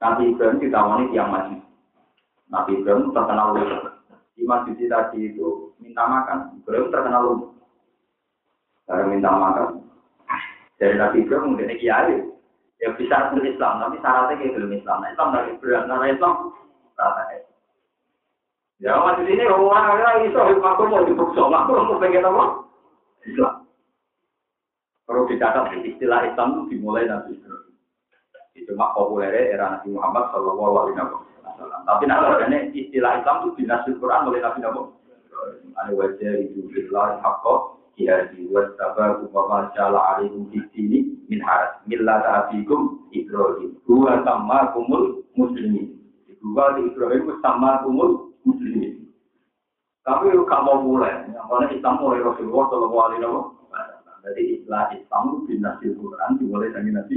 Nabi 0.00 0.32
Ibrahim 0.32 0.60
ditawani 0.60 1.12
tiang 1.12 1.28
maju. 1.28 1.56
Nabi 2.48 2.70
Ibrahim 2.80 3.12
terkenal 3.12 3.56
Imam 4.34 4.66
Suci 4.66 4.90
tadi 4.90 5.30
itu 5.30 5.70
minta 5.78 6.04
makan, 6.04 6.58
belum 6.66 6.90
terkenal 6.90 7.22
umum. 7.30 7.50
Karena 8.84 9.04
minta 9.06 9.30
makan. 9.30 9.86
Dari 10.76 10.98
Nabi 10.98 11.22
Ibrahim 11.22 11.54
mungkin 11.54 11.78
kiai. 11.78 12.18
Ya 12.82 12.90
bisa 12.98 13.30
Islam, 13.38 13.80
tapi 13.80 13.96
syaratnya 14.02 14.34
kayak 14.36 14.54
belum 14.58 14.74
Islam. 14.74 14.98
Nah, 15.00 15.10
Islam 15.14 15.28
dari 15.32 15.56
berat, 15.62 15.86
karena 15.86 16.06
Islam 16.10 16.32
syaratnya. 16.98 17.38
Ya 18.82 18.98
masih 18.98 19.24
ini 19.30 19.46
orang 19.46 19.96
orang 19.96 20.26
itu 20.26 20.36
aku 20.36 20.82
mau 20.90 21.06
dipukul, 21.06 21.48
aku 21.48 21.70
mau 21.72 21.96
pengen 22.02 22.26
apa? 22.26 22.66
Islam. 23.24 23.64
Perlu 25.06 25.30
dicatat 25.30 25.70
istilah 25.80 26.26
Islam 26.26 26.66
itu 26.66 26.76
dimulai 26.76 27.06
Ibrahim. 27.06 27.72
Itu 28.58 28.74
mak 28.74 28.98
populer 28.98 29.54
era 29.54 29.78
Nabi 29.78 29.94
Muhammad 29.94 30.30
Shallallahu 30.34 30.74
Alaihi 30.74 30.94
Wasallam. 30.98 31.33
Tapi 31.60 32.02
nak 32.08 32.42
ini 32.48 32.58
istilah 32.74 33.22
Islam 33.22 33.36
itu 33.44 33.50
dinasti 33.62 33.90
Quran 33.98 34.28
oleh 34.30 34.40
Nabi 34.42 34.58
Nabi. 34.64 34.82
Ada 35.74 35.90
wajah 35.92 36.32
itu 36.40 36.66
bilah 36.70 37.20
hakko 37.20 37.82
jihadi 37.98 38.50
wasaba 38.50 39.22
kumama 39.22 39.70
jala 39.74 40.00
alaikum 40.14 40.50
di 40.50 40.62
sini 40.74 40.98
min 41.30 41.42
haras 41.42 41.78
millat 41.86 42.22
abikum 42.22 43.06
Ibrahim. 43.14 43.78
Dua 43.86 44.22
sama 44.26 44.74
kumul 44.74 45.26
muslimin. 45.38 45.94
Di 46.26 46.34
Ibrahim 46.38 47.22
sama 47.42 47.82
kumul 47.82 48.34
muslimin. 48.42 49.04
Tapi 50.04 50.36
kamu 50.36 50.84
mulai, 50.84 51.24
karena 51.32 51.66
Islam 51.72 51.94
mulai 51.96 52.20
Rasulullah 52.20 52.64
Shallallahu 52.68 53.04
Alaihi 53.08 53.20
Wasallam. 53.24 53.46
Jadi 54.24 54.42
istilah 54.56 54.84
Islam 54.92 55.22
itu 55.28 55.38
dinasti 55.48 55.86
Quran 55.96 56.30
dimulai 56.36 56.68
dari 56.72 56.92
Nabi. 56.92 57.16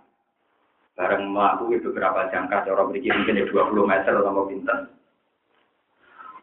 bareng 0.95 1.31
melaku 1.31 1.71
beberapa 1.79 2.27
jangka 2.29 2.67
cara 2.67 2.83
berikir 2.87 3.15
mungkin 3.15 3.41
ya 3.41 3.45
20 3.47 3.91
meter 3.91 4.13
atau 4.19 4.45
pinter. 4.47 4.77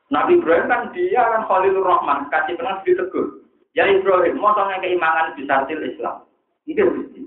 Nabi 0.09 0.41
Ibrahim 0.41 0.67
kan 0.73 0.83
dia 0.97 1.21
kan 1.21 1.45
Khalilur 1.45 1.85
Rahman, 1.85 2.33
kasih 2.33 2.57
pernah 2.57 2.81
ditegur. 2.81 3.45
Ya 3.77 3.85
Ibrahim, 3.85 4.41
mau 4.41 4.57
keimangan 4.57 5.37
bisa 5.37 5.69
til 5.69 5.85
Islam. 5.85 6.25
Ini 6.65 6.81
mesti. 6.81 7.21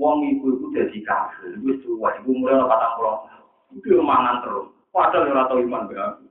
Wong 0.00 0.24
ibu 0.24 0.56
itu 0.56 0.66
jadi 0.72 0.98
kafir, 1.02 1.60
itu 1.60 1.76
tua, 1.82 2.14
ibu 2.22 2.30
mulai 2.32 2.62
patang 2.62 2.94
pulau, 2.96 3.26
itu 3.74 4.00
mangan 4.00 4.40
terus. 4.40 4.70
Padahal 4.94 5.28
ora 5.28 5.44
tau 5.50 5.60
iman 5.60 5.90
berarti. 5.90 6.24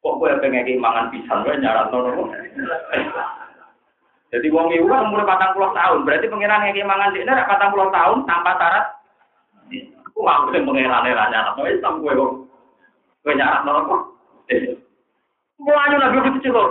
Kok 0.00 0.16
gue 0.18 0.40
pengen 0.40 0.80
mangan 0.80 1.12
pisang, 1.12 1.44
gue 1.44 1.56
nyarat 1.62 1.92
nono. 1.92 2.32
Jadi 4.34 4.46
wong 4.50 4.72
ibu 4.74 4.90
kan 4.90 5.06
umur 5.12 5.22
patang 5.28 5.54
puluh 5.54 5.70
tahun, 5.76 6.02
berarti 6.02 6.26
pengiran 6.26 6.64
yang 6.66 6.90
mangan 6.90 7.14
di 7.14 7.22
ini 7.22 7.32
patang 7.46 7.70
puluh 7.70 7.92
tahun 7.94 8.26
tanpa 8.26 8.52
syarat. 8.58 8.86
Aku 10.24 10.48
yang 10.54 10.64
pengiran 10.64 11.04
era 11.04 11.28
nyarat 11.28 11.52
nono 11.58 11.68
Islam 11.68 12.00
gue 12.00 12.14
kok. 12.14 12.32
Gue 13.26 13.34
nyarat 13.36 13.66
nono 13.66 13.80
kok. 13.84 14.02
Mulanya 15.60 15.96
lagi 16.00 16.32
kecil 16.40 16.52
loh. 16.54 16.68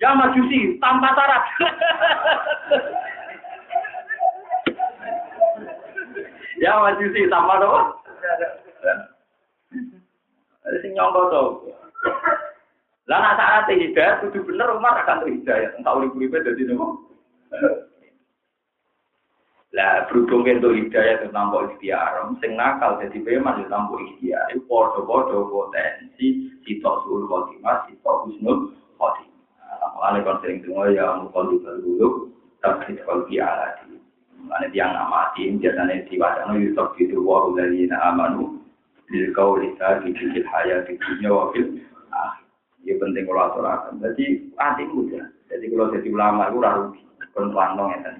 Ya 0.00 0.16
majusi 0.16 0.78
tanpa 0.80 1.12
syarat. 1.16 1.44
ya 6.64 6.72
majusi 6.82 7.30
tanpa 7.30 7.54
doa. 7.60 7.82
Sing 10.80 10.92
nyongko 10.92 11.20
to. 11.30 11.42
Lah 13.08 13.18
nek 13.22 13.36
syarat 13.38 13.68
hidayah 13.70 14.20
kudu 14.24 14.38
bener 14.44 14.76
Umar 14.76 14.94
akan 15.04 15.24
hidayah. 15.28 15.70
Entah 15.78 15.94
urip-uripe 15.96 16.38
dadi 16.42 16.64
nopo. 16.68 16.86
Lah 19.70 20.10
berhubung 20.10 20.50
itu 20.50 20.66
hidayah 20.66 21.22
itu 21.22 21.30
nampa 21.30 21.70
ikhtiar, 21.70 22.26
sing 22.42 22.58
nakal 22.58 22.98
dadi 22.98 23.22
peman 23.22 23.62
yo 23.62 23.70
nampa 23.70 23.94
ikhtiar. 24.02 24.50
Iku 24.50 24.66
padha-padha 24.66 25.46
potensi 25.46 26.50
sitok 26.66 27.06
sul 27.06 27.30
khotimah, 27.30 27.86
sitok 27.86 28.26
husnul 28.26 28.74
khotimah. 28.98 29.30
Mulane 29.94 30.26
kon 30.26 30.42
sering 30.42 30.58
dengar 30.66 30.90
ya 30.90 31.22
mukallib 31.22 31.62
dulu 31.86 32.34
tapi 32.58 32.98
kalbi 33.06 33.38
aladi. 33.38 33.94
Mulane 34.42 34.66
tiang 34.74 34.90
amati 34.90 35.54
biasanya 35.54 36.02
diwacana 36.10 36.58
yusuf 36.58 36.90
gitu 36.98 37.22
wa 37.22 37.46
dari 37.54 37.86
amanu 37.94 38.58
bil 39.06 39.30
kauli 39.38 39.70
tadi 39.78 40.10
di 40.10 40.42
hayat 40.50 40.90
di 40.90 40.98
dunia 40.98 41.30
wa 41.30 41.54
fil 41.54 41.78
akhir. 42.10 42.46
Ya 42.82 42.98
penting 42.98 43.22
kalau 43.22 43.54
aturakan. 43.54 44.02
Jadi 44.02 44.50
hatimu 44.58 45.14
ya. 45.14 45.22
Jadi 45.46 45.70
kalau 45.70 45.94
jadi 45.94 46.08
ulama 46.10 46.50
itu 46.50 46.58
rugi. 46.58 47.02
Kon 47.30 47.54
ya 47.54 48.18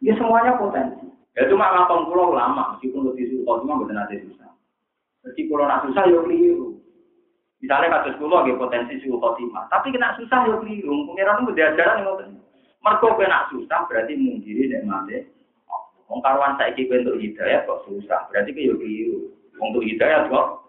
Ya 0.00 0.16
semuanya 0.16 0.56
potensi. 0.56 1.06
Ya 1.36 1.46
cuma 1.46 1.70
ngapang 1.70 2.08
pulau 2.08 2.32
ulama 2.34 2.74
meskipun 2.76 3.12
lebih 3.12 3.30
susah 3.30 3.60
cuma 3.62 3.84
benar 3.84 4.08
nanti 4.08 4.24
susah. 4.26 4.50
Jadi 5.24 5.40
kalau 5.46 5.68
nak 5.68 5.84
susah 5.86 6.02
ya 6.08 6.18
keliru. 6.24 6.80
Misalnya 7.60 8.00
kasus 8.00 8.16
pulau 8.16 8.40
ada 8.40 8.56
potensi 8.56 8.96
suhu 9.04 9.20
khotimah, 9.20 9.68
tapi 9.68 9.92
kena 9.92 10.16
susah 10.16 10.48
ya 10.48 10.56
keliru. 10.58 11.04
Pengiran 11.12 11.44
itu 11.44 11.52
diajaran 11.52 12.00
yang 12.00 12.06
ngoten. 12.08 12.28
Mergo 12.80 13.08
kena 13.20 13.44
susah 13.52 13.84
berarti 13.84 14.16
mungkiri 14.16 14.72
nek 14.72 14.84
mate. 14.88 15.28
Wong 16.08 16.24
karuan 16.24 16.58
saiki 16.58 16.90
bentuk 16.90 17.20
hidayah 17.22 17.62
kok 17.68 17.86
susah, 17.86 18.26
berarti 18.32 18.50
ke 18.50 18.66
yo 18.66 18.74
keliru. 18.80 19.30
Untuk 19.60 19.84
hidayah 19.84 20.26
kok. 20.26 20.66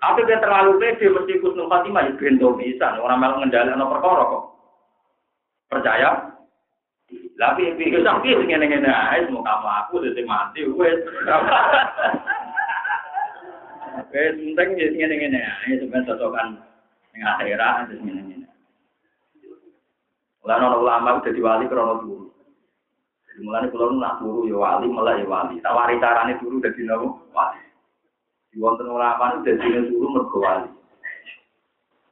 Tapi 0.00 0.20
dia 0.26 0.42
terlalu 0.42 0.80
pede 0.80 1.06
mesti 1.12 1.40
kusnul 1.40 1.70
khatimah 1.70 2.08
ya 2.08 2.12
bento 2.16 2.56
bisa. 2.56 2.96
Orang 2.98 3.20
malah 3.20 3.40
ngendalekno 3.40 3.86
perkara 3.88 4.22
kok. 4.26 4.44
Percaya? 5.68 6.33
Tapi 7.34 7.76
piye 7.76 7.98
sampe 8.00 8.30
sing 8.30 8.46
ngene-ngene 8.48 8.88
ae 8.88 9.26
mau 9.28 9.42
kamu 9.42 9.68
aku 9.68 9.94
dadi 10.06 10.22
mati 10.22 10.64
wis. 10.70 11.02
Wis 14.14 14.32
penting 14.38 14.68
ya 14.78 14.86
sing 14.88 14.98
ngene-ngene 15.02 15.40
ae 15.42 15.76
sampeyan 15.82 16.08
cocokan 16.08 16.46
ning 17.12 17.22
akhirat 17.26 17.90
terus 17.90 18.00
ngene-ngene. 18.00 18.48
Lah 20.46 20.56
ono 20.62 20.80
ulama 20.80 21.20
dadi 21.20 21.40
wali 21.42 21.66
krono 21.66 21.94
turu. 22.00 22.26
Jadi 23.28 23.38
mulane 23.42 23.66
kula 23.68 23.84
nak 23.98 24.22
turu 24.22 24.46
ya 24.46 24.56
wali, 24.56 24.86
malah 24.86 25.18
ya 25.18 25.26
wali. 25.26 25.58
Tawari 25.58 25.98
carane 25.98 26.38
turu 26.38 26.62
dadi 26.62 26.86
nopo? 26.86 27.28
Wali. 27.34 27.60
Di 28.54 28.62
wonten 28.62 28.94
ulama 28.94 29.42
dadi 29.42 29.90
turu 29.90 30.06
mergo 30.06 30.38
wali. 30.38 30.70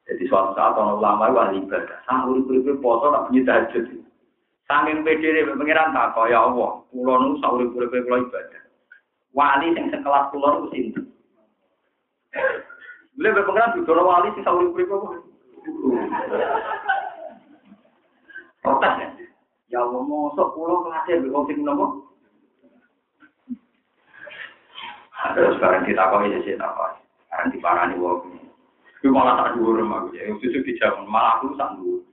Jadi 0.02 0.26
suatu 0.26 0.52
saat 0.58 0.74
orang 0.74 0.98
ulama 0.98 1.30
itu 1.30 1.38
wali 1.38 1.56
ibadah. 1.62 1.98
Sahur 2.10 2.42
itu 2.42 2.74
poso 2.82 3.06
tak 3.14 3.30
punya 3.30 3.40
tahajud. 3.46 4.02
Saking 4.70 5.02
pede 5.02 5.42
pengiran 5.58 5.94
tak 5.94 6.14
kok 6.14 6.30
ya 6.30 6.46
Allah. 6.46 6.80
Pulau 6.88 7.16
nu 7.18 7.38
sahur 7.42 7.66
itu 7.66 7.74
pulau 7.74 8.22
ibadah. 8.22 8.62
Wali 9.34 9.74
yang 9.74 9.90
sekelas 9.90 10.30
pulau 10.30 10.64
itu 10.64 10.68
sinten. 10.70 11.04
Boleh 13.18 13.30
berpengiran 13.36 13.74
di 13.76 13.80
wali 13.84 14.28
sing 14.32 14.44
itu 14.44 14.84
pulau 14.86 15.20
Protes 18.62 18.94
ya. 19.02 19.08
Ya 19.72 19.78
Allah 19.82 20.00
mosok 20.06 20.54
pulau 20.54 20.86
kelasnya 20.86 21.26
wong 21.32 21.44
sing 21.50 21.66
nopo. 21.66 22.06
Terus 25.32 25.54
sekarang 25.58 25.82
kita 25.86 26.10
kok 26.12 26.22
ya 26.28 26.38
sih 26.46 26.54
apa? 26.58 27.02
Sekarang 27.26 27.48
diparani 27.50 27.94
wong. 27.98 28.38
Itu 29.02 29.10
malah 29.10 29.34
tak 29.34 29.58
dhuwur 29.58 29.82
aku 29.82 30.14
ya. 30.14 30.30
Susu 30.38 30.62
dijawab 30.62 31.10
malah 31.10 31.42
aku 31.42 31.58
tak 31.58 31.74
dhuwur. 31.74 32.11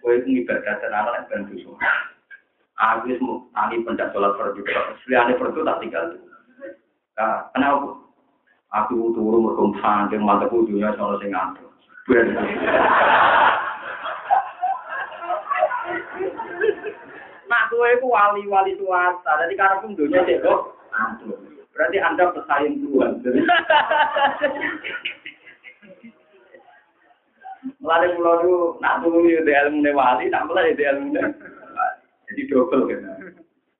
Kowe 0.00 0.16
itu 0.16 0.44
ibadah 0.44 0.80
tenan 0.80 1.12
nek 1.12 1.28
ben 1.28 1.44
dosa. 1.52 1.76
Aku 2.80 3.12
wis 3.12 3.20
tani 3.52 3.84
pendak 3.84 4.08
salat 4.16 4.32
fardu. 4.40 4.64
Seliane 5.04 5.36
fardu 5.36 5.60
tak 5.60 5.84
tinggal. 5.84 6.16
Nah, 7.20 7.52
kenapa? 7.52 8.00
Aku 8.72 9.12
turu 9.12 9.44
mergo 9.44 9.76
saking 9.84 10.24
mataku 10.24 10.64
dunia 10.64 10.96
sono 10.96 11.20
sing 11.20 11.36
ngantuk. 11.36 11.68
Nak 17.50 17.66
kowe 17.68 17.88
iku 17.92 18.06
wali-wali 18.08 18.72
swasta. 18.80 19.30
Dadi 19.36 19.60
karepmu 19.60 20.00
dunia 20.00 20.24
cek 20.24 20.40
kok. 20.40 20.80
Berarti 21.76 21.96
Anda 22.00 22.32
pesaing 22.32 22.80
Tuhan. 22.80 23.20
Mulai 27.60 28.16
pulau 28.16 28.40
itu 28.40 28.54
nak 28.80 29.04
turun 29.04 29.28
di 29.28 29.36
ilmu 29.36 29.92
wali, 29.92 30.32
nak 30.32 30.48
mulai 30.48 30.72
di 30.72 30.84
ilmu 30.84 31.12
Jadi 32.30 32.42
double 32.48 32.88
kan. 32.88 33.00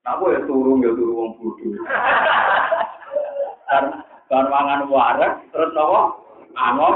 Nak 0.05 0.21
ya 0.21 0.39
turun 0.45 0.85
ya 0.85 0.91
turun 0.93 1.17
wong 1.17 1.29
bodoh. 1.41 1.81
Bar 4.29 4.45
mangan 4.47 4.87
warak 4.87 5.41
terus 5.49 5.73
nopo? 5.73 6.21
Angop. 6.55 6.95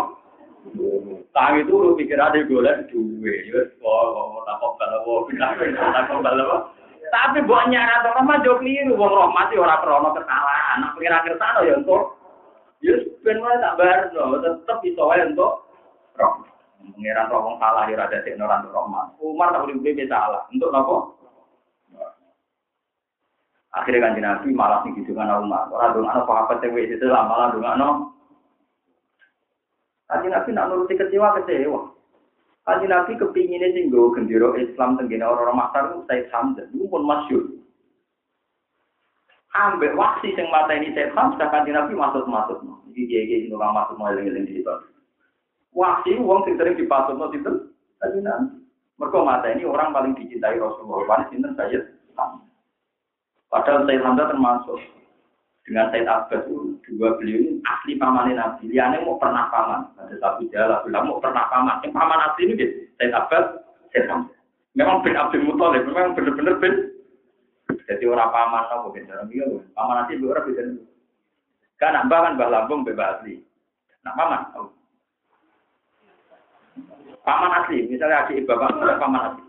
Tangi 1.34 1.68
pikir 1.68 2.20
ada 2.22 2.38
golek 2.48 2.88
duwe. 2.90 3.34
Ya 3.50 3.66
kok 3.82 4.44
tak 4.46 4.56
kok 4.62 4.72
kalau 4.78 5.00
tak 5.94 6.04
kok 6.08 6.20
kalau 6.22 6.60
tapi 7.14 7.46
buat 7.46 7.70
nyarat 7.70 8.02
orang 8.02 8.26
mah 8.26 8.42
jauh 8.42 8.58
keliru, 8.58 8.98
wong 8.98 9.14
rahmati 9.14 9.62
orang 9.62 9.82
krono 9.86 10.10
kesalahan. 10.18 10.82
Nak 10.82 10.94
pengira 10.98 11.22
kersano 11.22 11.62
ya 11.62 11.74
untuk, 11.78 12.18
ya 12.82 12.98
ben 13.22 13.46
tak 13.62 13.78
bar, 13.78 14.10
tetep 14.10 14.78
iso 14.84 15.04
wae 15.06 15.22
untuk 15.22 15.70
rahmat. 16.18 16.55
Pengiran 16.94 17.32
roh 17.34 17.58
salah 17.58 17.90
ya 17.90 17.98
ada 17.98 18.22
sing 18.22 18.38
ora 18.38 18.62
rahmat. 18.62 19.18
Umar 19.18 19.50
tak 19.50 19.66
bebe 19.82 20.06
salah. 20.06 20.46
Untuk 20.54 20.70
nopo? 20.70 21.16
Akhirnya 23.76 24.08
kan 24.08 24.16
Nabi 24.16 24.56
malah 24.56 24.88
gitu 24.88 25.12
kan 25.12 25.28
Umar. 25.36 25.68
Orang 25.68 26.00
dong 26.00 26.08
anak 26.08 26.24
sahabat 26.24 26.64
yang 26.64 26.72
wes 26.80 26.88
itu 26.88 27.06
lah 27.12 27.28
malah 27.28 27.52
dong 27.52 27.68
anak. 27.68 27.96
Kaji 30.08 30.28
Nabi 30.32 30.50
nak 30.56 30.68
nuruti 30.72 30.96
kecewa 30.96 31.36
kecewa. 31.42 31.92
Kaji 32.64 32.86
Nabi 32.88 33.20
kepinginnya 33.20 33.76
sih 33.76 33.92
gue 33.92 34.14
gendero 34.16 34.56
Islam 34.56 34.96
tenggine 34.96 35.28
orang-orang 35.28 35.60
makar 35.60 35.84
itu 35.92 36.08
saya 36.08 36.24
Hamzah. 36.32 36.66
Itu 36.72 36.88
pun 36.88 37.04
masyur. 37.04 37.44
Ambek 39.56 39.96
waksi 40.00 40.32
sing 40.40 40.48
mata 40.48 40.72
ini 40.72 40.96
saya 40.96 41.12
Hamzah 41.12 41.52
kaji 41.52 41.76
Nabi 41.76 42.00
masuk-masuk. 42.00 42.64
Jadi 42.64 43.02
dia 43.12 43.22
dia 43.28 43.52
orang 43.52 43.76
masuk 43.76 44.00
mau 44.00 44.08
eling-eling 44.08 44.48
situ. 44.48 44.76
Wahsi 45.76 46.16
uang 46.16 46.48
sing 46.48 46.56
sering 46.56 46.80
dipasut 46.80 47.20
no 47.20 47.28
sinten 47.36 47.76
tadi 48.00 48.24
nanti. 48.24 48.64
Mereka 48.96 49.28
mata 49.28 49.52
ini 49.52 49.68
orang 49.68 49.92
paling 49.92 50.16
dicintai 50.16 50.56
Rasulullah. 50.56 51.04
Paling 51.04 51.28
sinten 51.36 51.52
saya 51.60 51.84
Padahal 53.52 53.88
Sayyid 53.88 54.04
Hamzah 54.04 54.28
termasuk 54.32 54.80
dengan 55.64 55.88
Sayyid 55.88 56.12
Abbas 56.12 56.44
dua 56.92 57.16
beliau 57.16 57.40
ini 57.40 57.52
asli 57.64 57.96
paman 57.96 58.36
Nabi. 58.36 58.68
Liane 58.68 59.00
mau 59.04 59.16
pernah 59.16 59.48
paman. 59.48 59.96
Ada 59.96 60.16
satu 60.20 60.44
jalan 60.52 60.84
bilang 60.84 61.08
mau 61.08 61.24
pernah 61.24 61.48
paman. 61.48 61.80
Yang 61.84 61.94
paman 61.96 62.20
asli 62.20 62.42
ini 62.48 62.54
gitu. 62.60 62.76
Sayyid 63.00 63.16
Abbas, 63.16 63.46
Sayyid 63.96 64.08
Hamzah. 64.12 64.36
Memang 64.76 65.04
bin 65.08 65.16
Abdul 65.16 65.48
Muthalib. 65.48 65.88
Memang 65.88 66.16
benar-benar 66.20 66.56
bin. 66.60 66.74
Jadi 67.88 68.04
orang 68.08 68.32
paman 68.32 68.64
nopo 68.68 68.88
gitu. 68.96 69.64
Paman 69.72 70.04
asli 70.04 70.20
orang 70.24 70.46
beda. 70.52 70.64
Kan 71.76 71.92
nambah 71.96 72.20
kan 72.24 72.40
bah 72.40 72.50
lambung 72.52 72.84
bebas 72.84 73.20
asli. 73.20 73.40
Nah 74.04 74.16
paman. 74.16 74.42
Paman 77.26 77.52
asli, 77.64 77.90
misalnya 77.90 78.30
adik 78.30 78.46
bapak 78.46 78.70
amra, 78.70 79.02
paman 79.02 79.26
asli. 79.34 79.44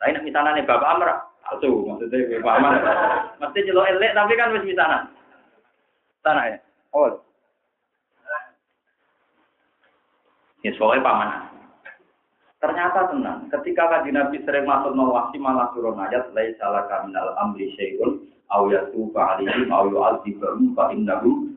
Tapi 0.00 0.24
misalnya 0.24 0.56
nih 0.56 0.64
bapak 0.64 0.90
amra, 0.96 1.14
tuh 1.60 1.84
maksudnya 1.84 2.40
paman. 2.40 2.80
Mesti 3.42 3.66
jelo 3.68 3.82
elek 3.84 4.16
tapi 4.16 4.32
kan 4.38 4.54
wis 4.56 4.64
misalnya. 4.64 5.10
Sana 6.24 6.42
ya. 6.50 6.56
Oh. 6.96 7.12
Ya 10.64 10.72
soalnya 10.74 11.04
paman. 11.04 11.30
Ternyata 12.56 13.12
tenang, 13.12 13.52
ketika 13.52 13.84
kaji 13.86 14.10
Nabi 14.16 14.40
sering 14.42 14.64
masuk 14.64 14.96
nawasi 14.96 15.36
malah 15.36 15.68
turun 15.76 16.00
ayat 16.00 16.32
lai 16.32 16.56
salah 16.56 16.88
kaminal 16.88 17.36
amri 17.36 17.68
syai'un 17.76 18.24
aw 18.48 18.64
yatufa 18.72 19.36
alaihim 19.36 19.68
aw 19.68 19.84
yu'adzibahum 19.86 20.72
fa 20.72 20.88
innahum 20.90 21.52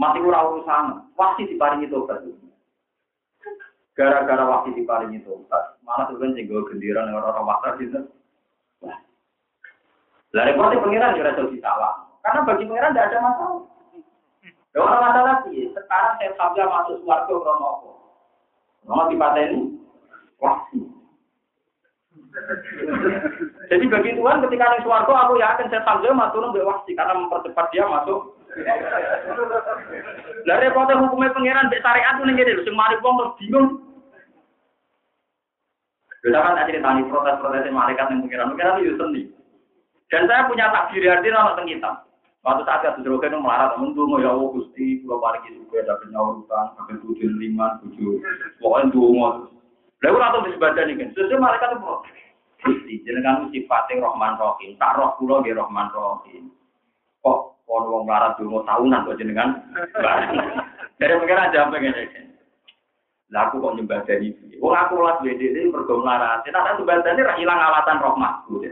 masih 0.00 0.20
kurang 0.24 0.44
urusan 0.50 0.84
wasi 1.14 1.46
diparingi 1.46 1.92
tobat 1.92 2.26
gara-gara 3.98 4.44
wasi 4.46 4.70
diparingi 4.74 5.22
tobat 5.26 5.76
malah 5.82 6.06
sebenarnya 6.08 6.36
sing 6.38 6.46
gue 6.46 6.68
gendiran 6.70 7.10
orang-orang 7.10 7.46
wakar 7.50 7.72
gitu. 7.82 8.00
Lah 10.30 10.42
repotnya 10.46 10.78
pengiran 10.78 11.18
juga 11.18 11.34
ada 11.34 11.42
salah 11.58 11.92
karena 12.22 12.40
bagi 12.46 12.64
pengiran 12.70 12.92
tidak 12.94 13.06
ada 13.10 13.18
masalah. 13.18 13.62
Ya 14.70 14.78
orang 14.78 15.02
masalah 15.02 15.34
sih, 15.50 15.66
sekarang 15.74 16.14
saya 16.22 16.30
sambil 16.38 16.70
masuk 16.70 17.02
suarga 17.02 17.34
krono 17.34 17.66
apa? 17.66 17.90
Krono 18.86 19.02
ini 19.10 19.58
wasi. 20.38 20.80
Jadi 23.66 23.84
bagi 23.90 24.14
Tuhan 24.14 24.46
ketika 24.46 24.64
ada 24.70 24.78
suarga 24.86 25.12
aku 25.26 25.34
yakin 25.42 25.66
saya 25.74 25.82
sambil 25.82 26.14
masuk 26.14 26.38
nunggu 26.38 26.62
wasi 26.62 26.94
karena 26.94 27.18
mempercepat 27.18 27.66
dia 27.74 27.82
masuk 27.82 28.38
lah 30.46 30.56
repotnya 30.58 30.98
hukumnya 30.98 31.30
pangeran 31.30 31.70
mbek 31.70 31.82
syariat 31.84 32.18
ku 32.18 32.24
ning 32.26 32.34
kene 32.34 32.56
lho 32.58 32.66
sing 32.66 32.74
mari 32.74 32.98
wong 32.98 33.14
terus 33.20 33.36
bingung. 33.38 33.68
Lha 36.26 36.38
kan 36.42 36.58
tak 36.58 36.66
ceritani 36.68 37.08
protes-protes 37.08 37.70
malaikat 37.70 38.10
yang 38.10 38.20
pangeran, 38.26 38.50
pangeran 38.52 38.82
itu 38.82 38.98
seni. 38.98 39.22
Dan 40.10 40.26
saya 40.26 40.50
punya 40.50 40.74
takdir 40.74 41.06
arti 41.06 41.30
nama 41.30 41.54
teng 41.54 41.70
kitab. 41.70 42.10
Waktu 42.40 42.64
saat 42.64 42.82
itu 42.88 43.04
Droga 43.04 43.28
itu 43.28 43.36
melarat, 43.36 43.76
untuk 43.76 44.16
ya 44.16 44.32
Allah 44.32 44.48
Gusti, 44.56 45.04
pulau 45.04 45.20
pariki 45.20 45.60
juga 45.60 45.84
ada 45.84 46.00
penyaurutan, 46.00 46.72
sampai 46.72 46.96
tujuh 47.04 47.36
lima, 47.36 47.76
tujuh, 47.84 48.16
pokoknya 48.64 48.96
dua 48.96 49.08
mau. 49.12 49.44
Lalu 50.00 50.18
atau 50.24 50.44
di 50.48 50.56
sebadan 50.56 50.88
ini, 50.88 51.12
sesuai 51.12 51.36
malaikat 51.36 51.76
itu 51.76 51.92
Gusti, 52.64 52.94
jenengan 53.04 53.52
sifatnya 53.52 54.08
Rohman 54.08 54.40
Rohim, 54.40 54.72
tak 54.80 54.96
roh 54.96 55.12
pulau 55.20 55.44
di 55.44 55.52
Rohman 55.52 55.92
Rohim. 55.92 56.48
Kok 57.20 57.59
Kon 57.70 57.86
wong 57.86 58.02
melarat 58.02 58.34
dulu 58.34 58.66
tahunan 58.66 59.06
kok 59.06 59.18
jenengan. 59.22 59.62
Dari 60.98 61.14
pengen 61.22 61.38
aja 61.38 61.70
pengen 61.70 61.94
Lah 63.30 63.46
aku 63.46 63.62
kok 63.62 63.78
nyembah 63.78 64.02
dari 64.10 64.34
ini. 64.34 64.58
Wong 64.58 64.74
aku 64.74 64.98
lah 64.98 65.22
beda 65.22 65.38
ini 65.38 65.70
mergo 65.70 66.02
melarat. 66.02 66.42
Tak 66.42 66.50
ada 66.50 66.74
sebandane 66.74 67.22
ra 67.22 67.38
ilang 67.38 67.62
alatan 67.62 68.02
rahmatku. 68.02 68.66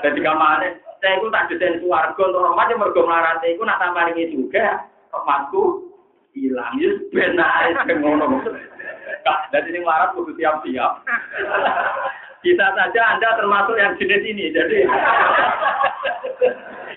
Jadi 0.00 0.16
kamane 0.24 0.80
saya 1.04 1.20
itu 1.20 1.28
tak 1.28 1.52
desain 1.52 1.76
suarga 1.84 2.16
untuk 2.24 2.40
rahmat 2.40 2.72
yang 2.72 2.80
mergo 2.80 3.04
melarat 3.04 3.44
iku 3.44 3.68
nak 3.68 3.84
tambah 3.84 4.08
ini 4.16 4.32
juga 4.32 4.88
rahmatku 5.12 5.92
hilang 6.32 6.72
ya 6.80 6.96
benar 7.12 7.84
ngono. 7.84 8.40
Dan 9.52 9.68
ini 9.68 9.84
melarat 9.84 10.16
kudu 10.16 10.32
siap-siap. 10.40 11.04
Kita 12.40 12.66
saja 12.72 13.00
Anda 13.12 13.36
termasuk 13.36 13.76
yang 13.76 13.92
jenis 14.00 14.24
ini. 14.24 14.48
Jadi 14.56 14.88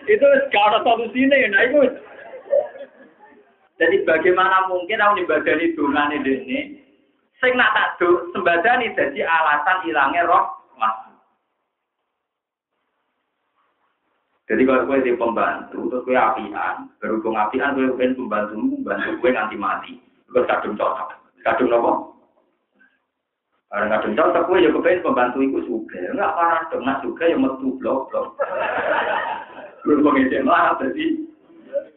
itu 0.08 0.26
gak 0.52 0.66
ada 0.72 0.80
solusinya 0.84 1.36
ya, 1.36 1.48
nah 1.48 1.64
itu. 1.64 1.80
Jadi 3.82 3.96
bagaimana 4.06 4.70
mungkin 4.70 5.02
aku 5.02 5.14
nyembadani 5.18 5.74
dungan 5.74 6.14
ini, 6.14 6.84
sing 7.44 7.52
nak 7.60 7.76
tak 7.76 8.00
do 8.00 8.32
sembadani 8.32 8.96
jadi 8.96 9.28
alasan 9.28 9.84
hilangnya 9.84 10.24
roh 10.24 10.48
mas. 10.80 10.96
Jadi 14.48 14.64
kalau 14.68 14.88
gue 14.88 15.04
di 15.04 15.16
pembantu, 15.16 15.88
terus 15.88 16.04
gue 16.04 16.20
apian, 16.20 16.92
berhubung 17.00 17.40
apian, 17.40 17.76
gue 17.76 17.96
pengen 17.96 18.20
pembantu, 18.20 18.60
membantu 18.60 19.20
gue 19.24 19.32
nganti 19.32 19.56
mati. 19.56 19.94
Gue 20.32 20.44
kadung 20.48 20.76
cocok, 20.76 21.16
kadung 21.48 21.72
nopo. 21.72 21.92
Karena 23.72 23.98
cocok, 24.04 24.46
gue 24.52 24.64
ya 24.64 24.70
kepengen 24.70 25.04
pembantu 25.04 25.38
itu 25.42 25.60
juga. 25.66 25.98
Enggak 26.12 26.36
parah 26.36 26.62
dong, 26.70 26.84
nak 26.86 27.02
juga 27.02 27.24
yang 27.26 27.42
metu 27.42 27.74
blok 27.82 28.12
blok. 28.12 28.36
Belum 29.84 30.16
pengen 30.16 30.48
malah 30.48 30.80
jadi. 30.80 31.06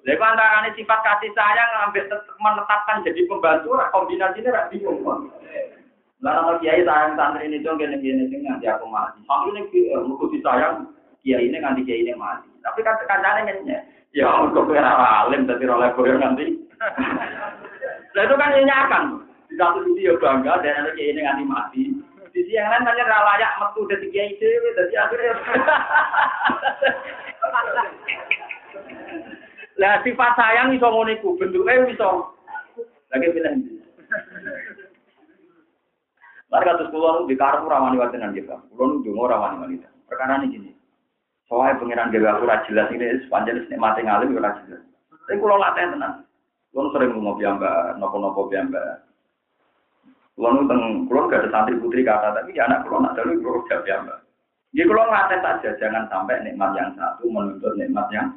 Jadi 0.06 0.22
antara 0.22 0.70
sifat 0.78 1.00
kasih 1.02 1.30
sayang 1.34 1.70
ngambil 1.74 2.06
menetapkan 2.38 3.02
jadi 3.02 3.26
pembantu, 3.26 3.74
kombinasi 3.90 4.38
ini 4.38 4.54
rak 4.54 4.70
bingung. 4.70 5.02
Lalu 5.02 6.38
nama 6.42 6.52
kiai 6.62 6.86
sayang 6.86 7.18
santri 7.18 7.50
ini 7.50 7.60
dong 7.60 7.76
gini 7.76 7.98
gini 8.00 8.30
sing 8.30 8.40
nanti 8.46 8.70
aku 8.70 8.88
mati. 8.88 9.18
Sambil 9.26 9.58
ini 9.58 9.92
mau 10.06 10.26
disayang 10.30 10.88
kiai 11.20 11.50
ini 11.50 11.58
nanti 11.58 11.82
kiai 11.82 12.06
ini 12.06 12.14
mati. 12.14 12.48
Tapi 12.62 12.80
kan 12.86 12.96
kancane 13.04 13.50
ngene. 13.50 13.76
Ya 14.14 14.30
kok 14.54 14.64
kira 14.64 14.92
alim 15.26 15.44
tapi 15.44 15.68
oleh 15.68 15.90
koyo 15.92 16.16
nanti. 16.16 16.56
Nah 18.14 18.22
itu 18.26 18.34
kan 18.38 18.54
nyenyakan. 18.54 19.04
Di 19.46 19.54
satu 19.54 19.78
sisi 19.86 20.08
ya 20.08 20.14
bangga 20.16 20.62
dan 20.64 20.94
kiai 20.96 21.12
ini 21.12 21.20
nanti 21.20 21.44
mati. 21.44 21.82
Di 22.36 22.44
sisi 22.44 22.52
yang 22.52 22.68
lain 22.68 22.84
hanya 22.84 23.08
layak 23.08 23.56
metu 23.56 23.88
dari 23.88 24.12
kiai 24.12 24.36
itu, 24.36 24.44
jadi 24.76 25.08
akhirnya. 25.08 25.32
Lah 29.80 30.04
sifat 30.04 30.36
sayang 30.36 30.76
iso 30.76 30.84
ngono 30.84 31.16
iku, 31.16 31.32
bentuke 31.40 31.96
iso. 31.96 32.36
Lagi 33.08 33.32
pilih. 33.32 33.80
Mari 36.52 36.64
kados 36.68 36.92
kula 36.92 37.24
nu 37.24 37.28
dikarep 37.32 37.64
ora 37.64 37.88
wani 37.88 37.96
watenan 37.96 38.36
kita. 38.36 38.60
Donga 38.76 39.16
ora 39.16 39.40
wani 39.40 39.56
wanita. 39.56 39.88
Perkara 40.04 40.36
ini 40.44 40.52
gini. 40.52 40.70
Soalnya 41.48 41.80
pengiran 41.80 42.12
dewa 42.12 42.36
aku 42.36 42.52
jelas 42.68 42.92
ini 42.92 43.16
sepanjang 43.24 43.64
ini 43.64 43.80
mati 43.80 44.04
ngalim 44.04 44.36
ora 44.36 44.60
jelas. 44.68 44.84
Tapi 45.24 45.40
kula 45.40 45.56
latih 45.56 45.88
tenan. 45.88 46.28
Kula 46.76 46.92
sering 46.92 47.16
ngomong 47.16 47.40
piyambak, 47.40 47.96
nopo-nopo 47.96 48.52
piyambak. 48.52 49.05
Kula 50.36 50.52
nu 50.52 50.68
teng 50.68 51.08
kula 51.08 51.32
gak 51.32 51.40
ada 51.42 51.48
santri 51.48 51.80
putri 51.80 52.04
kata 52.04 52.36
tapi 52.36 52.52
ya 52.52 52.68
anak 52.68 52.84
kula 52.84 53.08
nak 53.08 53.16
dalu 53.16 53.40
kula 53.40 53.64
gak 53.72 53.88
piyambak. 53.88 54.20
Jadi 54.76 54.92
kalau 54.92 55.08
ngelatih 55.08 55.40
saja, 55.40 55.70
jangan 55.80 56.04
sampai 56.12 56.44
nikmat 56.44 56.76
yang 56.76 56.92
satu 57.00 57.24
menuntut 57.32 57.72
nikmat 57.80 58.12
yang 58.12 58.28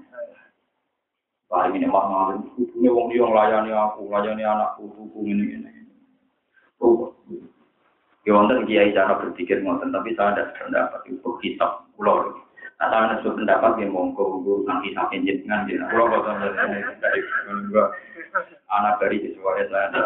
paling 1.51 1.75
mah 1.83 2.05
ngalim. 2.07 2.47
Ini 2.55 2.87
wong 2.87 3.11
dia 3.11 3.27
melayani 3.27 3.75
aku, 3.75 4.07
melayani 4.07 4.47
anakku, 4.47 4.87
buku 4.87 5.19
ini 5.27 5.59
ini. 5.59 5.71
Oh, 6.79 7.11
ya 8.23 8.31
wonten 8.39 8.63
kiai 8.63 8.95
cara 8.95 9.19
berpikir 9.19 9.59
ngoten, 9.59 9.91
tapi 9.91 10.15
saya 10.15 10.39
ada 10.39 10.55
pendapat 10.55 11.11
itu 11.11 11.29
kitab 11.43 11.83
pulau. 11.99 12.31
Nah, 12.79 12.87
saya 12.87 13.19
ada 13.19 13.19
pendapat 13.19 13.83
yang 13.83 13.91
mongko 13.91 14.39
gue 14.39 14.63
nanti 14.63 14.95
saking 14.95 15.27
jenengan 15.27 15.67
jenengan. 15.67 15.91
Pulau 15.91 16.07
bosan 16.07 16.39
dari 16.39 17.19
anak 18.71 18.95
dari 19.03 19.17
sesuai 19.27 19.67
saya. 19.67 19.99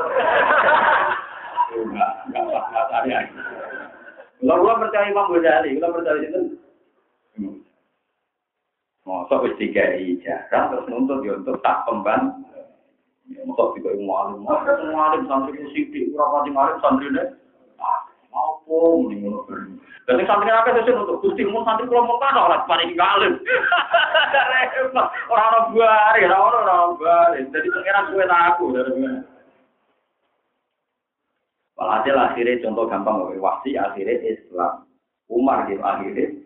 Enggak, 1.73 2.11
enggak 2.29 2.45
pas 2.49 2.85
saya. 2.89 3.17
Kalau 4.43 4.75
percaya 4.75 5.07
Imam 5.07 5.31
Ghazali, 5.31 5.79
kalau 5.79 5.95
percaya 5.97 6.19
itu, 6.19 6.41
Masa 9.03 9.35
wis 9.43 9.51
tiga 9.59 9.83
ijarah 9.99 10.71
terus 10.71 10.87
nuntut 10.87 11.27
ya 11.27 11.35
untuk 11.35 11.59
tak 11.59 11.83
kembang. 11.83 12.39
Ya 13.27 13.43
masa 13.43 13.75
tiga 13.75 13.91
ilmu 13.91 14.13
alim, 14.15 14.47
ilmu 14.47 14.95
alim 14.95 15.27
santri 15.27 15.59
musibah, 15.59 16.23
ora 16.23 16.31
pati 16.39 16.49
alim 16.55 16.77
santri 16.79 17.07
ne. 17.11 17.23
Apa 18.31 18.75
mending 19.03 19.27
ngono 19.27 19.43
ben. 19.43 19.75
Dadi 20.07 20.23
santri 20.23 20.47
akeh 20.47 20.71
sesuk 20.79 20.95
untuk 21.03 21.19
Gusti 21.19 21.43
mun 21.43 21.67
santri 21.67 21.83
kula 21.91 22.07
mung 22.07 22.15
kan 22.23 22.39
ora 22.39 22.63
paling 22.63 22.95
alim. 22.95 23.33
Ora 25.33 25.43
ono 25.53 25.59
buare, 25.73 26.21
ora 26.25 26.37
ono 26.37 26.57
ora 26.63 26.75
buare. 26.97 27.39
Dadi 27.51 27.67
tak 27.69 28.43
aku 28.55 28.73
dari 28.73 29.32
Walhasil 31.73 32.13
akhirnya 32.13 32.61
contoh 32.61 32.85
gampang, 32.85 33.33
wasi 33.41 33.73
akhirnya 33.73 34.21
Islam. 34.21 34.85
Umar 35.31 35.65
gitu 35.65 35.81
akhirnya. 35.81 36.37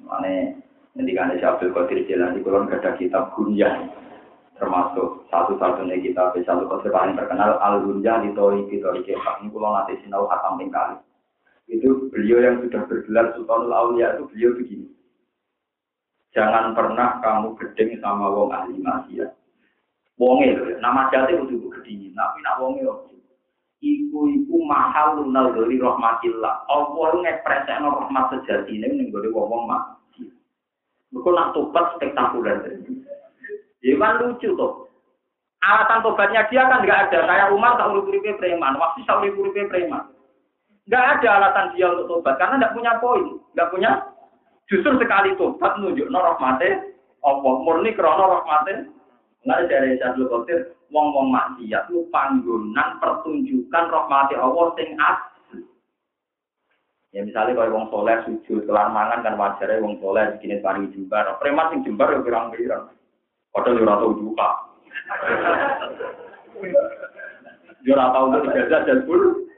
Mana 0.00 0.56
nanti 0.94 1.12
kan 1.12 1.32
ada 1.34 1.56
Abdul 1.56 1.74
Qadir 1.74 2.06
di 2.06 2.40
kulon 2.40 2.70
ada 2.70 2.94
kitab 2.96 3.34
Gunyah 3.34 4.04
termasuk 4.54 5.26
satu-satunya 5.34 5.98
kitab 5.98 6.30
satu 6.38 6.70
konsep 6.70 6.94
paling 6.94 7.18
terkenal 7.18 7.58
Al 7.58 7.82
Gunyah 7.82 8.22
di 8.22 8.30
Tori 8.38 8.62
di 8.70 8.78
Tori 8.78 9.02
Kepak 9.02 9.42
ini 9.42 9.50
kulon 9.50 9.74
nanti 9.74 9.98
sinau 10.06 10.30
hatam 10.30 10.62
kali. 10.70 10.96
Itu 11.66 12.12
beliau 12.12 12.44
yang 12.44 12.60
sudah 12.60 12.84
bergelar 12.86 13.32
Sultanul 13.34 13.72
Aulia 13.72 14.14
itu 14.14 14.28
beliau 14.30 14.52
begini. 14.54 14.88
Jangan 16.36 16.74
pernah 16.76 17.22
kamu 17.24 17.56
gedeng 17.56 17.90
sama 18.02 18.26
wong 18.28 18.52
ahli 18.52 18.78
maksiat. 18.78 19.30
Wonge 20.18 20.78
nama 20.78 21.10
jati 21.10 21.34
untuk 21.34 21.74
gedingin 21.80 22.14
tapi 22.14 22.38
nak 22.44 22.58
wonge 22.62 22.84
iku 23.84 24.24
iku 24.32 24.64
mahal 24.64 25.20
lunal 25.20 25.52
dari 25.52 25.76
rahmatillah. 25.76 26.64
Allah 26.72 27.08
ngepresekno 27.20 27.88
rahmat 27.92 28.24
sejatine 28.32 28.88
ning 28.88 29.12
gone 29.12 29.28
wong-wong 29.28 29.68
mati. 29.68 30.24
Mergo 31.12 31.30
nak 31.36 31.52
tobat 31.52 31.92
spektakuler. 32.00 32.80
Ya 33.84 33.94
kan 34.00 34.16
lucu 34.24 34.48
tuh. 34.56 34.88
Alasan 35.60 36.00
tobatnya 36.00 36.48
dia 36.48 36.64
kan 36.64 36.80
nggak 36.84 37.12
ada. 37.12 37.18
Kayak 37.28 37.52
Umar 37.52 37.76
tak 37.76 37.92
urip-uripe 37.92 38.36
preman, 38.40 38.80
waktu 38.80 39.04
tak 39.04 39.20
urip-uripe 39.20 39.68
preman. 39.68 40.08
Nggak 40.88 41.04
ada 41.20 41.28
alasan 41.40 41.72
dia 41.76 41.88
untuk 41.92 42.08
tobat 42.08 42.40
karena 42.40 42.60
nggak 42.60 42.74
punya 42.76 42.92
poin, 43.00 43.40
nggak 43.56 43.70
punya. 43.72 43.90
Justru 44.68 44.96
sekali 44.96 45.36
tobat 45.36 45.76
nunjuk 45.80 46.08
no 46.08 46.20
rahmate, 46.20 46.96
Allah 47.24 47.54
murni 47.60 47.92
krono 47.92 48.40
rahmate. 48.40 48.88
Nggak 49.44 49.68
dari 49.68 50.00
Syaikhul 50.00 50.28
Qadir, 50.32 50.60
wong-wong 50.94 51.34
maksiat 51.34 51.90
itu 51.90 52.06
panggonan 52.14 53.02
pertunjukan 53.02 53.84
rahmati 53.90 54.38
Allah 54.38 54.66
sing 54.78 54.94
asli. 54.94 55.60
Ya 57.10 57.26
misalnya 57.26 57.58
kalau 57.58 57.74
wong 57.74 57.86
soleh 57.90 58.16
sujud 58.22 58.62
kelar 58.70 58.94
mangan 58.94 59.26
kan 59.26 59.34
wajarnya 59.34 59.82
wong 59.82 59.98
soleh 59.98 60.38
bikin 60.38 60.62
paling 60.62 60.94
jembar. 60.94 61.34
Preman 61.42 61.74
sing 61.74 61.82
jembar 61.82 62.14
ya 62.14 62.22
pirang-pirang. 62.22 62.94
Padahal 63.50 63.82
ora 63.82 63.94
tau 63.98 64.14
buka. 64.14 64.50
Yo 67.82 67.90
ora 67.98 68.06
tau 68.14 68.30
untuk 68.30 68.46
dan 68.70 68.98
buru. 69.02 69.50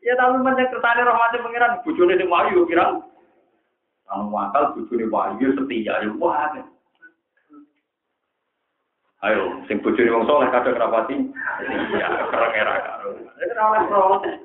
Ya 0.00 0.12
tapi 0.16 0.36
mencek 0.44 0.72
kertane 0.72 1.04
rahmati 1.08 1.40
pangeran 1.40 1.80
bojone 1.84 2.20
sing 2.20 2.28
wayu 2.28 2.52
yo 2.52 2.68
pirang. 2.68 3.00
Anu 4.12 4.28
wakal 4.28 4.76
bojone 4.76 5.08
wayu 5.08 5.56
setia 5.56 6.04
yo 6.04 6.16
wah. 6.20 6.52
Ayo, 9.20 9.60
sing 9.68 9.84
bojone 9.84 10.08
wong 10.16 10.24
soleh 10.24 10.48
kadang 10.48 10.80
rapati. 10.80 11.16
Ya, 11.92 12.08
kereng 12.32 12.54
era 12.56 12.74
karo. 12.80 13.08
Ora 13.20 13.62
oleh 13.68 13.82
protes. 13.84 14.36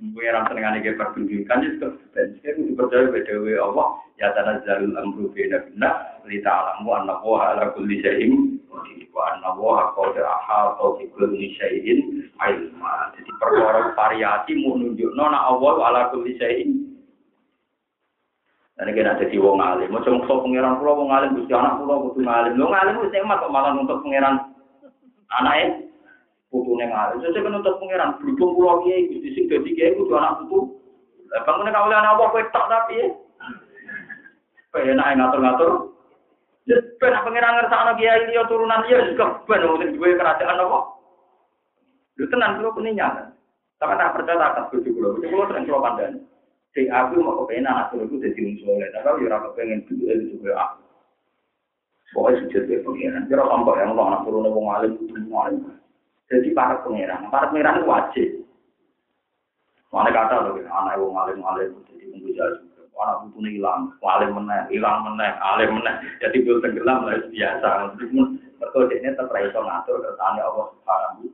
Gue 0.00 0.24
yang 0.24 0.48
seneng 0.48 0.64
ane 0.64 0.96
pertunjukan 0.96 1.60
juga 1.60 1.92
dan 2.16 2.32
saya 2.40 2.56
itu 2.56 2.72
percaya 2.72 3.12
bdw 3.12 3.52
Allah 3.60 4.00
ya 4.16 4.32
tanah 4.32 4.64
jalul 4.64 4.96
amru 4.96 5.28
bina 5.28 5.60
bina 5.60 6.16
lita 6.24 6.48
alamu 6.48 7.04
anak 7.04 7.20
wah 7.20 7.52
ala 7.52 7.68
kulli 7.76 8.00
syai'in 8.00 8.56
wa 9.12 9.22
anna 9.28 9.52
wah 9.60 9.92
qad 9.92 10.16
ahal 10.16 10.72
atau 10.72 11.04
kulli 11.04 11.52
syai'in 11.60 12.32
ilma 12.32 13.12
jadi 13.12 13.28
perkara 13.44 13.92
variasi 13.92 14.64
mau 14.64 14.80
nunjuk 14.80 15.12
nona 15.12 15.36
Allah 15.36 15.74
ala 15.84 16.00
kulli 16.16 16.32
syai'in 16.40 16.79
dan 18.80 18.96
kena 18.96 19.20
jadi 19.20 19.36
wong 19.36 19.60
alim 19.60 19.92
mau 19.92 20.00
coba 20.00 20.40
pangeran 20.40 20.80
pulau 20.80 21.04
wong 21.04 21.12
alim 21.12 21.36
anak 21.36 21.76
pulau 21.84 22.08
kudu 22.08 22.24
ngalim 22.24 22.56
lo 22.56 22.72
ngalim 22.72 22.96
itu 23.04 23.20
emak 23.20 23.44
kok 23.44 23.52
malah 23.52 23.76
untuk 23.76 24.00
pangeran 24.00 24.56
anaknya 25.28 25.90
putune 26.50 26.84
ngalim. 26.90 27.22
Saya 27.22 27.40
kan 27.40 27.58
untuk 27.60 27.78
pangeran 27.78 28.18
berhubung 28.18 28.58
pulau 28.58 28.82
kiai 28.82 29.06
gusti 29.06 29.28
sing 29.36 29.44
dadi 29.46 29.70
kiai 29.76 29.94
kudu 29.94 30.12
anak. 30.18 30.42
Lah 31.30 31.40
bangunnya 31.46 31.70
kawula 31.70 31.96
anak 32.02 32.14
apa 32.18 32.32
kowe 32.34 32.42
tok 32.50 32.66
tapi 32.66 32.94
ya. 32.98 33.06
Penak 34.74 35.14
ngatur-ngatur. 35.14 35.70
Ya 36.66 36.76
ben 36.98 37.14
pangeran 37.22 37.56
ngersakno 37.62 37.92
kiai 38.00 38.26
liya 38.26 38.42
turunan 38.50 38.82
liya 38.86 39.14
juga 39.14 39.44
ben 39.46 39.62
wong 39.62 39.78
duwe 39.94 40.18
kerajaan 40.18 40.58
apa. 40.58 40.80
Lu 42.18 42.26
tenan 42.26 42.58
kula 42.58 42.74
kuningan. 42.74 43.14
Sama 43.78 43.96
tak 43.96 44.12
percaya 44.18 44.56
tak 44.58 44.68
bojo 44.74 44.88
kula. 44.90 45.08
Bojo 45.14 45.26
kula 45.30 45.44
sering 45.54 45.64
kula 45.70 45.80
kandhani. 45.86 46.18
Sing 46.70 46.86
aku 46.86 47.18
mau 47.18 47.42
kepengen 47.42 47.66
anak 47.66 47.90
itu 47.98 48.22
dadi 48.22 48.62
wong. 48.62 48.78
Tapi 48.94 49.26
ora 49.26 49.42
kepengen 49.50 49.82
duwe 49.90 50.14
itu 50.22 50.38
aku. 50.54 50.78
Pokoknya 52.14 52.46
sujud 52.46 52.62
ke 52.66 52.82
pengiran. 52.82 53.26
Kira 53.26 53.42
sampai 53.46 53.80
yang 53.82 53.94
lo 53.94 54.02
anak 54.06 54.22
turun 54.26 54.50
wong 54.50 54.66
alim, 54.70 54.92
wong 55.30 55.34
alim. 55.34 55.62
Jadi 56.30 56.54
para 56.54 56.78
pengiran, 56.82 57.30
para 57.30 57.50
pengiran 57.50 57.86
wajib. 57.86 58.46
Mana 59.90 60.14
kata 60.14 60.46
loh, 60.46 60.58
anak 60.58 60.98
wong 60.98 61.14
alim 61.18 61.38
alim 61.42 61.70
jadi 61.90 62.04
pembuja 62.14 62.44
juga. 62.62 62.82
Anak 63.00 63.32
butuh 63.32 63.48
hilang, 63.48 63.82
alim 64.04 64.30
meneh, 64.36 64.60
hilang 64.70 64.98
meneh, 65.06 65.30
alim 65.42 65.70
meneh. 65.78 65.94
Jadi 66.22 66.36
bil 66.44 66.62
tenggelam 66.62 67.06
lah 67.06 67.18
biasa. 67.30 67.68
Mereka 67.98 68.92
ini 68.92 69.08
terkait 69.16 69.56
ngatur 69.56 69.96
kesannya 70.04 70.44
Allah 70.44 70.66
Subhanahu 70.76 71.32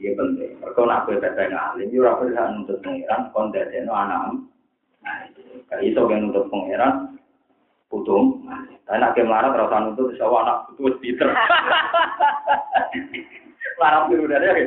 Iya 0.00 0.16
penting. 0.16 0.56
Mereka 0.58 0.80
nak 0.88 1.04
berbeda 1.04 1.42
ngalim, 1.52 1.92
yo 1.92 2.00
ora 2.00 2.20
bisa 2.24 2.48
nuntut 2.48 2.78
pengiran, 2.80 3.28
kon 3.36 3.52
dadekno 3.52 3.92
anak. 3.92 4.40
Nah, 5.04 5.28
kayak 5.68 5.82
itu 5.84 6.00
yang 6.08 6.28
nuntut 6.28 6.48
pengiran, 6.48 7.18
putung. 7.92 8.40
Tapi 8.88 8.96
nak 8.98 9.12
kemarin 9.12 9.52
terus 9.52 9.72
nuntut, 9.72 10.06
insya 10.16 10.24
Allah 10.26 10.40
anak 10.48 10.58
putus 10.72 10.96
Peter. 11.04 11.28
Larat 13.76 14.02
dulu 14.10 14.24
dari 14.26 14.48
ya. 14.48 14.66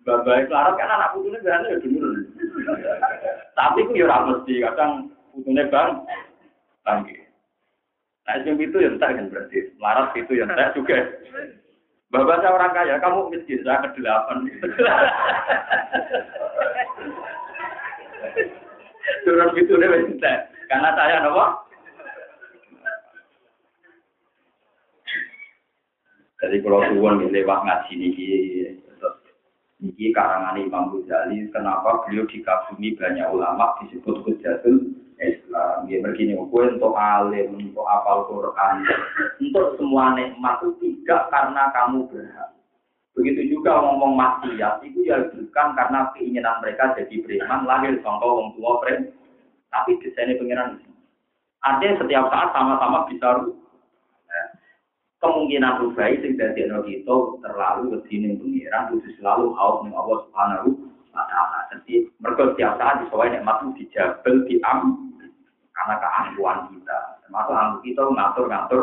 Bapak 0.00 0.48
larat 0.48 0.74
kan 0.80 0.88
anak 0.90 1.12
putunya 1.12 1.38
biasanya 1.44 1.76
ya 1.76 1.78
dulu. 1.84 2.08
Tapi 3.52 3.78
itu 3.84 3.92
ya 4.00 4.16
mesti 4.24 4.54
kadang 4.64 4.92
putunya 5.36 5.68
bang. 5.68 5.90
Tangki. 6.82 7.16
Nah 8.24 8.34
itu 8.40 8.78
yang 8.80 8.96
tak 8.96 9.14
kan 9.14 9.28
berarti. 9.28 9.70
Larat 9.76 10.16
itu 10.16 10.32
yang 10.34 10.48
tak 10.56 10.72
juga. 10.72 10.98
Bapak 12.10 12.42
saya 12.42 12.50
orang 12.50 12.74
kaya, 12.74 12.98
kamu 12.98 13.30
miskin, 13.30 13.62
saya 13.62 13.86
ke 13.86 13.94
delapan. 13.94 14.42
Turun 19.22 19.54
itu 19.54 19.78
deh, 19.78 20.38
karena 20.66 20.90
saya 20.98 21.22
nopo. 21.22 21.70
Jadi 26.40 26.56
kalau 26.66 26.82
suwon 26.88 27.30
lewat 27.30 27.58
ngaji 27.62 27.92
niki, 27.94 28.26
niki 29.78 30.10
karangan 30.10 30.58
Imam 30.58 30.90
Ghazali, 30.90 31.46
kenapa 31.52 32.02
beliau 32.08 32.26
dikagumi 32.26 32.96
banyak 32.98 33.28
ulama 33.30 33.76
disebut 33.84 34.24
Hujatul 34.24 34.99
Islam. 35.20 35.86
Dia 35.86 36.00
begini, 36.00 36.34
gue 36.36 36.64
untuk 36.76 36.96
alim, 36.96 37.56
untuk 37.56 37.84
apal 37.84 38.26
Quran, 38.26 38.88
untuk 39.38 39.76
semua 39.76 40.16
nikmat 40.16 40.64
itu 40.64 40.72
tidak 40.80 41.28
karena 41.28 41.68
kamu 41.76 42.08
berhak. 42.08 42.50
Begitu 43.12 43.58
juga 43.58 43.84
ngomong 43.84 44.16
maksiat, 44.16 44.80
itu 44.86 45.04
ya 45.04 45.20
bukan 45.28 45.68
karena 45.76 46.08
keinginan 46.16 46.56
mereka 46.64 46.96
jadi 46.96 47.14
preman, 47.20 47.68
lahir 47.68 48.00
contoh 48.00 48.40
orang 48.40 48.50
tua 48.56 48.72
preman. 48.80 49.12
Tapi 49.70 50.02
desainnya 50.02 50.40
pengiran. 50.40 50.82
Artinya 51.62 52.00
setiap 52.02 52.24
saat 52.32 52.48
sama-sama 52.56 53.06
bisa 53.06 53.28
kemungkinan 55.20 55.84
rubai 55.84 56.16
sing 56.24 56.40
dadi 56.40 56.64
kita 56.64 57.16
terlalu 57.44 57.92
wedine 57.92 58.40
pengiran 58.40 58.88
kudu 58.88 59.08
selalu 59.20 59.52
haus 59.52 59.84
ning 59.84 59.92
Allah 59.92 60.18
Subhanahu 60.26 60.68
wa 61.12 61.24
taala. 61.28 61.68
Jadi 61.70 62.08
mergo 62.24 62.56
setiap 62.56 62.80
saat 62.80 63.04
disowae 63.04 63.28
nikmat 63.28 63.60
dijabel 63.76 64.48
diam 64.48 65.09
karena 65.80 65.96
keangkuhan 65.96 66.58
kita. 66.76 66.98
Termasuk 67.24 67.54
angku 67.56 67.78
kita 67.88 68.00
ngatur-ngatur 68.04 68.82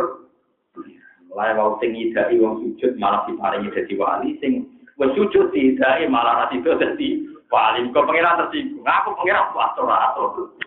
mulai 1.29 1.53
wau 1.53 1.77
sing 1.77 1.93
ngidai 1.93 2.33
wong 2.41 2.65
sujud 2.65 2.97
malah 2.97 3.21
diparingi 3.29 3.69
dadi 3.69 3.93
wali 3.93 4.41
sing 4.41 4.65
wis 4.97 5.13
sujud 5.13 5.53
diidai 5.53 6.09
malah 6.09 6.41
ra 6.41 6.45
itu 6.49 6.65
dadi 6.73 7.09
wali. 7.53 7.85
Kok 7.93 8.05
pengiran 8.09 8.41
tersinggung. 8.41 8.81
Aku 8.81 9.13
pengiran 9.21 9.53
atur-atur. 9.53 10.57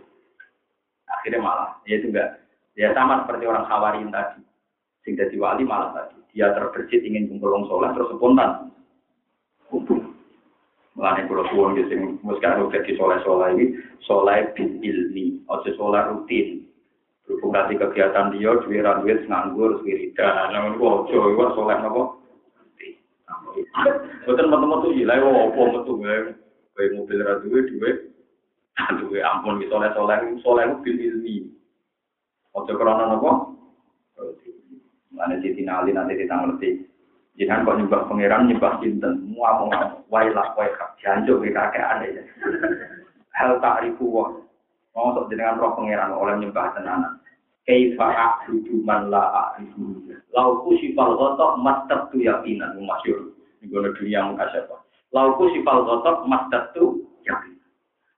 Akhirnya 1.10 1.42
malah 1.42 1.68
ya 1.90 1.98
itu 1.98 2.14
enggak 2.14 2.38
ya 2.78 2.94
sama 2.94 3.26
seperti 3.26 3.44
orang 3.50 3.66
khawarin 3.66 4.14
tadi 4.14 4.40
Sing 5.02 5.18
dadi 5.18 5.34
wali 5.34 5.66
malah 5.66 5.90
tadi. 5.90 6.14
Dia 6.30 6.54
terbersit 6.54 7.02
ingin 7.02 7.26
kumpul 7.26 7.50
wong 7.50 7.66
soleh 7.66 7.90
terus 7.90 8.14
spontan. 8.14 8.70
Mulane 11.00 11.24
kula 11.32 11.48
suwun 11.48 11.80
ki 11.80 11.88
sing 11.88 12.20
sekarang 12.20 12.68
udah 12.68 12.84
di 12.84 12.92
soleh-soleh 12.92 13.48
ini, 13.56 13.72
soleh 14.04 14.52
bil 14.52 14.68
ilmi, 14.84 15.40
ojo 15.48 15.72
soleh 15.80 16.12
rutin. 16.12 16.68
Berhubung 17.24 17.56
kasih 17.56 17.80
kegiatan 17.80 18.36
dia, 18.36 18.52
duit 18.60 18.84
duit 18.84 19.24
nganggur, 19.24 19.80
wiridan, 19.80 20.52
namun 20.52 20.76
gua 20.76 21.00
ojo, 21.00 21.32
gua 21.32 21.56
soleh 21.56 21.76
nopo. 21.80 22.20
Betul 24.28 24.44
teman-teman 24.44 24.84
tuh 24.84 24.92
gila, 24.92 25.24
wah 25.24 25.48
apa 25.48 25.60
metu 25.72 25.92
gue, 25.96 26.16
gue 26.76 26.84
mobil 26.92 27.24
ra 27.24 27.40
duit, 27.48 27.64
duit, 27.72 27.96
duit 29.00 29.24
ampun, 29.24 29.56
soleh 29.72 29.88
soleh, 29.96 30.20
soleh 30.44 30.68
bil 30.84 31.00
ilmi. 31.00 31.48
Ojo 32.52 32.76
kerana 32.76 33.08
nopo, 33.08 33.56
Mana 35.16 35.40
Siti 35.40 35.64
Nali 35.64 35.96
nanti 35.96 36.12
kita 36.20 36.44
ngerti. 36.44 36.89
Jangan 37.40 37.64
kok 37.64 37.76
nyembah 37.80 38.02
pangeran 38.04 38.52
nyembah 38.52 38.72
cinten. 38.84 39.32
Mua 39.32 39.56
mau 39.56 39.72
wailah 40.12 40.52
waikak 40.60 40.92
janjuk 41.00 41.40
ke 41.40 41.56
kakek 41.56 41.88
aneh. 41.88 42.20
Hal 43.32 43.56
tak 43.64 43.80
ribu 43.80 44.12
wah. 44.12 44.28
Mau 44.92 45.16
sok 45.16 45.32
jenengan 45.32 45.56
roh 45.56 45.72
pangeran 45.72 46.12
oleh 46.12 46.36
nyembah 46.36 46.76
tenanan. 46.76 47.16
Kaifa 47.64 48.12
a'budu 48.12 48.84
man 48.84 49.08
la 49.08 49.56
a'rifu. 49.56 50.04
Lauku 50.36 50.76
sifal 50.84 51.16
gotok 51.16 51.56
mastat 51.64 52.12
tu 52.12 52.20
yakinan 52.20 52.76
masyur. 52.76 53.32
Ini 53.64 53.72
gue 53.72 53.88
dunia 53.96 54.28
muka 54.28 54.44
siapa. 54.52 54.76
Lauku 55.16 55.48
sifal 55.56 55.88
gotok 55.88 56.28
mastat 56.28 56.76
tu 56.76 57.08
yakinan. 57.24 57.64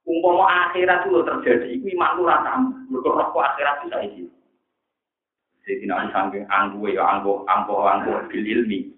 Umpama 0.02 0.50
akhirat 0.66 1.06
itu 1.06 1.22
terjadi, 1.22 1.66
itu 1.78 1.86
iman 1.94 2.18
lu 2.18 2.26
rasa. 2.26 2.58
Mereka 2.90 3.30
akhirat 3.38 3.86
itu 3.86 4.26
saya 5.62 5.78
jadi 5.78 5.84
nanti 5.86 6.10
saking 6.10 6.44
anggu 6.50 6.90
ya 6.90 7.06
anggu 7.06 7.46
anggu 7.46 7.74
anggu 7.86 8.12
bil 8.26 8.42
ilmi. 8.42 8.90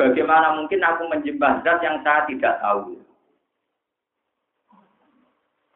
Bagaimana 0.00 0.56
mungkin 0.56 0.80
aku 0.80 1.12
menjembah 1.12 1.60
zat 1.60 1.84
yang 1.84 2.00
saya 2.00 2.24
tidak 2.24 2.56
tahu? 2.64 2.96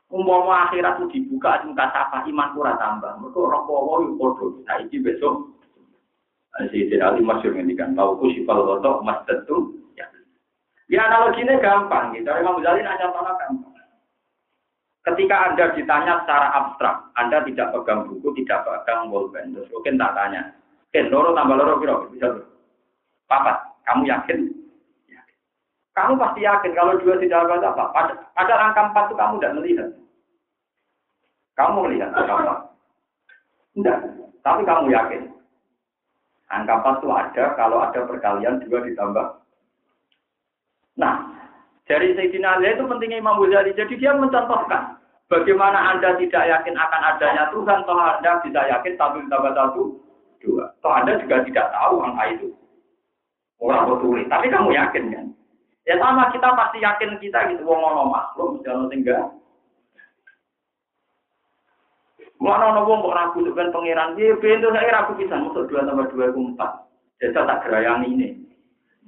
Umpama 0.08 0.64
akhirat 0.64 0.96
itu 0.96 1.04
dibuka 1.12 1.60
muka 1.68 1.92
sapa 1.92 2.24
iman 2.24 2.56
kurang 2.56 2.80
tambah. 2.80 3.20
Mereka 3.20 3.36
orang 3.36 3.68
bawa 3.68 4.00
itu 4.00 4.16
bodoh. 4.16 4.50
Nah 4.64 4.80
ini 4.80 4.96
besok. 5.04 5.52
Sayyidina 6.54 7.10
Ali 7.10 7.20
masyur 7.20 7.50
ngendikan, 7.52 7.98
lauku 7.98 8.30
sifal 8.32 8.62
rotok 8.64 9.02
mas 9.02 9.20
tentu. 9.26 9.74
Ya, 9.98 10.06
ya 10.86 11.04
analoginya 11.10 11.58
gampang. 11.58 12.14
Gitu. 12.14 12.30
Imam 12.30 12.62
Ghazali 12.62 12.80
nak 12.80 12.96
contohnya 13.02 13.34
gampang. 13.36 13.74
Ketika 15.04 15.36
Anda 15.52 15.76
ditanya 15.76 16.24
secara 16.24 16.48
abstrak, 16.56 17.12
Anda 17.20 17.44
tidak 17.44 17.76
pegang 17.76 18.08
buku, 18.08 18.32
tidak 18.40 18.64
pegang 18.64 19.12
bolpen, 19.12 19.52
terus 19.52 19.68
mungkin 19.68 20.00
tak 20.00 20.16
tanya, 20.16 20.48
Ken, 20.96 21.12
loro 21.12 21.36
tambah 21.36 21.60
loro 21.60 21.76
kira 21.76 22.08
bisa 22.08 22.40
Papat, 23.28 23.73
kamu 23.84 24.02
yakin? 24.08 24.38
yakin? 25.08 25.36
Kamu 25.92 26.12
pasti 26.16 26.40
yakin 26.42 26.72
kalau 26.72 26.96
dua 27.00 27.20
tidak 27.20 27.44
ada 27.46 27.70
apa. 27.70 27.84
Pada, 27.92 28.12
pada 28.32 28.54
angka 28.58 28.82
empat 28.90 29.04
itu 29.08 29.14
kamu 29.16 29.34
tidak 29.38 29.54
melihat. 29.60 29.88
Kamu 31.54 31.76
melihat 31.86 32.10
angka 32.16 32.34
empat. 32.40 32.58
Tidak, 33.74 33.98
tapi 34.40 34.62
kamu 34.64 34.86
yakin. 34.90 35.22
Angka 36.48 36.74
empat 36.80 36.94
itu 37.00 37.08
ada 37.12 37.44
kalau 37.54 37.78
ada 37.84 38.00
perkalian 38.08 38.64
dua 38.64 38.78
ditambah. 38.82 39.26
Nah, 40.94 41.14
dari 41.84 42.14
Sayyidina 42.16 42.56
Ali 42.56 42.72
itu 42.72 42.86
pentingnya 42.86 43.20
Imam 43.20 43.42
Ghazali. 43.42 43.76
Jadi 43.76 44.00
dia 44.00 44.16
mencontohkan 44.16 44.96
bagaimana 45.28 45.92
Anda 45.92 46.16
tidak 46.16 46.44
yakin 46.48 46.74
akan 46.78 47.02
adanya 47.14 47.50
Tuhan, 47.52 47.78
toh 47.84 47.98
Anda 47.98 48.40
bisa 48.40 48.60
yakin 48.70 48.94
satu 48.96 49.18
ditambah 49.26 49.52
satu, 49.52 49.82
dua. 50.40 50.72
Toh 50.80 50.92
Anda 50.94 51.20
juga 51.20 51.44
tidak 51.44 51.66
tahu 51.74 51.94
angka 52.00 52.24
itu. 52.32 52.48
Orang 53.64 53.96
betul, 53.96 54.20
tapi 54.28 54.52
kamu 54.52 54.76
yakin 54.76 55.04
kan? 55.08 55.26
Ya 55.88 55.96
sama 55.96 56.28
kita 56.36 56.52
pasti 56.52 56.84
yakin 56.84 57.16
kita 57.16 57.48
gitu, 57.48 57.64
wong 57.64 57.80
ono 57.80 58.12
makhluk, 58.12 58.60
mesti 58.60 58.68
ono 58.68 58.84
tinggal. 58.92 59.32
Mana 62.36 62.76
ono 62.76 62.84
wong 62.84 63.08
kok 63.08 63.16
ragu 63.16 63.38
dengan 63.40 63.72
pangeran, 63.72 64.16
dia 64.20 64.36
pintu 64.36 64.68
saya 64.68 64.92
ragu 64.92 65.16
bisa, 65.16 65.40
untuk 65.40 65.64
dua 65.72 65.88
tambah 65.88 66.12
dua 66.12 66.28
empat. 66.28 66.84
Jadi 67.24 67.32
tak 67.32 67.64
gerayang 67.64 68.04
ini 68.04 68.44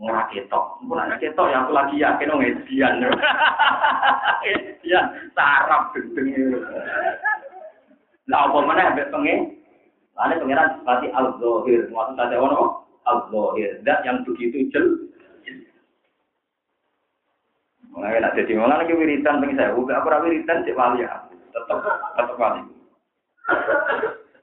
ora 0.00 0.28
ketok. 0.32 0.80
Ana 0.88 1.16
ketok 1.20 1.52
ya 1.52 1.64
aku 1.64 1.72
lagi 1.72 1.96
yakin 2.00 2.32
wong 2.32 2.44
edian. 2.44 2.94
Edian 4.46 5.04
sarap 5.32 5.90
gendeng. 5.96 6.61
Lah 8.28 8.46
apa 8.46 8.59
meneh 8.62 8.84
ambek 8.84 9.11
pengen? 9.11 9.40
Lane 10.16 10.40
pengiran 10.40 10.80
pasti 10.84 11.09
al-zahir. 11.12 11.88
Maksud 11.92 12.16
ada 12.16 12.36
ono 12.40 12.86
al-zahir. 13.07 13.80
Dat 13.86 14.02
yang 14.02 14.26
begitu 14.26 14.66
jel. 14.74 14.86
Mulai 17.96 18.20
nak 18.20 18.36
jadi 18.36 18.52
malah 18.61 18.84
lagi 18.84 18.92
wiritan 18.92 19.40
pengen 19.40 19.57
saya. 19.57 19.72
Udah 19.72 20.04
aku 20.04 20.28
wiritan 20.28 20.66
cek 20.68 20.76
wali 20.76 21.07
ya. 21.07 21.16
Tetap 21.54 21.80
tetap 22.18 22.36
wali. 22.36 22.61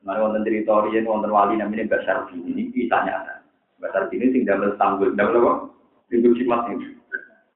Mari 0.03 0.20
wonten 0.20 0.41
cerita 0.41 0.84
riyen 0.89 1.05
wonten 1.05 1.30
wali 1.30 1.61
namanya 1.61 1.86
Mbak 1.86 2.03
Sarfi. 2.03 2.36
Ini 2.41 2.74
kisahnya 2.74 3.43
Bahasa 3.78 4.07
sini 4.07 4.32
sing 4.32 4.47
damel 4.47 4.80
tanggul, 4.80 5.11
damel 5.14 5.43
apa? 5.43 5.53
Minggu 6.07 6.39
Jumat 6.39 6.72
ini. 6.72 6.97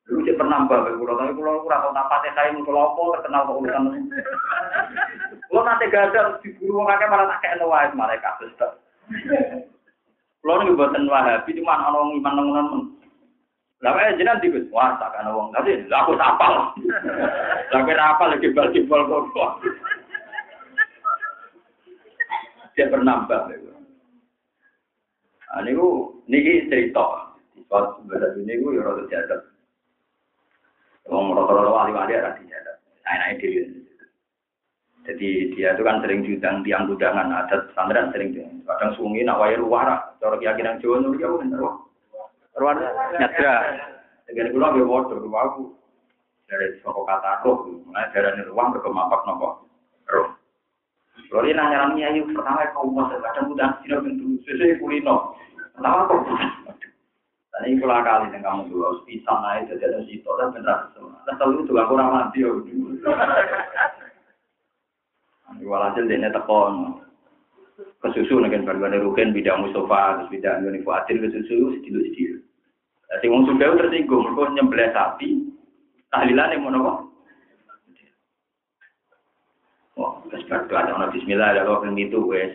Dulu 0.08 0.24
sih 0.24 0.36
pernah 0.40 0.64
mbak, 0.64 0.88
tapi 0.88 0.96
kalau 1.04 1.68
kurang 1.68 1.84
tahu 1.84 1.92
apa 1.92 2.24
saya 2.32 2.56
mau 2.56 2.64
kalau 2.64 2.96
apa 2.96 3.02
terkenal 3.20 3.44
kok 3.44 3.60
urusan 3.60 3.84
ini. 3.92 4.00
Kalau 5.52 5.62
nanti 5.68 5.86
gagal 5.92 6.28
di 6.40 6.50
guru 6.56 6.88
kakek 6.88 7.12
malah 7.12 7.28
tak 7.36 7.40
kayak 7.44 7.92
mereka 7.92 8.40
Kalau 10.48 10.64
nih 10.64 10.80
buatan 10.80 11.12
wahabi 11.12 11.60
cuma 11.60 11.76
orang 11.76 12.24
iman 12.24 12.34
nongonan 12.40 12.96
lah 13.84 14.00
eh 14.00 14.16
jenengan 14.16 14.40
di 14.40 14.48
wah 14.72 14.96
tak 14.96 15.12
kan 15.12 15.28
wong 15.28 15.52
tapi 15.52 15.84
aku 15.92 16.16
tapal. 16.16 16.72
Tapi 17.76 17.92
apa 17.94 18.24
lagi 18.32 18.50
bal 18.56 18.72
bal 18.88 19.24
kok. 19.36 19.52
Dia 22.80 22.88
bernambah. 22.88 23.54
Nah, 25.52 25.60
niku 25.68 26.16
niki 26.32 26.72
cerita. 26.72 27.36
Suatu 27.68 28.08
bahasa 28.08 28.40
ini 28.40 28.56
gue 28.56 28.80
ya 28.80 28.88
rada 28.88 29.04
jadat. 29.12 29.42
Wong 31.12 31.36
rata-rata 31.36 31.68
wali-wali 31.68 32.16
ada 32.16 32.40
di 32.40 32.48
jadat. 32.48 32.80
Naik-naik 33.04 33.38
diri. 33.44 33.87
Jadi 35.08 35.56
dia 35.56 35.72
itu 35.72 35.88
kan 35.88 36.04
sering 36.04 36.20
diundang 36.20 36.68
tiang 36.68 36.92
undangan 36.92 37.32
adat 37.32 37.72
pesantren 37.72 38.12
sering 38.12 38.36
kadang 38.68 38.92
sungi 39.00 39.24
nak 39.24 39.40
wae 39.40 39.56
ruwara. 39.56 40.12
Cara 40.20 40.36
keyakinan 40.36 40.84
Jawa 40.84 41.00
nuri 41.00 41.24
ya 41.24 41.32
bener 41.32 41.60
kok. 41.64 41.76
Ruwara 42.60 42.88
nyadra. 43.16 43.56
Dengan 44.28 44.52
kula 44.52 44.76
ge 44.76 44.84
wodo 44.84 45.16
aku. 45.24 45.64
Dari 46.48 46.80
saka 46.80 47.02
kata 47.04 47.44
roh, 47.44 47.68
nah 47.92 48.08
darane 48.16 48.40
ruang 48.48 48.72
berkemapak 48.72 49.20
nopo. 49.28 49.68
Roh. 50.08 50.32
Kalau 51.28 51.44
dia 51.44 51.56
nanya 51.60 51.92
nanya 51.92 52.08
ayu 52.12 52.24
pertama 52.32 52.72
kau 52.72 52.88
mau 52.88 53.12
kadang 53.12 53.52
udah 53.52 53.84
tidak 53.84 54.04
bentuk 54.04 54.40
sesuai 54.48 54.80
kulino. 54.80 55.36
Pertama 55.76 56.08
kok. 56.08 56.24
Ini 57.68 57.82
pula 57.82 58.06
kali 58.06 58.32
yang 58.32 58.46
kamu 58.46 58.70
dulu 58.70 59.02
bisa 59.04 59.34
naik 59.44 59.68
jadi 59.68 59.90
ada 59.90 60.00
situ 60.06 60.30
dan 60.40 60.54
benar. 60.56 60.94
Dan 61.26 61.36
selalu 61.36 61.66
juga 61.66 61.90
kurang 61.90 62.14
mati 62.16 62.46
ya. 62.46 62.54
Walhasil 65.48 66.08
dia 66.12 66.28
tekon 66.32 67.04
kesusu 68.04 68.40
nih 68.42 68.52
kan 68.52 68.68
baru 68.68 69.10
rugen 69.10 69.32
bidang 69.32 69.64
Mustafa 69.64 70.22
terus 70.22 70.32
bidang 70.34 70.66
Yoni 70.68 70.84
Fuadil 70.84 71.24
kesusu 71.24 71.80
sedikit 71.80 72.04
sedikit. 72.04 72.32
Jadi 73.08 73.26
wong 73.32 73.48
sudah 73.48 73.72
tersinggung, 73.80 74.36
mereka 74.36 74.52
nyembelih 74.52 74.90
sapi, 74.92 75.30
tahlilan 76.12 76.52
yang 76.52 76.68
mau 76.68 77.08
Oh, 79.98 80.22
terus 80.30 80.46
baru 80.46 80.70
ada 80.78 81.10
Bismillah, 81.10 81.58
ada 81.58 81.66
orang 81.66 81.98
itu, 81.98 82.22
wes. 82.22 82.54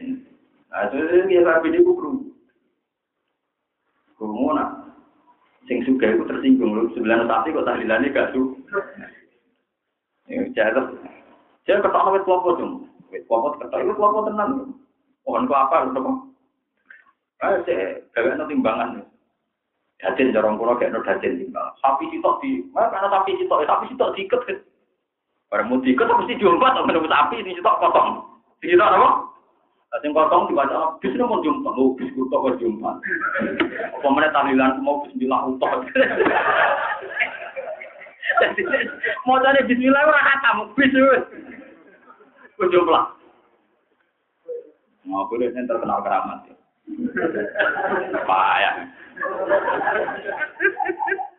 Nah, 0.70 0.86
itu 0.86 1.26
dia 1.26 1.43
sapi 1.43 1.74
di 1.74 1.82
kubur. 1.82 2.22
Kumu 4.14 4.55
nak 4.55 4.95
sing 5.66 5.82
suka 5.82 6.14
itu 6.14 6.22
tersinggung 6.30 6.70
lu 6.70 6.95
sembilan 6.95 7.26
sapi 7.26 7.51
kok 7.51 7.66
tahlilannya 7.66 8.14
gak 8.14 8.30
su. 8.30 8.55
Ya 10.30 10.47
jatuh. 10.55 10.95
Saya 11.62 11.78
ketawa 11.78 12.14
wet 12.14 12.26
kelompok 12.26 12.58
dong. 12.58 12.90
Wet 13.14 13.22
kelompok 13.30 13.62
ketawa 13.62 13.82
itu 13.86 13.94
kelompok 13.94 14.26
tenang. 14.30 14.50
Mohon 15.22 15.46
kok 15.46 15.62
apa 15.68 15.76
lu 15.86 15.90
kok? 15.94 16.16
Ah 17.42 17.58
saya 17.66 18.02
gawe 18.14 18.46
timbangan. 18.46 19.02
Dajin 20.02 20.34
jorong 20.34 20.58
kulo 20.58 20.74
kayak 20.74 20.98
no 20.98 21.06
dajin 21.06 21.38
timbang. 21.38 21.70
Sapi 21.78 22.10
sitok 22.10 22.42
di, 22.42 22.66
mana 22.74 23.06
sapi 23.06 23.38
sitok, 23.38 23.62
sapi 23.62 23.86
sitok 23.86 24.10
diikat 24.18 24.42
kan. 24.50 24.58
Barang 25.46 25.70
mau 25.70 25.78
diikat 25.78 26.10
mesti 26.10 26.42
diumpat, 26.42 26.74
atau 26.74 26.90
menunggu 26.90 27.06
sapi 27.06 27.38
ini 27.38 27.54
sitok 27.54 27.78
potong. 27.78 28.26
Sitok 28.58 28.82
apa? 28.82 29.10
Sing 30.02 30.10
kotong 30.10 30.50
dibaca 30.50 30.98
bis 30.98 31.14
nomor 31.14 31.44
jumpa, 31.46 31.70
oh 31.78 31.94
bis 31.94 32.10
kutok 32.18 32.50
kok 32.50 32.58
jumpa. 32.58 32.98
Apa 33.94 34.06
mana 34.10 34.34
tahlilan 34.34 34.82
mau 34.82 35.06
bismillah 35.06 35.54
utok. 35.54 35.70
Mau 39.28 39.38
tanya 39.38 39.62
bismillah 39.68 40.02
ora 40.02 40.18
kata 40.18 40.50
bis 40.74 40.90
wis. 40.90 41.22
Kok 42.62 42.70
jumpa. 42.70 43.00
Mau 45.10 45.26
boleh 45.26 45.50
yang 45.50 45.66
terkenal 45.66 45.98
keramat. 45.98 46.46
Payah. 48.22 48.86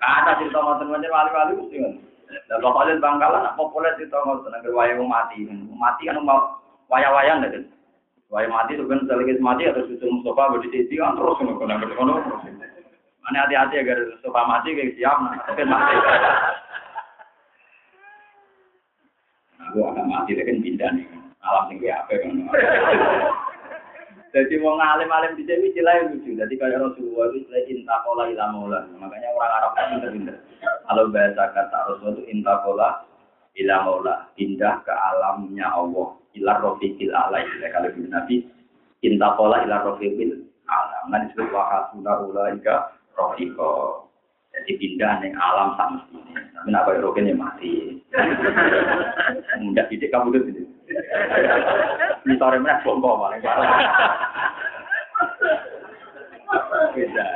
Kata 0.04 0.32
cerita 0.36 0.60
ngoten-ngoten 0.60 1.08
wali-wali 1.08 1.52
mesti 1.64 1.76
ngoten. 1.80 2.04
Lah 2.52 2.60
pokoknya 2.60 3.00
bangkalan 3.00 3.56
populer 3.56 3.96
cerita 3.96 4.20
ngoten 4.20 4.52
nang 4.52 4.68
wayang 4.76 5.00
mati. 5.08 5.48
Mati 5.72 6.12
kan 6.12 6.20
mau 6.20 6.60
wayang-wayang 6.92 7.40
kan. 7.48 7.72
Wah 8.28 8.44
mati 8.44 8.76
itu 8.76 8.84
kan 8.84 9.08
selagi 9.08 9.40
mati 9.40 9.64
atau 9.64 9.88
susu 9.88 10.04
Mustafa 10.04 10.60
berdiri 10.60 10.92
sisi 10.92 11.00
kan 11.00 11.16
terus 11.16 11.40
ngono 11.40 11.56
kono 11.56 11.88
kono. 11.96 12.16
Mana 13.24 13.48
hati-hati 13.48 13.80
agar 13.80 14.12
Mustafa 14.12 14.42
mati 14.44 14.76
kayak 14.76 15.00
siap 15.00 15.18
nah 15.24 15.40
kan. 15.40 15.72
Aku 19.74 19.90
akan 19.90 20.06
mati 20.06 20.38
kan 20.38 20.62
pindah 20.62 20.90
nih 20.94 21.06
alam 21.42 21.66
tinggi 21.74 21.90
apa 21.90 22.14
kan. 22.14 22.30
Jadi 24.34 24.54
mau 24.62 24.78
ngalim-alim 24.78 25.38
di 25.38 25.46
sini 25.50 25.74
istilah 25.74 26.14
lucu. 26.14 26.38
Jadi 26.38 26.54
kayak 26.58 26.82
Rasulullah 26.82 27.34
itu 27.34 27.46
istilah 27.46 27.64
intakola 27.70 28.24
ilamola. 28.30 28.80
Makanya 29.02 29.34
orang 29.34 29.54
Arab 29.58 29.72
kan 29.74 29.86
pinter-pinter. 29.98 30.36
Kalau 30.62 31.10
bahasa 31.10 31.44
kata 31.54 31.78
Rasulullah 31.90 32.18
itu 32.18 32.24
intakola 32.30 32.90
ilamola. 33.58 34.30
Pindah 34.38 34.86
ke 34.86 34.94
alamnya 34.94 35.70
Allah 35.74 36.18
ilar 36.34 36.58
rofiqil 36.62 37.14
ala 37.14 37.46
istilah 37.46 37.70
kalau 37.70 37.90
bin 37.94 38.10
Nabi 38.10 38.36
intakola 39.06 39.62
ilar 39.66 39.86
rofiqil 39.86 40.50
ala 40.66 40.98
nah 41.10 41.22
disebut 41.30 41.54
wahasuna 41.54 42.12
ulaika 42.26 42.98
rofiqo 43.14 44.03
jadi 44.54 44.72
pindah 44.78 45.14
nih 45.26 45.34
alam 45.34 45.74
sama 45.74 46.06
ini 46.14 46.38
tapi 46.54 46.70
nak 46.70 46.86
kaya 46.86 47.02
rokin 47.02 47.28
ya 47.28 47.34
mati. 47.34 47.98
Mudah 49.60 49.86
didik 49.90 50.14
kamu 50.14 50.30
tuh 50.30 50.42
ini 52.24 52.34
sore 52.38 52.62
mana? 52.62 52.80
Bongko 52.86 53.18
paling 53.18 53.42
beda 56.94 57.28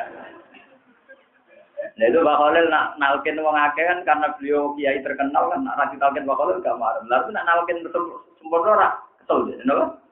Nah 1.98 2.06
itu 2.06 2.22
Mbak 2.22 2.38
Khalil 2.38 2.66
nak 2.70 2.94
nalkin 3.02 3.42
wong 3.42 3.58
akeh 3.58 3.82
kan 3.82 4.06
karena 4.06 4.30
beliau 4.38 4.78
kiai 4.78 5.02
terkenal 5.02 5.50
kan 5.50 5.66
nak 5.66 5.82
rasi 5.82 5.98
talkin 5.98 6.30
Mbak 6.30 6.38
Khalil 6.38 6.62
gak 6.62 6.78
marah. 6.78 7.02
Lalu 7.10 7.34
nak 7.34 7.46
nalkin 7.50 7.82
betul 7.82 8.22
sempurna 8.38 8.78
ora? 8.78 8.90
Kenapa? 9.26 9.98
Eh, 9.98 10.07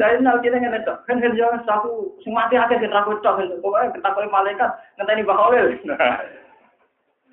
dari 0.00 0.16
nal 0.24 0.40
kita 0.40 0.56
nggak 0.56 0.72
netok, 0.72 1.04
kan 1.04 1.20
kan 1.20 1.36
jangan 1.36 1.60
satu 1.68 2.16
sing 2.24 2.32
mati 2.32 2.56
aja 2.56 2.72
kita 2.72 2.90
takut 2.90 3.20
cok, 3.20 3.60
pokoknya 3.60 3.92
kita 3.92 4.04
takut 4.08 4.32
malaikat, 4.32 4.70
ngenteni 4.96 5.22
baholil. 5.22 5.66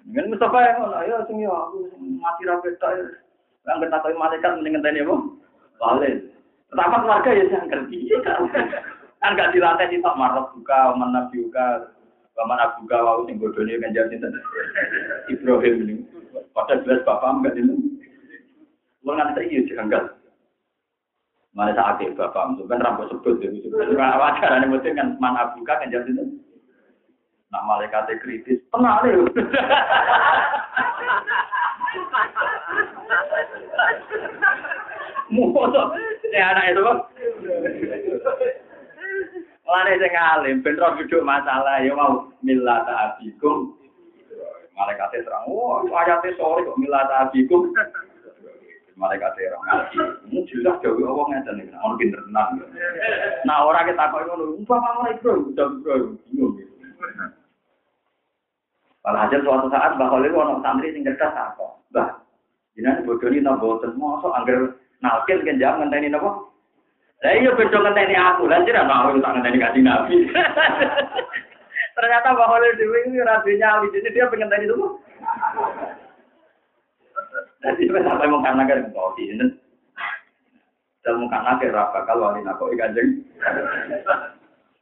Kan 0.07 0.31
Mustafa 0.31 0.63
yang 0.63 0.87
ngono, 0.87 0.95
ayo 1.03 1.15
sing 1.27 1.43
yo 1.43 1.51
aku 1.51 1.91
mati 1.99 2.47
ra 2.47 2.63
ketok. 2.63 3.19
Kan 3.67 3.83
ketahui 3.83 4.15
malaikat 4.15 4.55
mending 4.55 4.79
ngenteni 4.79 5.03
apa? 5.03 5.15
Balik. 5.83 6.15
Pertama 6.71 7.03
keluarga 7.03 7.29
ya 7.35 7.43
jangan 7.51 7.67
kerja. 7.67 8.31
Kan 9.19 9.35
gak 9.35 9.51
dilatih 9.51 9.87
di 9.91 9.97
marah 9.99 10.47
buka, 10.55 10.95
mana 10.95 11.27
buka, 11.27 11.91
mana 12.39 12.71
buka, 12.79 12.97
wau 13.03 13.27
sing 13.27 13.35
bodone 13.35 13.75
kan 13.83 13.91
jadi 13.91 14.15
Ibrahim 15.27 15.75
ini. 15.83 15.95
Pada 16.55 16.79
jelas 16.87 17.03
bapak 17.03 17.43
enggak 17.43 17.59
ini. 17.59 17.75
Mau 19.03 19.15
ngantar 19.15 19.43
iya 19.43 19.63
janggal. 19.67 20.16
Mana 21.55 21.73
saat 21.73 21.99
itu 22.03 22.13
bapak, 22.13 22.59
kan 22.69 22.83
rambut 22.83 23.09
sebut 23.09 23.39
jadi 23.41 23.57
sebut. 23.63 23.95
Wajar 23.97 24.51
ane 24.55 24.67
mesti 24.67 24.93
kan 24.93 25.15
mana 25.17 25.53
buka 25.55 25.79
kan 25.79 25.89
jadi 25.89 26.11
Nah 27.47 27.63
malaikat 27.63 28.11
kritis, 28.19 28.59
tenang 28.75 29.07
nih. 29.07 29.15
Musuh, 35.31 35.87
ya 36.31 36.51
anak 36.51 36.75
itu. 36.75 36.83
Mulane 39.67 39.99
sing 39.99 40.15
alim 40.15 40.63
ben 40.63 40.79
ro 40.79 40.95
duduk 40.95 41.27
masalah 41.27 41.83
ya 41.83 41.91
mau 41.91 42.31
millata 42.39 43.15
abikum. 43.15 43.75
Malaikat 44.75 45.23
terang, 45.23 45.47
wah 45.51 45.83
ayate 45.83 46.31
sore 46.39 46.63
kok 46.63 46.79
millata 46.79 47.27
abikum. 47.27 47.75
Malaikat 48.97 49.37
terang 49.37 49.61
ngaji. 49.61 49.97
Ini 50.25 50.41
jelas 50.49 50.81
jauh 50.81 50.97
Allah 51.05 51.25
ngeten 51.29 51.61
iki, 51.61 51.69
ono 51.69 51.95
pinter 52.01 52.17
tenan. 52.25 52.65
Nah 53.45 53.69
ora 53.69 53.85
kita 53.85 54.09
kok 54.09 54.25
ngono, 54.25 54.57
umpama 54.57 54.89
ngono 54.97 55.09
iku 55.13 55.53
udah 55.53 55.67
bro, 55.85 56.17
bingung. 56.25 56.57
Walhasil 59.05 59.45
suatu 59.45 59.69
saat 59.69 59.93
Mbah 60.01 60.09
Khalil 60.09 60.33
ono 60.33 60.65
santri 60.65 60.97
sing 60.97 61.05
cerdas 61.05 61.29
apa? 61.29 61.77
Mbah, 61.93 62.09
bodoh 63.05 63.29
ini 63.29 63.45
napa 63.45 63.61
boten 63.61 63.93
mosok 64.01 64.33
angger 64.33 64.73
nalkil 65.05 65.45
kenjang 65.45 65.77
ngenteni 65.77 66.09
napa? 66.09 66.49
Lah 67.21 67.33
iya 67.37 67.53
beda 67.53 67.77
ngenteni 67.77 68.17
aku, 68.17 68.49
lah 68.49 68.65
jenengan 68.65 68.89
mau 68.89 69.13
tak 69.13 69.31
ngenteni 69.37 69.61
kanjeng 69.61 69.85
Nabi. 69.85 70.17
Ternyata 72.01 72.33
Mbah 72.33 72.47
Khalil 72.49 72.77
dhewe 72.81 72.97
ini 73.05 73.21
ora 73.21 73.45
jadi 73.45 74.09
dia 74.09 74.25
pengen 74.25 74.49
tadi 74.49 74.65
itu. 74.65 74.97
Jadi 77.57 77.89
sampai 77.89 78.29
mau 78.29 78.43
karena 78.45 78.69
kan 78.69 78.93
kau 78.93 79.17
ini. 79.17 79.47
Dan 81.01 81.23
karena 81.31 81.55
ke 81.57 81.71
rafa 81.71 82.03
kalau 82.03 82.29
wali 82.29 82.43
nako 82.43 82.69
ikanjeng. 82.75 83.23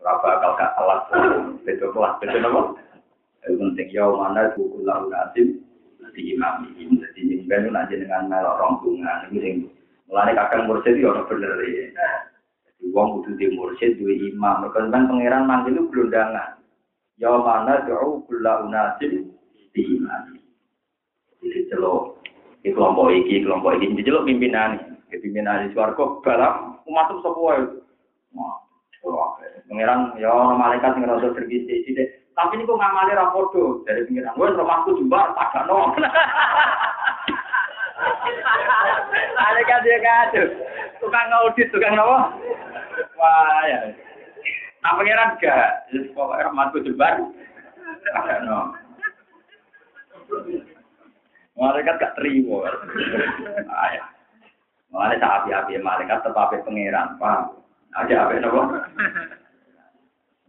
Rafa 0.02 0.30
kalau 0.42 0.58
gak 0.58 0.74
salah, 0.78 1.00
betul 1.66 1.90
kelas, 1.94 2.18
betul 2.22 2.46
apa? 2.46 2.62
Itu 3.46 3.62
penting 3.62 3.88
ya 3.94 4.10
mana 4.10 4.54
buku 4.58 4.82
lalu 4.82 5.14
nasim 5.14 5.48
di 6.18 6.34
imam 6.34 6.66
ini. 6.74 6.98
Jadi 6.98 7.20
ini 7.22 7.46
kan 7.46 7.70
nanti 7.70 8.02
dengan 8.02 8.26
melok 8.26 8.58
rombongan. 8.58 9.30
Ini 9.30 9.38
sing 9.38 9.56
mulai 10.10 10.34
kakak 10.34 10.66
mursyid 10.66 10.98
itu 10.98 11.06
orang 11.06 11.30
bener 11.30 11.54
ya. 11.62 12.10
Jadi 12.66 12.84
uang 12.90 13.22
kudu 13.22 13.32
di 13.38 13.46
mursyid 13.54 14.02
dua 14.02 14.14
imam. 14.14 14.66
Mereka 14.66 14.90
kan 14.90 15.06
pangeran 15.10 15.44
manggil 15.46 15.78
itu 15.78 15.90
gelundangan. 15.94 16.58
Ya 17.22 17.32
mana 17.32 17.86
jauh 17.86 18.26
kula 18.26 18.66
unasim 18.66 19.30
di 19.78 19.82
imam. 19.94 20.42
Jadi 21.42 21.70
celok 21.70 22.15
di 22.66 22.74
kelompok 22.74 23.14
iki, 23.14 23.46
kelompok 23.46 23.78
iki, 23.78 23.94
jadi 23.94 24.10
celok 24.10 24.26
pimpinan 24.26 24.82
ini. 24.82 25.22
Pimpinan 25.22 25.70
di 25.70 25.78
suarco 25.78 26.18
balap 26.26 26.82
semua 26.90 27.62
itu. 27.62 27.78
Wah, 29.06 29.38
pangeran 29.70 30.18
ya 30.18 30.34
orang 30.34 30.58
malaikat 30.58 30.98
yang 30.98 31.14
rasa 31.14 31.30
tergisi 31.38 31.86
sih 31.86 31.94
tapi 32.36 32.60
ini 32.60 32.68
kok 32.68 32.76
ngamali 32.76 33.16
rapodo 33.16 33.80
dari 33.88 34.04
pengiran. 34.04 34.36
Gue 34.36 34.52
rumahku 34.52 35.00
jumbar, 35.00 35.32
tak 35.40 35.56
no. 35.72 35.96
Ada 39.40 39.62
kan 39.72 39.80
dia 39.88 39.98
kado. 40.04 40.44
Tukang 41.00 41.32
audit, 41.32 41.72
tukang 41.72 41.96
apa? 41.96 42.36
Wah 43.16 43.64
ya. 43.72 43.88
Nah 44.84 45.00
pengiran 45.00 45.40
gak. 45.40 45.88
Pokoknya 46.12 46.52
rumahku 46.52 46.84
jumbar, 46.84 47.24
tak 48.04 48.44
no. 48.44 48.76
Malaikat 51.56 51.96
gak 52.00 52.16
terima. 52.20 52.68
Ah 53.72 53.90
ya. 53.96 54.04
Malaikat 54.92 55.24
tak 55.24 55.36
api-api 55.44 55.80
malaikat 55.80 56.20
tetap 56.24 56.52
pengiran. 56.68 57.16
Paham? 57.16 57.56
Ada 57.96 58.28
apa 58.28 58.34
nopo? 58.44 58.62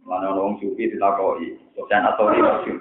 Mana 0.07 0.31
orang 0.31 0.55
sufi 0.63 0.87
ditakoi, 0.87 1.55
Sofyan 1.75 2.07
atau 2.07 2.31
Rasul. 2.31 2.79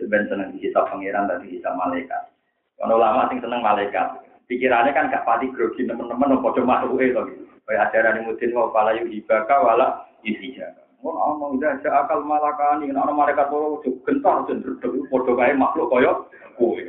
Sebenarnya 0.00 0.28
seneng 0.32 0.48
kita 0.60 0.80
pangeran 0.88 1.28
tadi 1.28 1.60
kita 1.60 1.72
malaikat. 1.76 2.32
Kalau 2.80 2.96
lama 3.00 3.28
sing 3.28 3.40
seneng 3.44 3.60
malaikat, 3.60 4.20
pikirannya 4.48 4.96
kan 4.96 5.12
gak 5.12 5.24
pati 5.24 5.48
grogi 5.52 5.84
teman-teman, 5.84 6.36
nopo 6.36 6.52
cuma 6.56 6.80
makhluk 6.80 7.00
itu. 7.00 7.22
Kayak 7.64 7.92
ajaran 7.92 8.28
mutin 8.28 8.52
mau 8.52 8.68
pala 8.68 8.92
yuk 8.92 9.08
ibaka 9.08 9.56
wala 9.56 10.04
isija. 10.20 10.83
Oh, 11.04 11.36
mau 11.36 11.52
udah 11.52 11.76
ada 11.76 12.00
akal 12.00 12.24
malakani, 12.24 12.88
nah 12.88 13.04
malaikat 13.12 13.52
kalau 13.52 13.76
gentar 14.08 14.48
cenderung 14.48 15.04
podo 15.12 15.36
kayak 15.36 15.60
makhluk 15.60 15.92
koyo, 15.92 16.32
kue, 16.56 16.80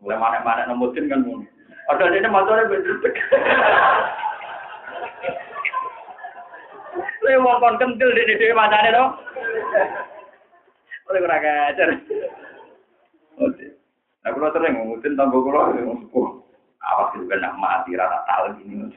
oleh 0.00 0.16
mana-mana 0.16 0.64
nemutin 0.64 1.12
kan. 1.12 1.20
Ada 1.92 2.08
ini 2.08 2.28
motornya 2.32 2.72
bener 2.72 2.96
Lha 7.20 7.36
wong 7.36 7.56
kon 7.60 7.76
kentil 7.76 8.10
di 8.16 8.32
dhewe 8.32 8.56
macane 8.56 8.96
to. 8.96 9.04
Oleh 11.12 11.20
ora 11.20 11.36
kacer. 11.36 11.88
Oke. 13.44 13.66
Nah, 14.24 14.30
kalau 14.32 14.52
sering 14.56 14.74
kulo 15.12 15.60
sepuh. 15.76 16.28
Awas 16.80 17.12
juga 17.12 17.36
nak 17.36 17.60
mati 17.60 17.92
rata 17.92 18.24
tahu 18.24 18.56
ini 18.64 18.88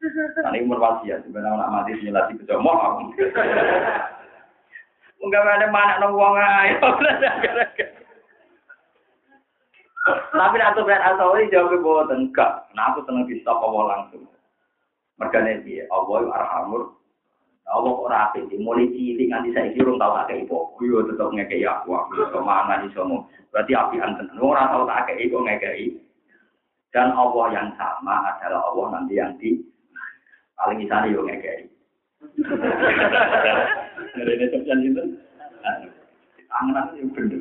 Nah, 0.00 0.50
ini 0.56 0.64
umur 0.64 0.80
wasiat, 0.80 1.28
sebenarnya 1.28 1.60
nak 1.60 1.72
mati 1.76 1.92
nyelati 2.00 2.32
kejomoh 2.40 2.72
aku. 2.72 3.12
Enggak 5.20 5.44
ada 5.44 5.68
mana 5.68 6.00
nong 6.00 6.16
wong 6.16 6.40
ayo. 6.40 6.80
Tapi 10.32 10.56
nak 10.56 10.72
tuh 10.72 10.88
ben 10.88 11.04
asal 11.04 11.36
jawab 11.52 11.76
bahwa 11.84 12.16
enggak. 12.16 12.64
Nah 12.72 12.88
aku 12.88 13.04
seneng 13.04 13.28
di 13.28 13.44
stop 13.44 13.60
awal 13.60 13.92
langsung. 13.92 14.24
Mergane 15.20 15.60
dia, 15.68 15.84
Allah 15.92 16.32
arhamur 16.32 16.96
Allah 17.70 17.94
kok 17.94 18.10
rapi, 18.10 18.40
mulai 18.58 18.90
cilik 18.90 19.30
nganti 19.30 19.54
saya 19.54 19.70
kira 19.70 19.94
tahu 19.94 20.14
akeh 20.18 20.42
ibu, 20.42 20.74
yo 20.82 21.06
tetap 21.06 21.30
ngekei 21.30 21.62
aku, 21.62 21.94
aku 21.94 22.26
ke 22.26 22.40
mana 22.42 22.82
nih 22.82 22.90
somo, 22.90 23.30
berarti 23.54 23.78
api 23.78 24.02
anten, 24.02 24.26
orang 24.42 24.74
tahu 24.74 24.82
tak 24.90 25.06
akeh 25.06 25.30
ibu 25.30 25.38
ngekei. 25.38 25.86
Dan 26.90 27.14
Allah 27.14 27.46
yang 27.54 27.70
sama 27.78 28.26
adalah 28.26 28.74
Allah 28.74 28.86
nanti 28.98 29.14
yang 29.14 29.38
di 29.38 29.62
paling 30.60 30.84
sana 30.86 31.08
yo. 31.08 31.24
Dari 34.10 34.32
ini 34.36 34.46
sekian 34.52 34.84
itu, 34.84 35.02
angan 36.52 36.92
yang 37.00 37.08
bener. 37.16 37.40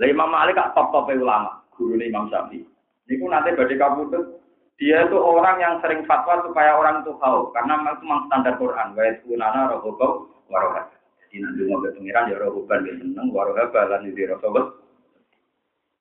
Lah 0.00 0.06
Imam 0.08 0.32
Malik 0.32 0.56
top 0.72 0.88
top 0.92 1.12
ulama, 1.12 1.60
guru 1.76 2.00
Imam 2.00 2.32
Syafi'i. 2.32 2.64
Niku 3.06 3.28
nanti 3.28 3.54
badai 3.54 3.76
kabutut 3.76 4.46
dia 4.76 5.08
itu 5.08 5.16
orang 5.16 5.56
yang 5.56 5.74
sering 5.80 6.04
fatwa 6.04 6.44
supaya 6.44 6.76
orang 6.76 7.00
itu 7.00 7.16
tahu 7.16 7.48
karena 7.56 7.80
itu 7.80 8.04
memang 8.04 8.28
standar 8.28 8.54
Quran 8.60 8.92
wa 8.92 9.02
yakunana 9.08 9.60
rohobau 9.72 10.28
warohat 10.52 10.92
jadi 11.26 11.48
nanti 11.48 11.60
mau 11.64 11.80
ke 11.80 11.96
pengiran 11.96 12.28
ya 12.28 12.36
rohoban 12.36 12.84
dia 12.84 13.00
seneng 13.00 13.32
warohat 13.32 13.72
balan 13.72 14.04
di 14.04 14.24
rohobau 14.28 14.76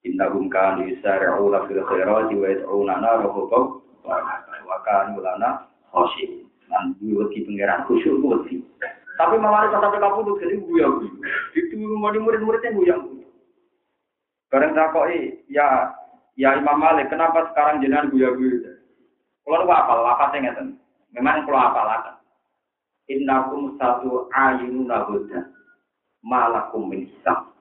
Inna 0.05 0.27
kan 0.51 0.83
yusari'u 0.85 1.49
la 1.49 1.65
fil 1.65 1.81
khairati 1.87 2.35
wa 2.35 2.47
yad'unana 2.51 3.09
rohobau 3.23 3.79
warohat 4.03 4.43
wa 4.65 4.81
kan 4.83 5.13
ulana 5.13 5.69
khosim 5.93 6.49
dan 6.67 6.97
diweti 6.97 7.45
pengiran 7.45 7.85
khusyuk 7.85 8.19
wedi 8.19 8.65
tapi 9.15 9.39
malah 9.39 9.71
sampai 9.71 10.01
kamu 10.01 10.19
tuh 10.27 10.35
jadi 10.43 10.55
buya 10.59 10.87
itu 11.55 11.73
murid-muridnya 11.77 12.75
buya 12.75 12.97
Bareng 14.45 14.77
takoi 14.77 15.41
ya 15.51 15.91
Ya 16.35 16.51
Imam 16.59 16.83
Malik, 16.83 17.07
kenapa 17.07 17.47
sekarang 17.51 17.79
jenengan 17.79 18.11
guya-guya? 18.11 18.75
Kalau 19.47 19.63
lu 19.63 19.71
apa 19.71 19.93
lafaznya 20.03 20.51
ngeten. 20.51 20.67
Memang 21.15 21.47
kalau 21.47 21.63
apa 21.63 21.81
lafaz. 21.87 22.17
Innakum 23.07 23.79
satu 23.79 24.27
ayunun 24.35 24.91
huda. 24.91 25.47
Malakum 26.27 26.91
min 26.91 27.07
hisab. 27.07 27.55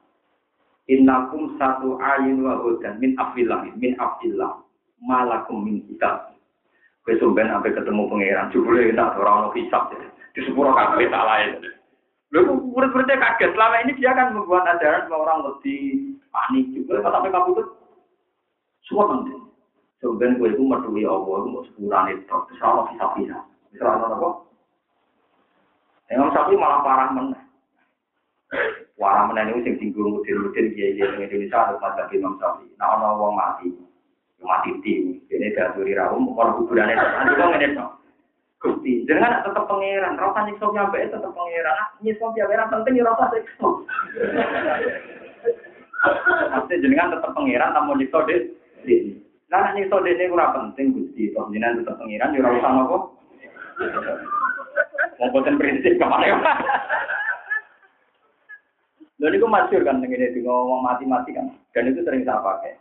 Satu 1.55 2.03
ayun 2.03 2.43
wa 2.43 2.59
huda 2.67 2.99
min 2.99 3.15
afillah, 3.15 3.63
min 3.79 3.95
afillah. 3.95 4.59
Malakum 4.99 5.63
min. 5.63 5.87
Kowe 7.05 7.13
sampai 7.21 7.77
ketemu 7.77 8.09
pangeran, 8.09 8.49
jebule 8.49 8.97
tak 8.97 9.21
ora 9.21 9.45
ono 9.45 9.49
hisab. 9.53 9.93
Di 10.33 10.41
sepuro 10.41 10.73
kabeh 10.73 11.13
tak 11.13 11.27
lain. 11.29 11.51
Lalu 12.33 12.73
murid-muridnya 12.73 13.21
kaget. 13.21 13.53
Selama 13.53 13.77
ini 13.85 13.93
dia 14.01 14.17
kan 14.17 14.33
membuat 14.33 14.65
ajaran 14.67 15.07
bahwa 15.13 15.23
orang 15.29 15.41
lebih 15.53 16.17
panik 16.33 16.65
juga. 16.73 17.05
Sampai 17.05 17.31
kabut 17.31 17.69
semua 18.89 19.05
penting. 19.13 19.45
Sebenarnya 20.01 20.37
gue 20.37 20.49
itu 20.53 20.63
mertui 20.69 21.05
Allah, 21.09 21.49
mau 21.49 21.65
sepuluhan 21.65 22.13
itu, 22.13 22.29
terus 22.29 22.61
Allah 22.61 22.85
bisa-bisa. 22.93 23.39
Bisa 23.73 23.85
Allah 23.89 24.13
apa? 24.13 24.29
Imam 26.13 26.29
Syafi'i 26.29 26.61
malah 26.61 26.85
parah 26.85 27.09
meneh. 27.17 27.41
Parah 29.01 29.25
meneh 29.33 29.49
itu 29.49 29.65
sing 29.65 29.75
tinggal 29.81 30.13
mudin-mudin 30.13 30.77
kiai-kiai 30.77 31.17
di 31.17 31.25
Indonesia 31.25 31.57
ada 31.57 31.81
pada 31.81 32.05
Imam 32.13 32.37
Syafi'i. 32.37 32.77
Nah, 32.77 33.01
orang 33.01 33.17
wong 33.17 33.33
mati. 33.33 33.73
Mati 34.45 34.71
tim. 34.85 35.19
Ini 35.33 35.57
diaturi 35.57 35.97
rawum, 35.97 36.37
orang 36.37 36.63
kuburannya 36.63 36.95
nanti 36.95 37.35
kok 37.35 37.49
ngene 37.51 37.69
no. 37.75 37.87
Gusti, 38.65 39.05
jangan 39.05 39.45
tetap 39.45 39.69
pangeran, 39.69 40.17
roh 40.17 40.33
kan 40.33 40.49
nyiksa 40.49 40.65
nyampe 40.73 40.97
tetap 40.97 41.33
pangeran. 41.37 41.77
Nyiksa 42.01 42.33
pangeran 42.33 42.73
penting 42.73 42.97
ya 42.97 43.05
roh 43.05 43.17
siksa. 43.21 43.69
Maksudnya 46.49 46.81
jenengan 46.81 47.13
tetap 47.13 47.31
pangeran 47.37 47.77
namun 47.77 48.01
nyiksa 48.01 48.25
deh. 48.25 48.41
Nah, 49.53 49.69
nyiksa 49.77 50.01
deh 50.01 50.13
ini 50.17 50.33
kurang 50.33 50.53
penting 50.57 50.97
Gusti, 50.97 51.29
jenengan 51.29 51.85
tetap 51.85 52.01
pangeran 52.01 52.33
ya 52.33 52.41
ora 52.41 52.57
usah 52.57 52.73
nopo. 52.73 52.97
Mau 55.21 55.31
boten 55.31 55.61
prinsip 55.61 56.01
kemarin. 56.01 56.41
Dan 59.15 59.37
itu 59.37 59.47
masyur 59.47 59.81
kan, 59.87 60.03
ini 60.03 60.41
ngomong 60.43 60.85
mati-mati 60.85 61.33
kan. 61.33 61.49
Dan 61.71 61.89
itu 61.89 62.03
sering 62.03 62.27
saya 62.27 62.43
pakai. 62.43 62.77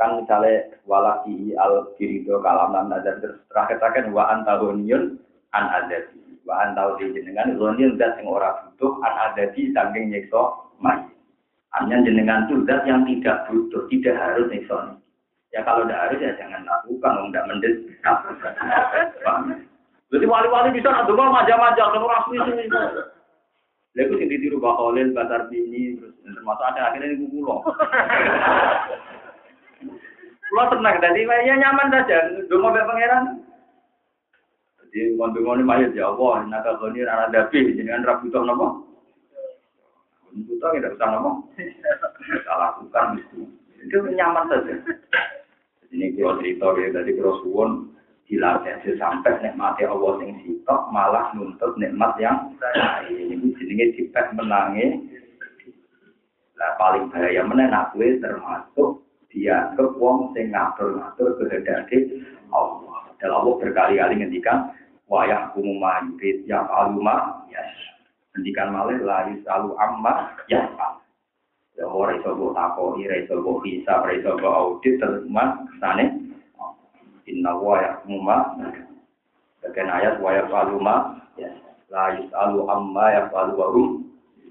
Kan 0.00 0.24
misalnya 0.24 0.80
walaki 0.88 1.52
al 1.60 1.92
kirido 2.00 2.40
kalam 2.40 2.72
nam 2.72 2.88
nazar 2.88 3.20
terus 3.20 3.36
terakhir 3.52 3.76
terakhir 3.76 4.08
wa 4.08 4.32
antahuniun 4.32 5.20
an 5.52 5.64
adati. 5.68 6.40
Wa 6.48 6.64
antahuniun 6.64 7.12
jenengan 7.12 7.52
zoniun 7.60 8.00
dat 8.00 8.16
yang 8.16 8.32
orang 8.32 8.72
butuh 8.72 8.96
an 9.04 9.12
adati 9.28 9.68
saking 9.76 10.08
nyekso 10.08 10.72
mai. 10.80 11.04
Hanya 11.76 12.00
jenengan 12.00 12.48
dat 12.64 12.88
yang 12.88 13.04
tidak 13.04 13.44
butuh, 13.44 13.84
tidak 13.92 14.16
harus 14.16 14.48
nyekso 14.48 14.96
Ya 15.50 15.66
kalau 15.66 15.82
tidak 15.82 16.00
harus 16.06 16.22
ya 16.22 16.30
jangan 16.38 16.62
lakukan, 16.62 17.26
tidak 17.28 17.46
mendes. 17.50 17.74
Jadi 20.10 20.26
wali-wali 20.26 20.74
bisa 20.74 20.90
nanti 20.90 21.10
mau 21.14 21.30
manja-manja, 21.30 21.90
kalau 21.90 22.06
rasmi 22.06 22.38
sini. 22.38 22.66
Lalu 23.98 24.22
sing 24.22 24.28
ditiru 24.30 24.62
Mbak 24.62 24.74
Khalil, 24.78 25.08
Batar 25.14 25.42
Bini, 25.50 25.98
terus 25.98 26.14
termasuk 26.22 26.62
ada 26.62 26.90
akhirnya 26.90 27.18
ini 27.18 27.26
kulo. 27.26 27.66
Kulo 30.50 30.62
tenang, 30.66 30.98
jadi 30.98 31.20
ya 31.46 31.54
nyaman 31.56 31.94
saja, 31.94 32.18
dulu 32.50 32.68
mau 32.68 32.74
pangeran. 32.74 33.38
Jadi 34.82 35.14
ngomong-ngomong 35.14 35.62
mayat 35.62 35.94
ya 35.94 36.10
Allah, 36.10 36.42
naga 36.50 36.74
koni 36.82 37.06
rana 37.06 37.30
dabi, 37.30 37.70
dengan 37.70 38.02
rabu 38.02 38.26
itu 38.26 38.38
nopo. 38.42 38.66
Itu 40.34 40.58
tidak 40.58 40.98
usah 40.98 41.08
nopo. 41.14 41.30
Kita 41.54 42.52
lakukan 42.58 43.22
itu. 43.22 43.46
Itu 43.86 44.02
nyaman 44.10 44.50
saja. 44.50 44.74
Ini 45.94 46.18
kalau 46.18 46.42
cerita, 46.42 46.66
dari 46.74 47.14
kalau 47.14 47.38
suwon, 47.46 47.70
dilatih 48.30 48.94
sampai 48.94 49.42
nikmati 49.42 49.82
Allah 49.82 50.22
sing 50.22 50.38
sitok 50.46 50.86
malah 50.94 51.34
nuntut 51.34 51.74
nikmat 51.82 52.14
yang 52.22 52.54
lain 52.62 53.26
ini 53.26 53.50
jenenge 53.58 53.98
dipek 53.98 54.30
menangi 54.38 55.10
lah 56.54 56.78
paling 56.78 57.10
bahaya 57.10 57.42
mana 57.42 57.66
nak 57.66 57.90
termasuk 57.98 59.02
dia 59.30 59.70
wong 59.78 60.34
sing 60.34 60.50
ngatur-ngatur 60.50 61.38
kehendak 61.38 61.90
Allah 62.50 63.00
dan 63.22 63.30
Allah 63.30 63.54
berkali-kali 63.62 64.18
ngendikan 64.18 64.74
wayah 65.06 65.54
kumu 65.54 65.78
yurid 65.78 66.46
ya 66.50 66.66
aluma 66.66 67.46
ya 67.50 67.62
ngendikan 68.34 68.74
malah 68.74 68.98
la 68.98 69.18
yusalu 69.30 69.74
amma 69.78 70.34
ya 70.50 70.66
ya 71.78 71.86
ora 71.86 72.14
iso 72.18 72.34
mbok 72.34 72.52
takoni 72.58 73.06
ora 73.06 73.16
iso 73.22 73.34
mbok 73.38 73.62
hisab 73.64 74.02
ora 74.04 74.12
iso 74.18 74.30
audit 74.36 74.98
terus 74.98 75.24
sana 75.80 76.04
Inna 77.30 77.54
wa 77.54 77.78
yahmuma. 77.78 78.36
Bagian 79.62 79.86
ayat 79.86 80.18
wa 80.18 80.30
yafaluma. 80.34 80.96
Ya. 81.38 81.54
La 81.86 82.18
yus'alu 82.18 82.66
amma 82.66 83.06
yafalu 83.14 83.52
wa 83.54 83.66
hum. 83.70 83.88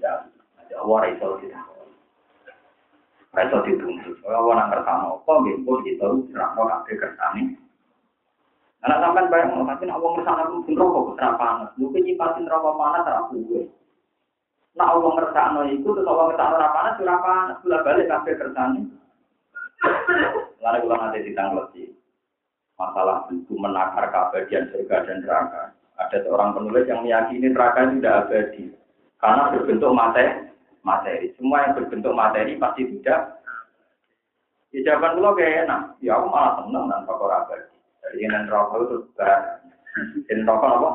Ya. 0.00 0.24
Allah 0.80 0.96
raiso 1.04 1.36
kita. 1.44 1.69
Raiso 3.30 3.62
dituntut. 3.62 4.18
Kalau 4.26 4.50
orang 4.50 4.74
ngertano 4.74 5.22
apa, 5.22 5.32
pun 5.62 5.78
kita 5.86 6.06
serahno 6.34 6.62
kabeh 6.66 6.94
kersane. 6.98 7.42
Anak 8.80 9.00
sampean 9.04 9.30
bayang, 9.30 9.60
tapi 9.68 9.84
nak 9.86 10.00
wong 10.02 10.18
ngersane 10.18 10.50
pun 10.50 10.64
pun 10.66 10.74
rokok 10.74 11.04
kesera 11.14 11.38
panas. 11.38 11.70
Lu 11.78 11.92
penyimpatin 11.94 12.50
rokok 12.50 12.74
panas 12.74 13.06
ora 13.06 13.22
kuwe. 13.30 13.60
Nak 14.74 14.92
wong 14.98 15.14
ngersane 15.14 15.60
iku 15.78 15.88
terus 15.94 16.08
wong 16.10 16.26
ngersane 16.32 16.56
ora 16.58 16.74
panas 16.74 16.98
ora 16.98 17.16
panas, 17.22 17.60
kula 17.62 17.78
balik 17.86 18.08
kabeh 18.10 18.34
kersane. 18.34 18.82
Lalu 20.58 20.78
kula 20.82 20.96
nanti 20.98 21.26
ditanglet 21.28 21.70
masalah 22.80 23.28
itu 23.28 23.52
menakar 23.60 24.08
keabadian 24.08 24.72
surga 24.72 25.04
dan 25.04 25.20
neraka. 25.20 25.62
Ada 26.00 26.24
seorang 26.24 26.56
penulis 26.56 26.88
yang 26.88 27.04
meyakini 27.04 27.52
neraka 27.52 27.84
itu 27.84 28.00
tidak 28.00 28.16
abadi 28.24 28.64
karena 29.20 29.52
berbentuk 29.52 29.92
materi. 29.92 30.49
Materi. 30.82 31.32
Semua 31.36 31.66
yang 31.68 31.76
berbentuk 31.76 32.14
materi 32.14 32.56
pasti 32.56 32.86
tidak. 32.86 33.40
Ya 34.70 34.78
jawaban 34.86 35.18
gue 35.18 35.38
kayak 35.38 35.66
enak. 35.66 35.82
Ya 35.98 36.18
aku 36.18 36.26
malah 36.30 36.52
seneng 36.62 37.04
fakor 37.04 37.30
abadi. 37.34 37.74
Jadi 38.00 38.16
yang 38.22 38.46
neraka 38.46 38.74
itu 38.80 38.96
berat. 39.18 39.40
Jadi 40.30 40.40
neraka 40.46 40.68
apa? 40.78 40.90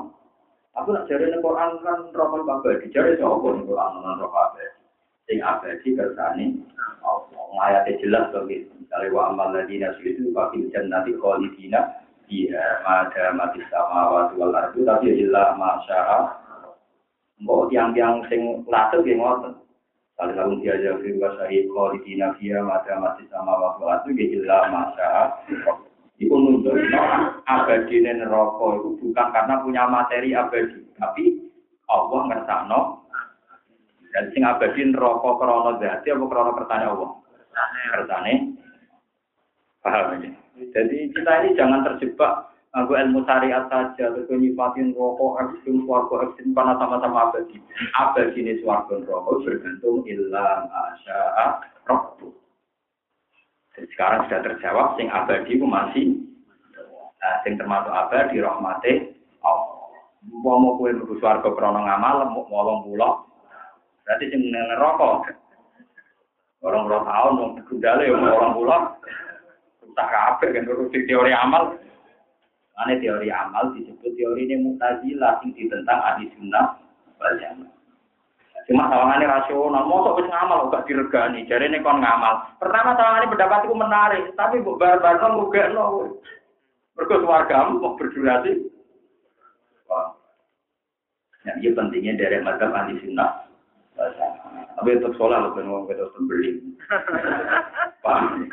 Aku 0.75 0.87
nak 0.91 1.07
cari 1.07 1.31
di 1.31 1.39
Quran 1.39 1.71
kan 1.83 1.99
neraka 2.09 2.35
abadi. 2.41 2.85
Cari 2.95 3.19
siapa 3.19 3.47
nih 3.51 3.63
Quran 3.67 3.91
neraka 3.99 4.39
abadi? 4.39 4.65
Sing 5.27 5.37
abadi 5.43 5.87
kersane. 5.91 6.45
Ayatnya 7.55 7.99
jelas 8.03 8.25
begitu. 8.35 8.67
Misalnya 8.83 9.15
wa 9.15 9.31
amal 9.31 9.55
ladina 9.55 9.95
sulitu 9.95 10.27
wa 10.35 10.51
fil 10.51 10.67
jannati 10.75 11.15
khalidina 11.15 12.03
iya 12.29 12.81
mada 12.81 13.33
mati 13.37 13.61
sama 13.69 14.09
wa 14.09 14.21
wal 14.33 14.53
ardu 14.53 14.81
tapi 14.81 15.13
illa 15.13 15.53
masya'a 15.57 16.41
mbok 17.41 17.69
tiang-tiang 17.69 18.25
sing 18.31 18.65
latih 18.65 19.03
nggih 19.03 19.17
ngoten 19.19 19.53
kalau 20.15 20.55
dia 20.63 20.79
jadi 20.79 20.95
firman 21.03 21.35
sahih 21.35 21.67
khalidina 21.67 22.31
fiha 22.39 22.63
mada 22.63 22.95
mati 23.03 23.27
sama 23.27 23.51
wa 23.51 23.75
wal 23.75 23.99
ardu 23.99 24.15
nggih 24.15 24.39
illa 24.39 24.71
masya'a 24.71 25.23
Iku 26.15 26.31
nunjukno 26.31 27.01
abadi 27.43 27.99
neraka 27.99 28.65
itu 28.79 28.89
bukan 29.03 29.27
karena 29.35 29.59
punya 29.59 29.83
materi 29.91 30.31
abadi, 30.31 30.79
tapi 30.95 31.43
Allah 31.91 32.31
ngersakno 32.31 33.03
dan 34.15 34.31
sing 34.31 34.47
abadi 34.47 34.95
neraka 34.95 35.29
krana 35.35 35.75
zati 35.75 36.07
apa 36.15 36.23
krana 36.31 36.55
pertanyaan 36.55 36.93
Allah. 36.95 37.11
Kersane 37.91 38.33
Paham 39.83 40.17
ini? 40.17 40.31
Jadi 40.71 41.11
kita 41.11 41.31
ini 41.43 41.49
jangan 41.59 41.83
terjebak 41.83 42.54
aku 42.75 42.91
ilmu 42.91 43.23
syariat 43.23 43.71
saja, 43.71 44.11
terus 44.11 44.27
nyifatin 44.27 44.91
rokok, 44.91 45.39
ekstrim, 45.39 45.87
suarga, 45.87 46.27
ekstrim, 46.27 46.51
karena 46.51 46.75
sama-sama 46.75 47.31
abadi. 47.31 47.55
Abadi 47.95 48.39
ini 48.43 48.59
suarga 48.59 48.99
rokok 48.99 49.47
bergantung 49.47 50.03
illa 50.03 50.67
asya'a 50.67 51.63
rokok. 51.87 52.35
Sekarang 53.95 54.27
sudah 54.27 54.39
terjawab, 54.43 54.99
sing 54.99 55.07
abadi 55.07 55.55
itu 55.55 55.63
masih, 55.63 56.19
nah, 57.19 57.35
sing 57.47 57.55
termasuk 57.55 57.91
abadi, 57.95 58.43
rahmati, 58.43 58.93
Allah. 59.39 59.87
Mau 60.25 60.59
mau 60.59 60.75
kue 60.75 60.91
nunggu 60.91 61.15
suarga 61.23 61.47
krono 61.47 61.79
ngamal, 61.79 62.27
mau 62.27 62.43
ngolong 62.51 62.91
pulau, 62.91 63.23
berarti 64.03 64.25
sing 64.35 64.51
rokok. 64.75 65.31
Orang 66.65 66.89
orang 66.89 67.05
tahun, 67.05 67.33
mau 67.39 67.55
gundale, 67.69 68.09
orang 68.09 68.51
pulau, 68.57 68.81
tak 69.95 70.07
kabeh 70.11 70.49
kan 70.59 70.67
teori 70.91 71.31
amal. 71.31 71.77
Ane 72.75 72.99
teori 72.99 73.31
amal 73.31 73.71
disebut 73.71 74.11
teori 74.19 74.51
ini 74.51 74.59
mutazilah 74.59 75.39
sing 75.39 75.55
ditentang 75.55 75.99
ahli 76.03 76.27
sunnah 76.35 76.75
wal 77.15 77.35
jamaah. 77.39 77.71
Cuma 78.65 78.89
sawangannya 78.89 79.29
rasional, 79.29 79.85
mau 79.85 80.17
wis 80.17 80.25
ngamal 80.25 80.73
gak 80.73 80.89
diregani, 80.89 81.45
jadi 81.45 81.69
ini 81.69 81.85
kon 81.85 82.01
ngamal. 82.01 82.49
Pertama 82.57 82.97
sawangannya 82.97 83.29
pendapat 83.29 83.59
itu 83.61 83.75
menarik, 83.77 84.23
tapi 84.33 84.65
bu 84.65 84.73
bar-bar 84.81 85.21
kan 85.21 85.37
rugi 85.37 85.61
no. 85.69 86.17
Mereka 86.97 87.21
keluarga 87.21 87.69
mau 87.69 87.93
berdurasi. 87.93 88.65
Wah. 89.85 90.17
Ya, 91.45 91.53
ini 91.61 91.77
pentingnya 91.77 92.17
dari 92.17 92.41
mata 92.41 92.65
ahli 92.65 92.97
sunnah. 93.05 93.45
Tapi 94.75 94.97
tetap 94.97 95.13
sholat 95.15 95.53
kan 95.53 95.63
ngomong 95.63 95.85
kita 95.85 96.09
beli. 96.25 96.59
Paham? 98.03 98.49